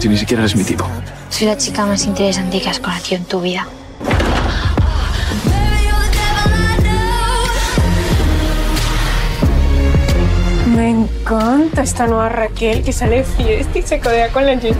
Si 0.00 0.08
ni 0.08 0.16
siquiera 0.16 0.42
eres 0.42 0.56
mi 0.56 0.64
tipo. 0.64 0.86
Soy 1.28 1.46
la 1.46 1.56
chica 1.56 1.84
más 1.86 2.04
interesante 2.04 2.60
que 2.60 2.68
has 2.68 2.80
conocido 2.80 3.18
en 3.18 3.24
tu 3.26 3.40
vida. 3.40 3.66
Me 10.74 10.90
encanta 10.90 11.82
esta 11.82 12.06
nueva 12.06 12.28
Raquel 12.28 12.82
que 12.82 12.92
sale 12.92 13.18
de 13.18 13.24
fiesta 13.24 13.78
y 13.78 13.82
se 13.82 14.00
codea 14.00 14.28
con 14.30 14.44
la 14.44 14.54
Jet 14.54 14.76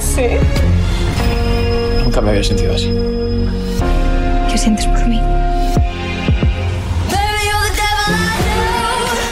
Nunca 2.02 2.20
me 2.20 2.30
había 2.30 2.42
sentido 2.42 2.74
así. 2.74 2.92
¿Qué 4.50 4.58
sientes 4.58 4.86
por 4.86 5.06
mí? 5.06 5.20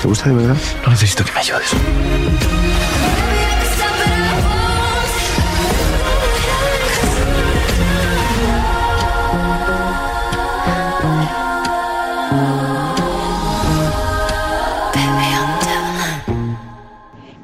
¿Te 0.03 0.09
gusta 0.09 0.29
de 0.29 0.35
verdad? 0.37 0.57
No 0.85 0.91
necesito 0.91 1.25
que 1.25 1.33
me 1.33 1.41
ayudes. 1.41 1.71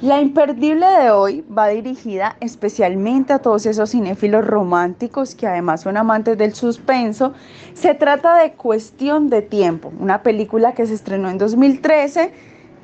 La 0.09 0.23
imperdible 0.23 0.87
de 0.87 1.11
hoy 1.11 1.45
va 1.55 1.69
dirigida 1.69 2.39
especialmente 2.41 3.35
a 3.35 3.41
todos 3.41 3.67
esos 3.67 3.91
cinéfilos 3.91 4.47
románticos 4.47 5.35
que 5.35 5.47
además 5.47 5.83
son 5.83 5.99
amantes 5.99 6.39
del 6.39 6.55
suspenso. 6.55 7.35
Se 7.75 7.93
trata 7.93 8.39
de 8.39 8.53
Cuestión 8.53 9.29
de 9.29 9.43
Tiempo, 9.43 9.93
una 10.01 10.23
película 10.23 10.73
que 10.73 10.87
se 10.87 10.95
estrenó 10.95 11.29
en 11.29 11.37
2013 11.37 12.33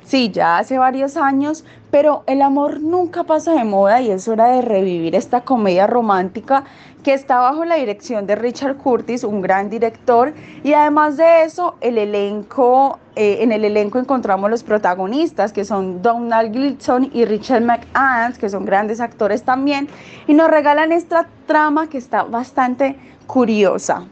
Sí, 0.05 0.29
ya 0.29 0.59
hace 0.59 0.77
varios 0.77 1.17
años, 1.17 1.65
pero 1.89 2.23
el 2.27 2.43
amor 2.43 2.79
nunca 2.79 3.23
pasa 3.23 3.53
de 3.53 3.63
moda 3.63 4.01
y 4.01 4.11
es 4.11 4.27
hora 4.27 4.49
de 4.49 4.61
revivir 4.61 5.15
esta 5.15 5.41
comedia 5.41 5.87
romántica 5.87 6.63
que 7.03 7.13
está 7.13 7.39
bajo 7.39 7.65
la 7.65 7.75
dirección 7.75 8.27
de 8.27 8.35
Richard 8.35 8.77
Curtis, 8.77 9.23
un 9.23 9.41
gran 9.41 9.69
director, 9.69 10.33
y 10.63 10.73
además 10.73 11.17
de 11.17 11.43
eso, 11.43 11.75
el 11.81 11.97
elenco, 11.97 12.99
eh, 13.15 13.37
en 13.41 13.51
el 13.51 13.65
elenco 13.65 13.97
encontramos 13.97 14.49
los 14.49 14.63
protagonistas, 14.63 15.53
que 15.53 15.65
son 15.65 16.01
Donald 16.03 16.51
Gleason 16.51 17.09
y 17.11 17.25
Richard 17.25 17.63
McAdams, 17.63 18.37
que 18.37 18.49
son 18.49 18.65
grandes 18.65 18.99
actores 18.99 19.43
también, 19.43 19.87
y 20.27 20.33
nos 20.33 20.49
regalan 20.49 20.91
esta 20.91 21.27
trama 21.47 21.89
que 21.89 21.97
está 21.97 22.23
bastante 22.23 22.95
curiosa. 23.27 24.05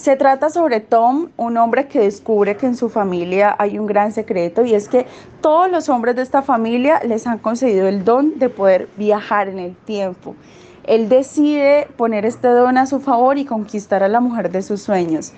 Se 0.00 0.16
trata 0.16 0.48
sobre 0.48 0.80
Tom, 0.80 1.28
un 1.36 1.58
hombre 1.58 1.86
que 1.86 2.00
descubre 2.00 2.56
que 2.56 2.64
en 2.64 2.74
su 2.74 2.88
familia 2.88 3.54
hay 3.58 3.78
un 3.78 3.84
gran 3.84 4.12
secreto 4.12 4.64
y 4.64 4.72
es 4.72 4.88
que 4.88 5.04
todos 5.42 5.70
los 5.70 5.90
hombres 5.90 6.16
de 6.16 6.22
esta 6.22 6.40
familia 6.40 7.02
les 7.04 7.26
han 7.26 7.36
concedido 7.36 7.86
el 7.86 8.02
don 8.02 8.38
de 8.38 8.48
poder 8.48 8.88
viajar 8.96 9.48
en 9.48 9.58
el 9.58 9.76
tiempo. 9.76 10.36
Él 10.84 11.10
decide 11.10 11.86
poner 11.98 12.24
este 12.24 12.48
don 12.48 12.78
a 12.78 12.86
su 12.86 13.00
favor 13.00 13.36
y 13.36 13.44
conquistar 13.44 14.02
a 14.02 14.08
la 14.08 14.20
mujer 14.20 14.50
de 14.50 14.62
sus 14.62 14.80
sueños. 14.80 15.34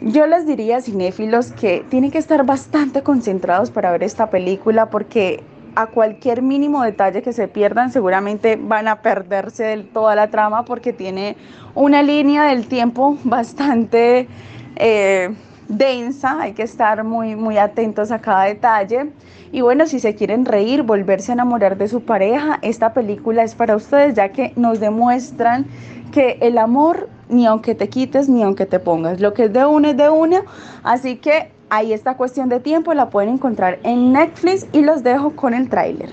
Yo 0.00 0.26
les 0.26 0.46
diría, 0.46 0.80
cinéfilos, 0.80 1.52
que 1.52 1.84
tienen 1.90 2.10
que 2.10 2.16
estar 2.16 2.46
bastante 2.46 3.02
concentrados 3.02 3.70
para 3.70 3.92
ver 3.92 4.02
esta 4.02 4.30
película 4.30 4.88
porque 4.88 5.42
a 5.74 5.86
cualquier 5.86 6.42
mínimo 6.42 6.82
detalle 6.82 7.22
que 7.22 7.32
se 7.32 7.48
pierdan 7.48 7.90
seguramente 7.90 8.56
van 8.56 8.88
a 8.88 9.02
perderse 9.02 9.64
de 9.64 9.76
toda 9.82 10.14
la 10.14 10.30
trama 10.30 10.64
porque 10.64 10.92
tiene 10.92 11.36
una 11.74 12.02
línea 12.02 12.44
del 12.44 12.66
tiempo 12.66 13.16
bastante 13.24 14.28
eh, 14.76 15.34
densa, 15.68 16.40
hay 16.40 16.52
que 16.52 16.62
estar 16.62 17.04
muy, 17.04 17.36
muy 17.36 17.58
atentos 17.58 18.10
a 18.10 18.20
cada 18.20 18.44
detalle. 18.44 19.10
Y 19.52 19.60
bueno, 19.60 19.86
si 19.86 20.00
se 20.00 20.14
quieren 20.14 20.44
reír, 20.44 20.82
volverse 20.82 21.32
a 21.32 21.34
enamorar 21.34 21.76
de 21.78 21.88
su 21.88 22.02
pareja, 22.02 22.58
esta 22.62 22.92
película 22.92 23.44
es 23.44 23.54
para 23.54 23.76
ustedes 23.76 24.14
ya 24.14 24.30
que 24.30 24.52
nos 24.56 24.80
demuestran 24.80 25.66
que 26.12 26.38
el 26.40 26.58
amor 26.58 27.08
ni 27.28 27.46
aunque 27.46 27.74
te 27.74 27.88
quites 27.88 28.28
ni 28.28 28.42
aunque 28.42 28.66
te 28.66 28.78
pongas, 28.78 29.20
lo 29.20 29.32
que 29.32 29.44
es 29.44 29.52
de 29.52 29.64
una 29.64 29.90
es 29.90 29.96
de 29.96 30.10
una, 30.10 30.42
así 30.82 31.16
que 31.16 31.50
ahí 31.70 31.92
está 31.92 32.16
cuestión 32.16 32.48
de 32.48 32.60
tiempo, 32.60 32.94
la 32.94 33.10
pueden 33.10 33.34
encontrar 33.34 33.78
en 33.82 34.12
Netflix 34.12 34.66
y 34.72 34.82
los 34.82 35.02
dejo 35.02 35.34
con 35.36 35.54
el 35.54 35.68
tráiler. 35.68 36.10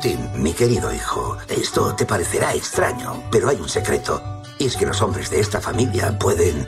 Tim, 0.00 0.18
mi 0.36 0.52
querido 0.52 0.92
hijo, 0.92 1.36
esto 1.48 1.94
te 1.96 2.06
parecerá 2.06 2.54
extraño, 2.54 3.22
pero 3.30 3.48
hay 3.48 3.56
un 3.56 3.68
secreto. 3.68 4.22
Y 4.58 4.66
es 4.66 4.76
que 4.76 4.86
los 4.86 5.00
hombres 5.02 5.30
de 5.30 5.40
esta 5.40 5.60
familia 5.60 6.16
pueden 6.18 6.66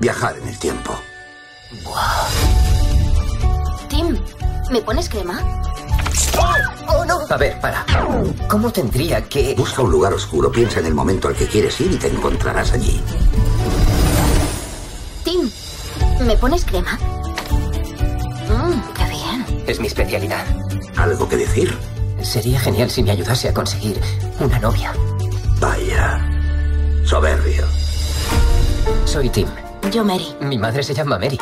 viajar 0.00 0.36
en 0.38 0.48
el 0.48 0.58
tiempo. 0.58 0.92
Tim, 3.88 4.16
¿me 4.70 4.80
pones 4.80 5.08
crema? 5.08 5.40
¡Oh, 6.88 7.04
no! 7.04 7.18
A 7.28 7.36
ver, 7.36 7.60
para. 7.60 7.84
¿Cómo 8.48 8.70
tendría 8.70 9.22
que...? 9.22 9.54
Busca 9.54 9.82
un 9.82 9.90
lugar 9.90 10.12
oscuro, 10.12 10.50
piensa 10.50 10.80
en 10.80 10.86
el 10.86 10.94
momento 10.94 11.28
al 11.28 11.34
que 11.34 11.46
quieres 11.46 11.80
ir 11.80 11.92
y 11.92 11.96
te 11.96 12.08
encontrarás 12.08 12.72
allí. 12.72 13.00
Tim, 15.24 15.50
¿me 16.26 16.36
pones 16.36 16.64
crema? 16.64 16.98
Mmm, 18.48 18.80
qué 18.94 19.04
bien. 19.04 19.64
Es 19.66 19.78
mi 19.80 19.86
especialidad. 19.86 20.44
¿Algo 20.96 21.28
que 21.28 21.36
decir? 21.36 21.76
Sería 22.22 22.58
genial 22.60 22.90
si 22.90 23.02
me 23.02 23.10
ayudase 23.10 23.48
a 23.48 23.54
conseguir 23.54 24.00
una 24.38 24.58
novia. 24.58 24.92
Vaya. 25.60 26.20
Soberbio. 27.04 27.64
Soy 29.04 29.28
Tim. 29.28 29.48
Yo, 29.90 30.04
Mary. 30.04 30.34
Mi 30.40 30.58
madre 30.58 30.82
se 30.82 30.94
llama 30.94 31.18
Mary. 31.18 31.38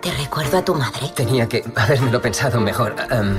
¿Te 0.00 0.10
recuerdo 0.12 0.58
a 0.58 0.64
tu 0.64 0.74
madre? 0.74 1.10
Tenía 1.14 1.48
que 1.48 1.64
habérmelo 1.76 2.20
pensado 2.22 2.60
mejor. 2.60 2.94
Em, 3.10 3.36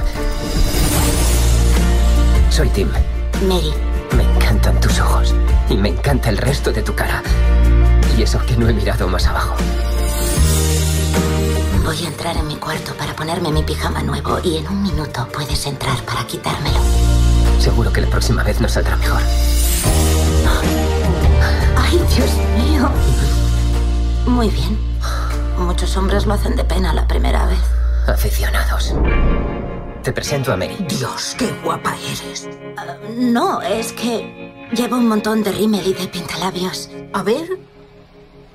soy 2.49 2.69
Tim. 2.69 2.89
Mary. 3.47 3.73
Me 4.15 4.23
encantan 4.23 4.79
tus 4.79 4.99
ojos. 4.99 5.33
Y 5.69 5.75
me 5.75 5.89
encanta 5.89 6.29
el 6.29 6.37
resto 6.37 6.71
de 6.71 6.81
tu 6.81 6.93
cara. 6.93 7.23
Y 8.21 8.23
eso 8.23 8.39
que 8.45 8.55
no 8.55 8.69
he 8.69 8.73
mirado 8.73 9.07
más 9.07 9.25
abajo. 9.25 9.55
Voy 11.83 12.05
a 12.05 12.07
entrar 12.07 12.37
en 12.37 12.47
mi 12.47 12.55
cuarto 12.55 12.93
para 12.93 13.15
ponerme 13.15 13.51
mi 13.51 13.63
pijama 13.63 14.03
nuevo 14.03 14.37
y 14.43 14.57
en 14.57 14.67
un 14.67 14.83
minuto 14.83 15.27
puedes 15.33 15.65
entrar 15.65 15.99
para 16.03 16.27
quitármelo. 16.27 16.77
Seguro 17.57 17.91
que 17.91 18.01
la 18.01 18.07
próxima 18.11 18.43
vez 18.43 18.61
nos 18.61 18.73
saldrá 18.73 18.95
mejor. 18.97 19.23
¡Ay, 21.75 21.99
Dios 22.15 22.29
mío! 22.63 22.91
Muy 24.27 24.49
bien. 24.49 24.77
Muchos 25.57 25.97
hombres 25.97 26.27
lo 26.27 26.35
hacen 26.35 26.55
de 26.55 26.63
pena 26.63 26.93
la 26.93 27.07
primera 27.07 27.47
vez. 27.47 27.63
Aficionados. 28.05 28.93
Te 30.03 30.13
presento 30.13 30.53
a 30.53 30.57
Mary. 30.57 30.77
Dios, 30.87 31.35
qué 31.39 31.51
guapa 31.63 31.95
eres. 31.97 32.47
Ah, 32.77 32.85
no, 33.17 33.63
es 33.63 33.91
que 33.93 34.69
llevo 34.73 34.97
un 34.97 35.07
montón 35.07 35.41
de 35.41 35.51
rímel 35.53 35.87
y 35.87 35.93
de 35.95 36.07
pintalabios. 36.07 36.87
A 37.13 37.23
ver. 37.23 37.70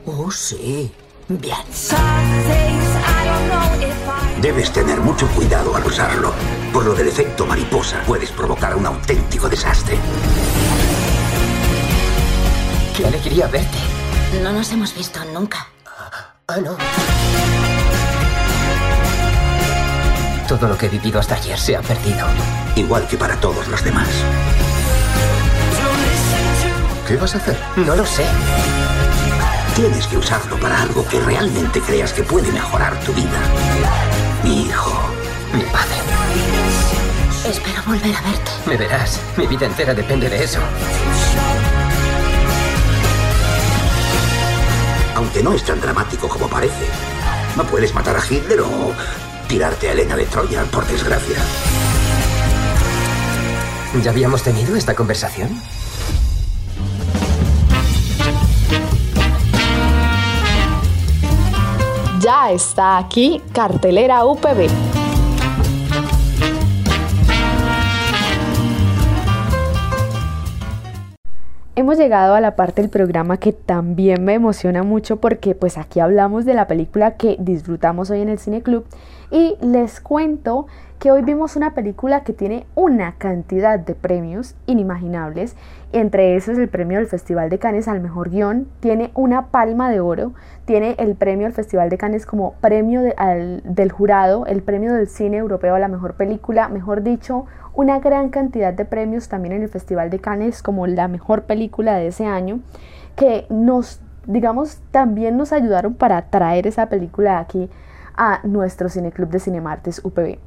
Oh, 0.07 0.30
sí. 0.30 0.92
Bien. 1.28 1.57
Debes 4.40 4.72
tener 4.72 5.00
mucho 5.00 5.26
cuidado 5.28 5.74
al 5.74 5.84
usarlo. 5.84 6.32
Por 6.72 6.84
lo 6.84 6.94
del 6.94 7.09
efecto 7.09 7.44
mariposa, 7.44 8.02
puedes 8.07 8.30
provocar 8.30 8.76
un 8.76 8.86
auténtico 8.86 9.48
desastre. 9.48 9.98
Qué 12.96 13.07
alegría 13.07 13.48
verte. 13.48 13.78
No 14.42 14.52
nos 14.52 14.70
hemos 14.70 14.94
visto 14.94 15.18
nunca. 15.34 15.66
Ah, 16.46 16.59
no. 16.59 16.76
Todo 20.46 20.68
lo 20.68 20.78
que 20.78 20.86
he 20.86 20.88
vivido 20.88 21.18
hasta 21.18 21.34
ayer 21.34 21.59
se 21.59 21.76
ha 21.76 21.82
perdido. 21.82 22.24
Igual 22.76 23.09
que 23.09 23.16
para 23.16 23.34
todos 23.40 23.66
los 23.66 23.82
demás. 23.82 24.09
¿Qué 27.09 27.16
vas 27.16 27.34
a 27.34 27.38
hacer? 27.38 27.59
No 27.76 27.96
lo 27.96 28.07
sé. 28.07 28.24
Tienes 29.76 30.06
que 30.06 30.16
usarlo 30.16 30.58
para 30.58 30.80
algo 30.80 31.06
que 31.06 31.20
realmente 31.20 31.82
creas 31.82 32.10
que 32.14 32.22
puede 32.22 32.50
mejorar 32.50 32.98
tu 33.00 33.12
vida. 33.12 33.38
Mi 34.42 34.62
hijo. 34.62 34.98
Mi 35.52 35.60
padre. 35.64 35.96
Espero 37.46 37.82
volver 37.86 38.16
a 38.16 38.22
verte. 38.22 38.50
Me 38.64 38.78
verás. 38.78 39.20
Mi 39.36 39.46
vida 39.46 39.66
entera 39.66 39.92
depende 39.92 40.30
de 40.30 40.44
eso. 40.44 40.60
Aunque 45.14 45.42
no 45.42 45.52
es 45.52 45.62
tan 45.62 45.78
dramático 45.78 46.26
como 46.26 46.48
parece. 46.48 46.86
No 47.54 47.64
puedes 47.64 47.92
matar 47.94 48.16
a 48.16 48.22
Hitler 48.24 48.62
o 48.62 48.94
tirarte 49.46 49.90
a 49.90 49.92
Elena 49.92 50.16
de 50.16 50.24
Troya, 50.24 50.64
por 50.64 50.86
desgracia. 50.86 51.36
¿Ya 54.02 54.10
habíamos 54.10 54.42
tenido 54.42 54.74
esta 54.74 54.94
conversación? 54.94 55.60
Ya 62.26 62.50
está 62.50 62.98
aquí 62.98 63.40
Cartelera 63.52 64.24
UPB. 64.26 64.68
Hemos 71.76 71.98
llegado 71.98 72.34
a 72.34 72.40
la 72.40 72.56
parte 72.56 72.82
del 72.82 72.90
programa 72.90 73.36
que 73.36 73.52
también 73.52 74.24
me 74.24 74.34
emociona 74.34 74.82
mucho 74.82 75.20
porque 75.20 75.54
pues 75.54 75.78
aquí 75.78 76.00
hablamos 76.00 76.44
de 76.44 76.54
la 76.54 76.66
película 76.66 77.16
que 77.16 77.36
disfrutamos 77.38 78.10
hoy 78.10 78.22
en 78.22 78.28
el 78.28 78.40
Cine 78.40 78.60
Club 78.60 78.86
y 79.30 79.54
les 79.60 80.00
cuento 80.00 80.66
que 80.99 81.11
hoy 81.11 81.22
vimos 81.22 81.57
una 81.57 81.74
película 81.74 82.24
que 82.24 82.32
tiene 82.32 82.66
una 82.74 83.16
cantidad 83.18 83.78
de 83.78 83.94
premios 83.94 84.55
inimaginables, 84.66 85.55
entre 85.92 86.36
esos 86.36 86.57
el 86.59 86.68
premio 86.68 86.99
del 86.99 87.07
Festival 87.07 87.51
de 87.51 87.59
Cannes 87.59 87.86
al 87.86 88.01
mejor 88.01 88.30
guion, 88.30 88.66
tiene 88.80 89.11
una 89.14 89.49
palma 89.49 89.90
de 89.90 90.01
oro, 90.01 90.32
tiene 90.64 90.97
el 90.99 91.14
premio 91.14 91.47
del 91.47 91.53
Festival 91.53 91.90
de 91.90 91.99
Cannes 91.99 92.24
como 92.24 92.55
premio 92.61 93.03
del 93.03 93.92
jurado, 93.92 94.47
el 94.47 94.62
premio 94.62 94.94
del 94.94 95.09
cine 95.09 95.36
europeo 95.36 95.74
a 95.74 95.78
la 95.78 95.88
mejor 95.88 96.14
película, 96.14 96.68
mejor 96.68 97.03
dicho, 97.03 97.44
una 97.74 98.01
gran 98.01 98.30
cantidad 98.30 98.72
de 98.72 98.86
premios 98.86 99.28
también 99.28 99.55
en 99.55 99.62
el 99.62 99.68
Festival 99.68 100.09
de 100.09 100.18
Cannes 100.18 100.62
como 100.62 100.86
la 100.86 101.09
mejor 101.09 101.42
película 101.42 101.97
de 101.97 102.09
ese 102.09 102.24
año, 102.24 102.61
que 103.16 103.47
nos, 103.51 104.01
digamos, 104.26 104.80
también 104.90 105.36
nos 105.36 105.53
ayudaron 105.53 105.94
para 105.94 106.30
traer 106.30 106.66
esa 106.66 106.88
película 106.88 107.38
aquí 107.38 107.68
a 108.16 108.40
nuestro 108.44 108.88
Cineclub 108.88 109.28
de 109.28 109.40
Cinemartes 109.40 110.01
UPB. 110.03 110.38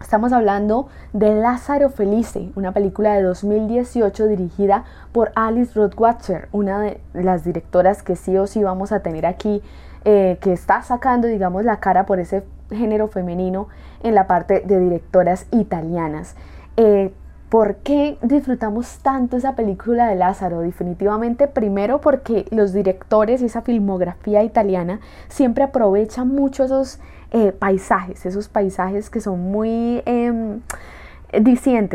Estamos 0.00 0.32
hablando 0.32 0.88
de 1.12 1.34
Lázaro 1.34 1.90
Felice, 1.90 2.50
una 2.56 2.72
película 2.72 3.12
de 3.14 3.22
2018 3.22 4.26
dirigida 4.28 4.84
por 5.12 5.30
Alice 5.34 5.72
Rothwatcher, 5.74 6.48
una 6.52 6.80
de 6.80 7.00
las 7.12 7.44
directoras 7.44 8.02
que 8.02 8.16
sí 8.16 8.36
o 8.38 8.46
sí 8.46 8.62
vamos 8.62 8.92
a 8.92 9.00
tener 9.00 9.26
aquí, 9.26 9.62
eh, 10.06 10.38
que 10.40 10.54
está 10.54 10.82
sacando, 10.82 11.28
digamos, 11.28 11.64
la 11.64 11.80
cara 11.80 12.06
por 12.06 12.18
ese 12.18 12.44
género 12.70 13.08
femenino 13.08 13.68
en 14.02 14.14
la 14.14 14.26
parte 14.26 14.62
de 14.64 14.80
directoras 14.80 15.46
italianas. 15.52 16.34
Eh, 16.78 17.12
¿Por 17.50 17.76
qué 17.78 18.16
disfrutamos 18.22 19.00
tanto 19.00 19.36
esa 19.36 19.56
película 19.56 20.06
de 20.06 20.14
Lázaro? 20.14 20.60
Definitivamente, 20.60 21.48
primero 21.48 22.00
porque 22.00 22.46
los 22.52 22.72
directores 22.72 23.42
y 23.42 23.46
esa 23.46 23.62
filmografía 23.62 24.44
italiana 24.44 25.00
siempre 25.28 25.64
aprovechan 25.64 26.28
mucho 26.28 26.64
esos 26.64 27.00
eh, 27.30 27.52
paisajes, 27.52 28.26
esos 28.26 28.48
paisajes 28.48 29.10
que 29.10 29.20
son 29.20 29.40
muy... 29.50 30.02
Eh, 30.06 30.58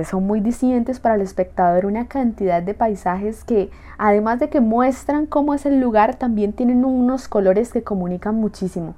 son 0.06 0.26
muy 0.26 0.40
dicientes 0.40 1.02
para 1.02 1.16
el 1.16 1.22
espectador, 1.22 1.86
una 1.86 2.08
cantidad 2.08 2.64
de 2.64 2.74
paisajes 2.74 3.44
que 3.44 3.70
además 3.98 4.40
de 4.40 4.50
que 4.50 4.62
muestran 4.62 5.26
cómo 5.26 5.54
es 5.54 5.66
el 5.66 5.82
lugar, 5.82 6.16
también 6.16 6.54
tienen 6.54 6.86
unos 6.86 7.28
colores 7.28 7.74
que 7.74 7.84
comunican 7.84 8.36
muchísimo. 8.36 8.96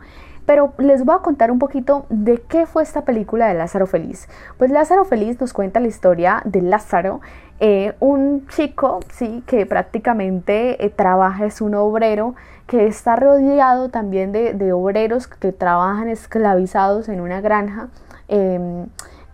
Pero 0.48 0.74
les 0.78 1.04
voy 1.04 1.14
a 1.14 1.20
contar 1.20 1.52
un 1.52 1.60
poquito 1.60 2.06
de 2.10 2.42
qué 2.42 2.66
fue 2.66 2.82
esta 2.82 3.02
película 3.02 3.48
de 3.48 3.54
Lázaro 3.54 3.86
Feliz. 3.86 4.30
Pues 4.58 4.72
Lázaro 4.72 5.04
Feliz 5.04 5.40
nos 5.42 5.52
cuenta 5.52 5.82
la 5.82 5.88
historia 5.88 6.42
de 6.46 6.62
Lázaro, 6.62 7.20
eh, 7.60 7.96
un 8.00 8.48
chico, 8.48 9.02
sí, 9.12 9.44
que 9.46 9.66
prácticamente 9.66 10.84
eh, 10.84 10.90
trabaja, 10.90 11.46
es 11.46 11.60
un 11.60 11.76
obrero, 11.76 12.34
que 12.66 12.88
está 12.88 13.18
rodeado 13.18 13.90
también 13.90 14.32
de, 14.32 14.72
obreros 14.72 15.28
que 15.28 15.52
trabajan 15.52 16.08
esclavizados 16.08 17.10
en 17.10 17.20
una 17.20 17.42
granja. 17.42 17.90
Em, 18.30 18.88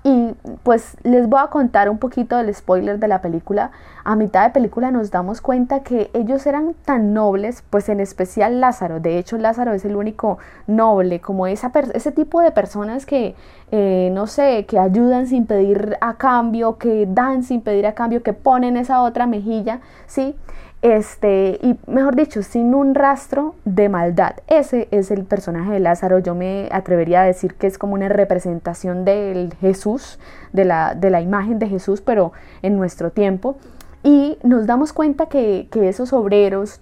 y 0.03 0.35
pues 0.63 0.97
les 1.03 1.29
voy 1.29 1.39
a 1.41 1.47
contar 1.47 1.89
un 1.89 1.97
poquito 1.97 2.35
del 2.35 2.53
spoiler 2.53 2.99
de 2.99 3.07
la 3.07 3.21
película. 3.21 3.71
A 4.03 4.17
mitad 4.17 4.43
de 4.43 4.49
película 4.49 4.91
nos 4.91 5.11
damos 5.11 5.39
cuenta 5.39 5.81
que 5.81 6.11
ellos 6.13 6.45
eran 6.45 6.75
tan 6.83 7.13
nobles, 7.13 7.63
pues 7.69 7.87
en 7.87 8.01
especial 8.01 8.59
Lázaro. 8.59 8.99
De 8.99 9.17
hecho, 9.17 9.37
Lázaro 9.37 9.71
es 9.71 9.85
el 9.85 9.95
único 9.95 10.39
noble, 10.67 11.21
como 11.21 11.47
esa 11.47 11.71
ese 11.93 12.11
tipo 12.11 12.41
de 12.41 12.51
personas 12.51 13.05
que, 13.05 13.35
eh, 13.71 14.09
no 14.13 14.27
sé, 14.27 14.65
que 14.65 14.77
ayudan 14.77 15.27
sin 15.27 15.45
pedir 15.45 15.97
a 16.01 16.15
cambio, 16.15 16.77
que 16.77 17.07
dan 17.07 17.43
sin 17.43 17.61
pedir 17.61 17.87
a 17.87 17.93
cambio, 17.93 18.23
que 18.23 18.33
ponen 18.33 18.75
esa 18.75 19.03
otra 19.03 19.25
mejilla, 19.25 19.79
¿sí? 20.05 20.35
Este, 20.83 21.59
y 21.61 21.79
mejor 21.87 22.13
dicho, 22.13 22.43
sin 22.43 22.75
un 22.75 22.93
rastro 22.93 23.55
de 23.63 23.87
maldad. 23.87 24.35
Ese 24.47 24.89
es 24.91 25.11
el 25.11 25.23
personaje 25.23 25.71
de 25.71 25.79
Lázaro. 25.79 26.19
Yo 26.19 26.35
me 26.35 26.67
atrevería 26.73 27.21
a 27.21 27.25
decir 27.25 27.55
que 27.55 27.67
es 27.67 27.77
como 27.77 27.93
una 27.93 28.09
representación 28.09 29.05
del 29.05 29.53
Jesús, 29.61 30.19
de 30.51 30.65
la, 30.65 30.93
de 30.93 31.09
la 31.09 31.21
imagen 31.21 31.57
de 31.57 31.69
Jesús, 31.69 32.01
pero 32.01 32.33
en 32.61 32.75
nuestro 32.75 33.11
tiempo. 33.11 33.55
Y 34.03 34.37
nos 34.43 34.67
damos 34.67 34.91
cuenta 34.91 35.27
que, 35.27 35.69
que 35.71 35.87
esos 35.87 36.11
obreros 36.11 36.81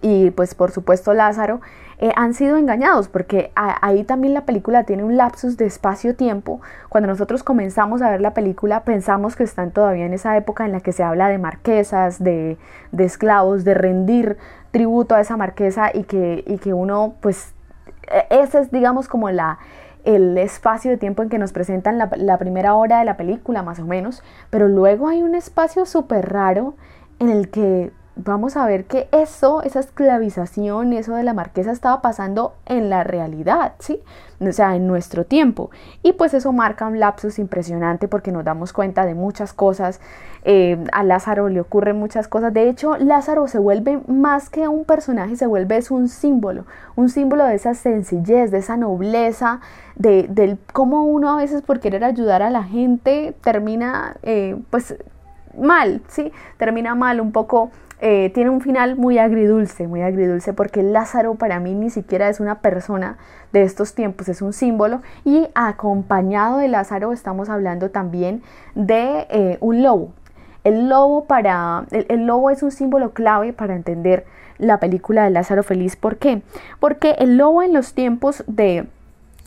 y 0.00 0.30
pues 0.30 0.54
por 0.54 0.70
supuesto 0.70 1.12
Lázaro 1.12 1.60
eh, 1.98 2.12
han 2.16 2.34
sido 2.34 2.56
engañados, 2.56 3.08
porque 3.08 3.52
ahí 3.54 4.04
también 4.04 4.34
la 4.34 4.42
película 4.42 4.84
tiene 4.84 5.04
un 5.04 5.16
lapsus 5.16 5.56
de 5.56 5.66
espacio-tiempo. 5.66 6.60
Cuando 6.88 7.08
nosotros 7.08 7.42
comenzamos 7.42 8.02
a 8.02 8.10
ver 8.10 8.20
la 8.20 8.34
película, 8.34 8.84
pensamos 8.84 9.36
que 9.36 9.44
están 9.44 9.70
todavía 9.70 10.06
en 10.06 10.12
esa 10.12 10.36
época 10.36 10.64
en 10.64 10.72
la 10.72 10.80
que 10.80 10.92
se 10.92 11.02
habla 11.02 11.28
de 11.28 11.38
marquesas, 11.38 12.22
de, 12.22 12.58
esclavos, 12.98 13.64
de 13.64 13.74
rendir 13.74 14.36
tributo 14.70 15.14
a 15.14 15.20
esa 15.20 15.36
marquesa 15.36 15.90
y 15.94 16.04
que, 16.04 16.42
y 16.46 16.58
que 16.58 16.74
uno, 16.74 17.14
pues, 17.20 17.54
e, 18.10 18.26
ese 18.30 18.60
es, 18.60 18.72
digamos, 18.72 19.06
como 19.06 19.30
la, 19.30 19.58
el 20.04 20.36
espacio 20.36 20.90
de 20.90 20.96
tiempo 20.96 21.22
en 21.22 21.28
que 21.28 21.38
nos 21.38 21.52
presentan 21.52 21.96
la, 21.98 22.10
la, 22.16 22.38
primera 22.38 22.74
hora 22.74 22.98
de 22.98 23.04
la 23.04 23.16
película, 23.16 23.62
más 23.62 23.78
o 23.78 23.84
menos, 23.84 24.22
pero 24.50 24.66
luego 24.68 25.08
hay 25.08 25.22
un 25.22 25.34
espacio 25.34 25.86
súper 25.86 26.30
raro 26.30 26.74
en 27.20 27.30
el 27.30 27.50
que 27.50 27.92
vamos 28.16 28.56
a 28.56 28.66
ver 28.66 28.84
que 28.84 29.08
eso, 29.12 29.62
esa 29.62 29.80
esclavización, 29.80 30.92
eso 30.92 31.14
de 31.14 31.24
la 31.24 31.34
marquesa 31.34 31.72
estaba 31.72 32.00
pasando 32.00 32.54
en 32.66 32.88
la 32.88 33.02
realidad, 33.02 33.72
¿sí? 33.78 34.00
O 34.40 34.52
sea, 34.52 34.76
en 34.76 34.86
nuestro 34.86 35.24
tiempo. 35.24 35.70
Y 36.02 36.12
pues 36.12 36.34
eso 36.34 36.52
marca 36.52 36.86
un 36.86 37.00
lapsus 37.00 37.38
impresionante 37.38 38.08
porque 38.08 38.30
nos 38.30 38.44
damos 38.44 38.72
cuenta 38.72 39.06
de 39.06 39.14
muchas 39.14 39.52
cosas. 39.52 40.00
Eh, 40.44 40.82
a 40.92 41.02
Lázaro 41.02 41.48
le 41.48 41.60
ocurren 41.60 41.98
muchas 41.98 42.28
cosas. 42.28 42.52
De 42.52 42.68
hecho, 42.68 42.96
Lázaro 42.98 43.48
se 43.48 43.58
vuelve 43.58 44.00
más 44.06 44.50
que 44.50 44.68
un 44.68 44.84
personaje, 44.84 45.36
se 45.36 45.46
vuelve 45.46 45.76
es 45.76 45.90
un 45.90 46.08
símbolo, 46.08 46.66
un 46.96 47.08
símbolo 47.08 47.44
de 47.44 47.54
esa 47.54 47.74
sencillez, 47.74 48.50
de 48.50 48.58
esa 48.58 48.76
nobleza, 48.76 49.60
de, 49.96 50.26
del 50.28 50.58
cómo 50.72 51.04
uno 51.04 51.30
a 51.30 51.36
veces 51.36 51.62
por 51.62 51.80
querer 51.80 52.04
ayudar 52.04 52.42
a 52.42 52.50
la 52.50 52.64
gente 52.64 53.34
termina 53.40 54.16
eh, 54.22 54.56
pues 54.70 54.96
mal, 55.58 56.02
¿sí? 56.08 56.32
Termina 56.58 56.94
mal 56.94 57.20
un 57.20 57.32
poco 57.32 57.70
eh, 58.06 58.28
tiene 58.34 58.50
un 58.50 58.60
final 58.60 58.96
muy 58.96 59.16
agridulce, 59.16 59.88
muy 59.88 60.02
agridulce, 60.02 60.52
porque 60.52 60.82
Lázaro 60.82 61.36
para 61.36 61.58
mí 61.58 61.74
ni 61.74 61.88
siquiera 61.88 62.28
es 62.28 62.38
una 62.38 62.56
persona 62.60 63.16
de 63.54 63.62
estos 63.62 63.94
tiempos, 63.94 64.28
es 64.28 64.42
un 64.42 64.52
símbolo. 64.52 65.00
Y 65.24 65.48
acompañado 65.54 66.58
de 66.58 66.68
Lázaro 66.68 67.14
estamos 67.14 67.48
hablando 67.48 67.90
también 67.90 68.42
de 68.74 69.26
eh, 69.30 69.56
un 69.62 69.82
lobo. 69.82 70.12
El 70.64 70.90
lobo, 70.90 71.24
para, 71.24 71.86
el 71.92 72.26
lobo 72.26 72.50
es 72.50 72.62
un 72.62 72.72
símbolo 72.72 73.14
clave 73.14 73.54
para 73.54 73.74
entender 73.74 74.26
la 74.58 74.80
película 74.80 75.24
de 75.24 75.30
Lázaro 75.30 75.62
Feliz. 75.62 75.96
¿Por 75.96 76.18
qué? 76.18 76.42
Porque 76.80 77.12
el 77.12 77.38
lobo 77.38 77.62
en 77.62 77.72
los 77.72 77.94
tiempos 77.94 78.44
de 78.46 78.86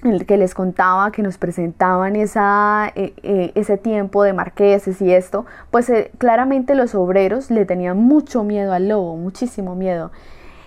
el 0.04 0.26
que 0.26 0.38
les 0.38 0.54
contaba 0.54 1.12
que 1.12 1.24
nos 1.24 1.38
presentaban 1.38 2.16
esa, 2.16 2.92
eh, 2.96 3.14
eh, 3.24 3.52
ese 3.56 3.78
tiempo 3.78 4.24
de 4.24 4.34
marqueses 4.34 5.02
y 5.02 5.12
esto, 5.12 5.46
pues 5.72 5.90
eh, 5.90 6.12
claramente 6.18 6.76
los 6.76 6.94
obreros 6.94 7.50
le 7.50 7.66
tenían 7.66 7.98
mucho 7.98 8.44
miedo 8.44 8.74
al 8.74 8.90
lobo, 8.90 9.16
muchísimo 9.18 9.76
miedo. 9.76 10.12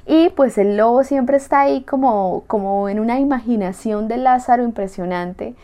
Y 0.07 0.31
pues 0.31 0.59
el 0.59 0.77
lobo 0.77 1.05
siempre 1.05 1.37
está 1.37 1.61
ahí 1.61 1.83
como, 1.83 2.43
como 2.49 2.89
en 2.89 2.99
una 2.99 3.21
imaginación 3.21 4.09
de 4.09 4.17
Lázaro 4.17 4.65
impresionante. 4.65 5.55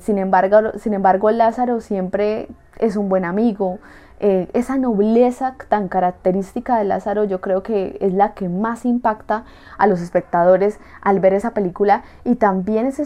sin, 0.00 0.18
embargo, 0.18 0.72
sin 0.78 0.92
embargo, 0.94 1.30
Lázaro 1.30 1.80
siempre 1.80 2.48
es 2.78 2.96
un 2.96 3.08
buen 3.08 3.24
amigo, 3.24 3.78
eh, 4.22 4.48
esa 4.52 4.76
nobleza 4.76 5.54
tan 5.68 5.88
característica 5.88 6.76
de 6.76 6.84
Lázaro 6.84 7.24
yo 7.24 7.40
creo 7.40 7.62
que 7.62 7.96
es 8.00 8.12
la 8.12 8.34
que 8.34 8.50
más 8.50 8.84
impacta 8.84 9.44
a 9.78 9.86
los 9.86 10.02
espectadores 10.02 10.78
al 11.00 11.20
ver 11.20 11.32
esa 11.32 11.52
película 11.52 12.02
y 12.22 12.34
también 12.34 12.84
ese, 12.86 13.04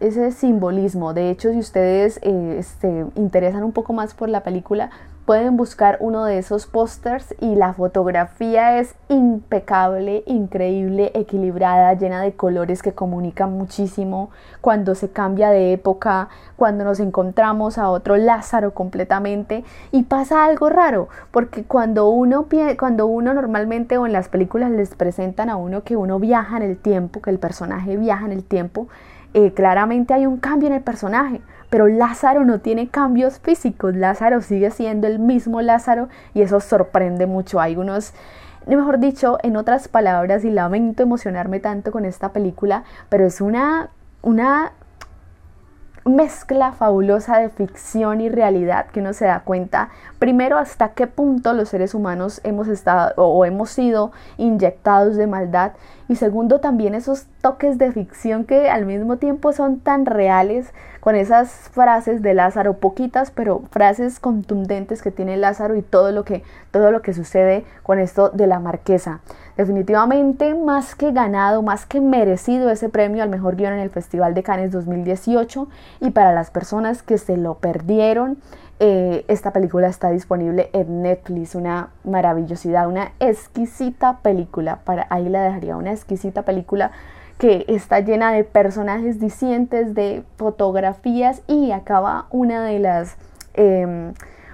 ese 0.00 0.32
simbolismo. 0.32 1.14
De 1.14 1.30
hecho, 1.30 1.52
si 1.52 1.58
ustedes 1.58 2.18
eh, 2.22 2.54
se 2.54 2.58
este, 2.58 3.06
interesan 3.14 3.62
un 3.62 3.70
poco 3.70 3.92
más 3.92 4.14
por 4.14 4.28
la 4.28 4.42
película, 4.42 4.90
pueden 5.24 5.56
buscar 5.56 5.98
uno 6.00 6.24
de 6.24 6.38
esos 6.38 6.66
pósters 6.66 7.34
y 7.40 7.54
la 7.54 7.72
fotografía 7.72 8.78
es 8.78 8.94
impecable, 9.08 10.24
increíble, 10.26 11.12
equilibrada, 11.14 11.94
llena 11.94 12.20
de 12.20 12.32
colores 12.32 12.82
que 12.82 12.92
comunican 12.92 13.52
muchísimo 13.52 14.30
cuando 14.60 14.94
se 14.94 15.10
cambia 15.10 15.50
de 15.50 15.72
época, 15.72 16.28
cuando 16.56 16.84
nos 16.84 16.98
encontramos 16.98 17.78
a 17.78 17.88
otro 17.90 18.16
Lázaro 18.16 18.74
completamente. 18.74 19.64
Y 19.92 20.04
pasa 20.04 20.44
algo 20.44 20.68
raro, 20.70 21.08
porque 21.30 21.64
cuando 21.64 22.08
uno 22.08 22.46
cuando 22.78 23.06
uno 23.06 23.32
normalmente 23.32 23.98
o 23.98 24.06
en 24.06 24.12
las 24.12 24.28
películas 24.28 24.70
les 24.70 24.94
presentan 24.94 25.50
a 25.50 25.56
uno 25.56 25.84
que 25.84 25.96
uno 25.96 26.18
viaja 26.18 26.56
en 26.56 26.64
el 26.64 26.76
tiempo, 26.76 27.22
que 27.22 27.30
el 27.30 27.38
personaje 27.38 27.96
viaja 27.96 28.26
en 28.26 28.32
el 28.32 28.44
tiempo, 28.44 28.88
eh, 29.34 29.52
claramente 29.52 30.12
hay 30.12 30.26
un 30.26 30.36
cambio 30.38 30.68
en 30.68 30.74
el 30.74 30.82
personaje 30.82 31.40
pero 31.72 31.88
Lázaro 31.88 32.44
no 32.44 32.60
tiene 32.60 32.88
cambios 32.88 33.38
físicos, 33.38 33.96
Lázaro 33.96 34.42
sigue 34.42 34.70
siendo 34.70 35.06
el 35.06 35.18
mismo 35.18 35.62
Lázaro 35.62 36.10
y 36.34 36.42
eso 36.42 36.60
sorprende 36.60 37.24
mucho. 37.24 37.62
Hay 37.62 37.76
unos, 37.76 38.12
mejor 38.66 38.98
dicho, 38.98 39.38
en 39.42 39.56
otras 39.56 39.88
palabras, 39.88 40.44
y 40.44 40.50
lamento 40.50 41.02
emocionarme 41.02 41.60
tanto 41.60 41.90
con 41.90 42.04
esta 42.04 42.28
película, 42.28 42.84
pero 43.08 43.24
es 43.24 43.40
una, 43.40 43.88
una 44.20 44.72
mezcla 46.04 46.72
fabulosa 46.72 47.38
de 47.38 47.48
ficción 47.48 48.20
y 48.20 48.28
realidad 48.28 48.86
que 48.86 49.00
uno 49.00 49.12
se 49.12 49.26
da 49.26 49.40
cuenta 49.40 49.90
primero 50.18 50.58
hasta 50.58 50.90
qué 50.90 51.06
punto 51.06 51.52
los 51.52 51.68
seres 51.68 51.94
humanos 51.94 52.40
hemos 52.44 52.68
estado 52.68 53.12
o 53.16 53.44
hemos 53.44 53.70
sido 53.70 54.12
inyectados 54.36 55.16
de 55.16 55.26
maldad 55.26 55.72
y 56.08 56.16
segundo 56.16 56.60
también 56.60 56.94
esos 56.94 57.26
toques 57.40 57.78
de 57.78 57.92
ficción 57.92 58.44
que 58.44 58.68
al 58.68 58.84
mismo 58.84 59.16
tiempo 59.16 59.52
son 59.52 59.80
tan 59.80 60.04
reales 60.04 60.72
con 61.00 61.16
esas 61.16 61.50
frases 61.70 62.22
de 62.22 62.34
Lázaro, 62.34 62.74
poquitas, 62.74 63.30
pero 63.30 63.62
frases 63.70 64.20
contundentes 64.20 65.02
que 65.02 65.10
tiene 65.10 65.36
Lázaro 65.36 65.74
y 65.74 65.82
todo 65.82 66.12
lo 66.12 66.24
que, 66.24 66.44
todo 66.70 66.92
lo 66.92 67.02
que 67.02 67.12
sucede 67.12 67.64
con 67.82 67.98
esto 67.98 68.28
de 68.30 68.46
la 68.46 68.60
marquesa. 68.60 69.20
Definitivamente 69.62 70.56
más 70.56 70.96
que 70.96 71.12
ganado, 71.12 71.62
más 71.62 71.86
que 71.86 72.00
merecido 72.00 72.68
ese 72.68 72.88
premio 72.88 73.22
al 73.22 73.28
mejor 73.28 73.54
guion 73.54 73.74
en 73.74 73.78
el 73.78 73.90
Festival 73.90 74.34
de 74.34 74.42
Cannes 74.42 74.72
2018 74.72 75.68
y 76.00 76.10
para 76.10 76.32
las 76.32 76.50
personas 76.50 77.04
que 77.04 77.16
se 77.16 77.36
lo 77.36 77.58
perdieron, 77.58 78.38
eh, 78.80 79.24
esta 79.28 79.52
película 79.52 79.86
está 79.86 80.10
disponible 80.10 80.68
en 80.72 81.02
Netflix, 81.02 81.54
una 81.54 81.90
maravillosidad, 82.02 82.88
una 82.88 83.12
exquisita 83.20 84.18
película, 84.18 84.80
para 84.84 85.06
ahí 85.10 85.28
la 85.28 85.44
dejaría, 85.44 85.76
una 85.76 85.92
exquisita 85.92 86.42
película 86.42 86.90
que 87.38 87.64
está 87.68 88.00
llena 88.00 88.32
de 88.32 88.42
personajes 88.42 89.20
discientes, 89.20 89.94
de 89.94 90.24
fotografías 90.38 91.40
y 91.46 91.70
acaba 91.70 92.26
una 92.30 92.64
de 92.64 92.80
las... 92.80 93.16
Em, 93.54 94.12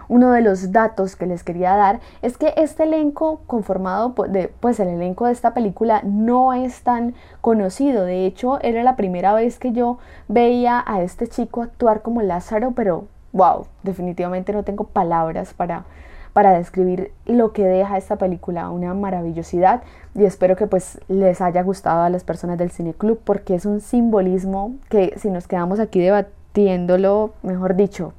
uno 0.09 0.33
de 0.33 0.41
los 0.41 0.73
datos 0.73 1.17
que 1.17 1.27
les 1.27 1.45
quería 1.45 1.77
dar 1.77 2.01
es 2.23 2.39
que 2.39 2.55
este 2.57 2.85
elenco 2.85 3.41
conformado 3.47 4.15
de, 4.29 4.49
pues 4.61 4.81
el 4.81 4.89
elenco 4.89 5.27
de 5.27 5.33
esta 5.33 5.55
película 5.55 6.01
no 6.05 6.53
es 6.53 6.83
tan 6.83 7.15
conocido. 7.41 8.05
De 8.05 8.27
hecho, 8.27 8.59
era 8.63 8.83
la 8.83 8.97
primera 8.97 9.35
vez 9.35 9.59
que 9.59 9.73
yo 9.73 9.99
veía 10.27 10.83
a 10.87 11.03
este 11.03 11.27
chico 11.27 11.63
actuar 11.63 12.03
como 12.03 12.23
Lázaro, 12.23 12.73
pero 12.73 13.05
wow, 13.33 13.67
definitivamente 13.83 14.53
no 14.53 14.63
tengo 14.63 14.85
palabras 14.85 15.53
para, 15.53 15.85
para 16.33 16.53
describir 16.53 17.13
lo 17.27 17.53
que 17.53 17.65
deja 17.65 17.99
esta 17.99 18.17
película, 18.17 18.71
una 18.71 18.95
maravillosidad 18.95 19.83
y 20.15 20.25
espero 20.25 20.57
que 20.57 20.67
pues 20.67 21.01
les 21.09 21.41
haya 21.41 21.63
gustado 21.63 22.03
a 22.03 22.11
las 22.11 22.25
personas 22.25 22.59
del 22.59 22.71
Cine 22.71 22.95
Club 22.95 23.21
porque 23.23 23.55
es 23.55 23.67
un 23.67 23.81
simbolismo 23.81 24.75
que 24.89 25.15
si 25.19 25.31
nos 25.31 25.47
quedamos 25.47 25.81
aquí 25.81 26.01
debatiéndolo, 26.01 27.35
mejor 27.43 27.77
dicho, 27.77 28.15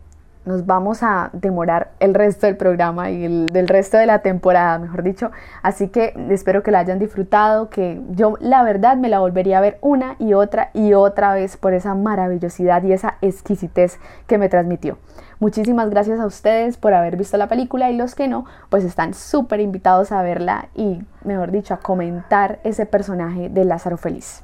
nos 0.49 0.65
vamos 0.65 1.03
a 1.03 1.29
demorar 1.31 1.91
el 1.99 2.15
resto 2.15 2.47
del 2.47 2.57
programa 2.57 3.11
y 3.11 3.23
el, 3.23 3.45
del 3.45 3.67
resto 3.67 3.97
de 3.97 4.07
la 4.07 4.19
temporada, 4.19 4.79
mejor 4.79 5.03
dicho. 5.03 5.29
Así 5.61 5.89
que 5.89 6.13
espero 6.31 6.63
que 6.63 6.71
la 6.71 6.79
hayan 6.79 6.97
disfrutado, 6.97 7.69
que 7.69 8.01
yo 8.09 8.35
la 8.39 8.63
verdad 8.63 8.97
me 8.97 9.09
la 9.09 9.19
volvería 9.19 9.59
a 9.59 9.61
ver 9.61 9.77
una 9.81 10.15
y 10.17 10.33
otra 10.33 10.71
y 10.73 10.95
otra 10.95 11.35
vez 11.35 11.55
por 11.55 11.75
esa 11.75 11.93
maravillosidad 11.93 12.81
y 12.83 12.93
esa 12.93 13.17
exquisitez 13.21 13.99
que 14.25 14.39
me 14.39 14.49
transmitió. 14.49 14.97
Muchísimas 15.39 15.91
gracias 15.91 16.19
a 16.19 16.25
ustedes 16.25 16.77
por 16.77 16.95
haber 16.95 17.15
visto 17.15 17.37
la 17.37 17.47
película 17.47 17.91
y 17.91 17.95
los 17.95 18.15
que 18.15 18.27
no, 18.27 18.45
pues 18.69 18.83
están 18.83 19.13
súper 19.13 19.59
invitados 19.59 20.11
a 20.11 20.23
verla 20.23 20.69
y, 20.73 21.03
mejor 21.23 21.51
dicho, 21.51 21.75
a 21.75 21.77
comentar 21.77 22.59
ese 22.63 22.87
personaje 22.87 23.49
de 23.49 23.65
Lázaro 23.65 23.97
Feliz. 23.97 24.43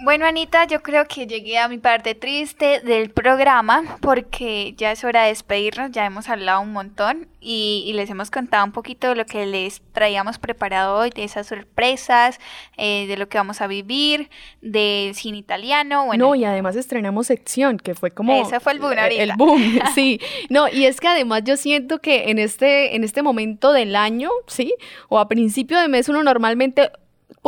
Bueno, 0.00 0.26
Anita, 0.26 0.64
yo 0.64 0.80
creo 0.80 1.06
que 1.06 1.26
llegué 1.26 1.58
a 1.58 1.66
mi 1.66 1.78
parte 1.78 2.14
triste 2.14 2.80
del 2.80 3.10
programa 3.10 3.98
porque 4.00 4.74
ya 4.76 4.92
es 4.92 5.02
hora 5.02 5.24
de 5.24 5.30
despedirnos, 5.30 5.90
ya 5.90 6.06
hemos 6.06 6.28
hablado 6.28 6.60
un 6.60 6.72
montón 6.72 7.26
y, 7.40 7.90
les 7.94 8.08
hemos 8.08 8.30
contado 8.30 8.64
un 8.64 8.70
poquito 8.70 9.08
de 9.08 9.16
lo 9.16 9.26
que 9.26 9.44
les 9.44 9.82
traíamos 9.92 10.38
preparado 10.38 10.96
hoy, 10.96 11.10
de 11.10 11.24
esas 11.24 11.48
sorpresas, 11.48 12.38
eh, 12.76 13.06
de 13.08 13.16
lo 13.16 13.28
que 13.28 13.38
vamos 13.38 13.60
a 13.60 13.66
vivir, 13.66 14.30
del 14.60 15.16
cine 15.16 15.38
italiano. 15.38 16.06
Bueno, 16.06 16.28
no, 16.28 16.34
y 16.36 16.44
además 16.44 16.76
estrenamos 16.76 17.26
sección, 17.26 17.78
que 17.78 17.94
fue 17.96 18.12
como... 18.12 18.40
Ese 18.40 18.60
fue 18.60 18.74
el 18.74 18.78
boom 18.78 18.98
ahorita. 18.98 19.22
El 19.22 19.32
boom, 19.36 19.80
sí. 19.96 20.20
No, 20.48 20.68
y 20.68 20.84
es 20.84 21.00
que 21.00 21.08
además 21.08 21.42
yo 21.44 21.56
siento 21.56 22.00
que 22.00 22.30
en 22.30 22.38
este, 22.38 22.94
en 22.94 23.02
este 23.02 23.22
momento 23.22 23.72
del 23.72 23.96
año, 23.96 24.30
¿sí? 24.46 24.74
O 25.08 25.18
a 25.18 25.26
principio 25.26 25.80
de 25.80 25.88
mes 25.88 26.08
uno 26.08 26.22
normalmente 26.22 26.92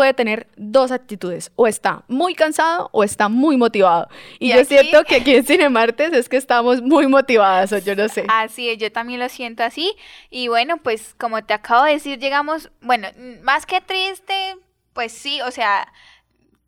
puede 0.01 0.15
tener 0.15 0.47
dos 0.57 0.93
actitudes, 0.93 1.53
o 1.57 1.67
está 1.67 2.05
muy 2.09 2.35
cansado 2.35 2.89
o 2.91 3.05
está 3.05 3.29
muy 3.29 3.59
motivado. 3.59 4.09
Y, 4.39 4.49
yo 4.49 4.65
siento 4.65 5.05
que 5.05 5.17
aquí 5.17 5.35
en 5.35 5.45
Cine 5.45 5.69
Martes 5.69 6.15
es 6.15 6.27
que 6.27 6.39
estamos 6.39 6.81
muy 6.81 7.07
motivadas, 7.07 7.71
o 7.75 7.77
yo 7.77 7.95
no 7.95 8.09
sé. 8.09 8.25
Así 8.29 8.71
es, 8.71 8.79
yo 8.79 8.91
también 8.91 9.21
lo 9.21 9.29
siento 9.29 9.63
así. 9.63 9.95
Y 10.31 10.49
bueno, 10.49 10.79
pues 10.79 11.15
como 11.19 11.45
te 11.45 11.53
acabo 11.53 11.85
de 11.85 11.93
decir, 11.93 12.19
llegamos, 12.19 12.71
bueno, 12.81 13.09
más 13.43 13.67
que 13.67 13.83
triste, 13.83 14.57
pues 14.95 15.13
sí, 15.13 15.43
o 15.43 15.51
sea, 15.51 15.93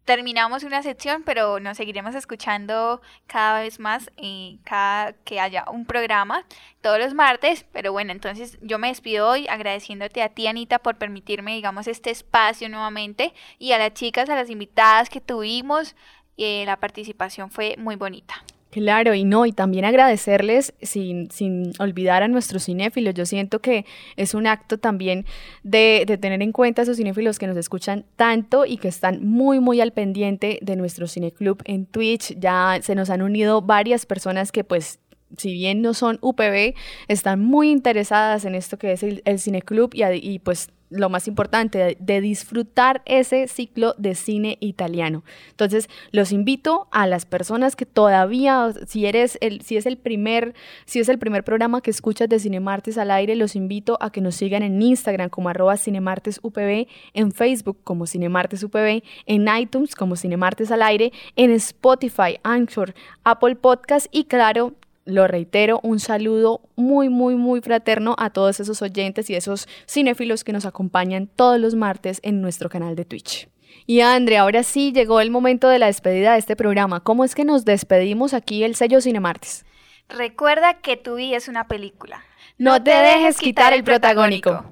terminamos 0.04 0.64
una 0.64 0.82
sección, 0.82 1.22
pero 1.24 1.60
nos 1.60 1.76
seguiremos 1.76 2.14
escuchando 2.14 3.00
cada 3.26 3.60
vez 3.60 3.78
más 3.78 4.10
y 4.16 4.58
cada 4.64 5.12
que 5.12 5.40
haya 5.40 5.64
un 5.70 5.86
programa 5.86 6.44
todos 6.80 6.98
los 6.98 7.14
martes. 7.14 7.64
Pero 7.72 7.92
bueno, 7.92 8.12
entonces 8.12 8.58
yo 8.60 8.78
me 8.78 8.88
despido 8.88 9.28
hoy 9.28 9.46
agradeciéndote 9.48 10.22
a 10.22 10.28
ti, 10.28 10.46
Anita, 10.46 10.78
por 10.78 10.96
permitirme, 10.96 11.54
digamos, 11.54 11.86
este 11.86 12.10
espacio 12.10 12.68
nuevamente 12.68 13.32
y 13.58 13.72
a 13.72 13.78
las 13.78 13.94
chicas, 13.94 14.28
a 14.28 14.34
las 14.34 14.50
invitadas 14.50 15.08
que 15.08 15.20
tuvimos. 15.20 15.94
Eh, 16.36 16.64
la 16.66 16.76
participación 16.78 17.50
fue 17.50 17.76
muy 17.78 17.96
bonita. 17.96 18.42
Claro, 18.72 19.12
y 19.12 19.24
no, 19.24 19.44
y 19.44 19.52
también 19.52 19.84
agradecerles 19.84 20.72
sin, 20.80 21.30
sin 21.30 21.72
olvidar 21.78 22.22
a 22.22 22.28
nuestros 22.28 22.64
cinéfilos. 22.64 23.12
Yo 23.12 23.26
siento 23.26 23.58
que 23.60 23.84
es 24.16 24.32
un 24.32 24.46
acto 24.46 24.78
también 24.78 25.26
de, 25.62 26.04
de, 26.06 26.16
tener 26.16 26.40
en 26.40 26.52
cuenta 26.52 26.80
a 26.80 26.84
esos 26.84 26.96
cinéfilos 26.96 27.38
que 27.38 27.46
nos 27.46 27.58
escuchan 27.58 28.06
tanto 28.16 28.64
y 28.64 28.78
que 28.78 28.88
están 28.88 29.26
muy, 29.26 29.60
muy 29.60 29.82
al 29.82 29.92
pendiente 29.92 30.58
de 30.62 30.76
nuestro 30.76 31.06
cineclub 31.06 31.60
en 31.66 31.84
Twitch. 31.84 32.34
Ya 32.38 32.78
se 32.80 32.94
nos 32.94 33.10
han 33.10 33.20
unido 33.20 33.60
varias 33.60 34.06
personas 34.06 34.52
que 34.52 34.64
pues 34.64 35.00
si 35.36 35.52
bien 35.52 35.82
no 35.82 35.92
son 35.92 36.18
UPB, 36.22 36.74
están 37.08 37.40
muy 37.40 37.70
interesadas 37.70 38.46
en 38.46 38.54
esto 38.54 38.78
que 38.78 38.92
es 38.92 39.02
el, 39.02 39.20
el 39.26 39.38
cineclub 39.38 39.90
y, 39.92 40.02
y 40.14 40.38
pues 40.38 40.70
lo 40.92 41.08
más 41.08 41.28
importante, 41.28 41.96
de, 41.98 42.20
disfrutar 42.20 43.02
ese 43.04 43.48
ciclo 43.48 43.94
de 43.98 44.14
cine 44.14 44.58
italiano. 44.60 45.24
Entonces, 45.50 45.88
los 46.10 46.32
invito 46.32 46.88
a 46.92 47.06
las 47.06 47.26
personas 47.26 47.74
que 47.74 47.86
todavía, 47.86 48.72
si 48.86 49.06
eres 49.06 49.38
el, 49.40 49.62
si 49.62 49.76
es 49.76 49.86
el 49.86 49.96
primer, 49.96 50.54
si 50.84 51.00
es 51.00 51.08
el 51.08 51.18
primer 51.18 51.44
programa 51.44 51.80
que 51.80 51.90
escuchas 51.90 52.28
de 52.28 52.38
Cinemartes 52.38 52.98
al 52.98 53.10
aire, 53.10 53.34
los 53.36 53.56
invito 53.56 53.98
a 54.00 54.10
que 54.10 54.20
nos 54.20 54.36
sigan 54.36 54.62
en 54.62 54.80
Instagram 54.80 55.30
como 55.30 55.48
arroba 55.48 55.76
cinemartesupb, 55.76 56.86
en 57.14 57.32
Facebook 57.32 57.78
como 57.84 58.06
cinemartesupb, 58.06 59.02
en 59.26 59.48
iTunes 59.58 59.94
como 59.94 60.16
cinemartes 60.16 60.70
al 60.70 60.82
aire, 60.82 61.12
en 61.36 61.50
Spotify, 61.52 62.38
Anchor, 62.42 62.94
Apple 63.24 63.56
Podcast 63.56 64.06
y 64.10 64.24
claro, 64.24 64.74
lo 65.04 65.26
reitero, 65.26 65.80
un 65.82 65.98
saludo 66.00 66.60
muy, 66.76 67.08
muy, 67.08 67.34
muy 67.34 67.60
fraterno 67.60 68.14
a 68.18 68.30
todos 68.30 68.60
esos 68.60 68.82
oyentes 68.82 69.30
y 69.30 69.34
esos 69.34 69.68
cinéfilos 69.88 70.44
que 70.44 70.52
nos 70.52 70.66
acompañan 70.66 71.26
todos 71.26 71.58
los 71.58 71.74
martes 71.74 72.20
en 72.22 72.40
nuestro 72.40 72.68
canal 72.68 72.94
de 72.96 73.04
Twitch. 73.04 73.48
Y 73.86 74.00
Andre, 74.00 74.38
ahora 74.38 74.62
sí 74.62 74.92
llegó 74.92 75.20
el 75.20 75.30
momento 75.30 75.68
de 75.68 75.78
la 75.78 75.86
despedida 75.86 76.32
de 76.32 76.38
este 76.38 76.56
programa. 76.56 77.00
¿Cómo 77.00 77.24
es 77.24 77.34
que 77.34 77.44
nos 77.44 77.64
despedimos 77.64 78.32
aquí 78.32 78.62
el 78.62 78.76
sello 78.76 79.00
Cinemartes? 79.00 79.64
Recuerda 80.08 80.74
que 80.80 80.96
tu 80.96 81.16
vida 81.16 81.36
es 81.36 81.48
una 81.48 81.66
película. 81.66 82.22
No, 82.58 82.82
te 82.82 82.90
dejes 82.90 83.38
quitar 83.38 83.72
el 83.72 83.82
protagónico. 83.82 84.64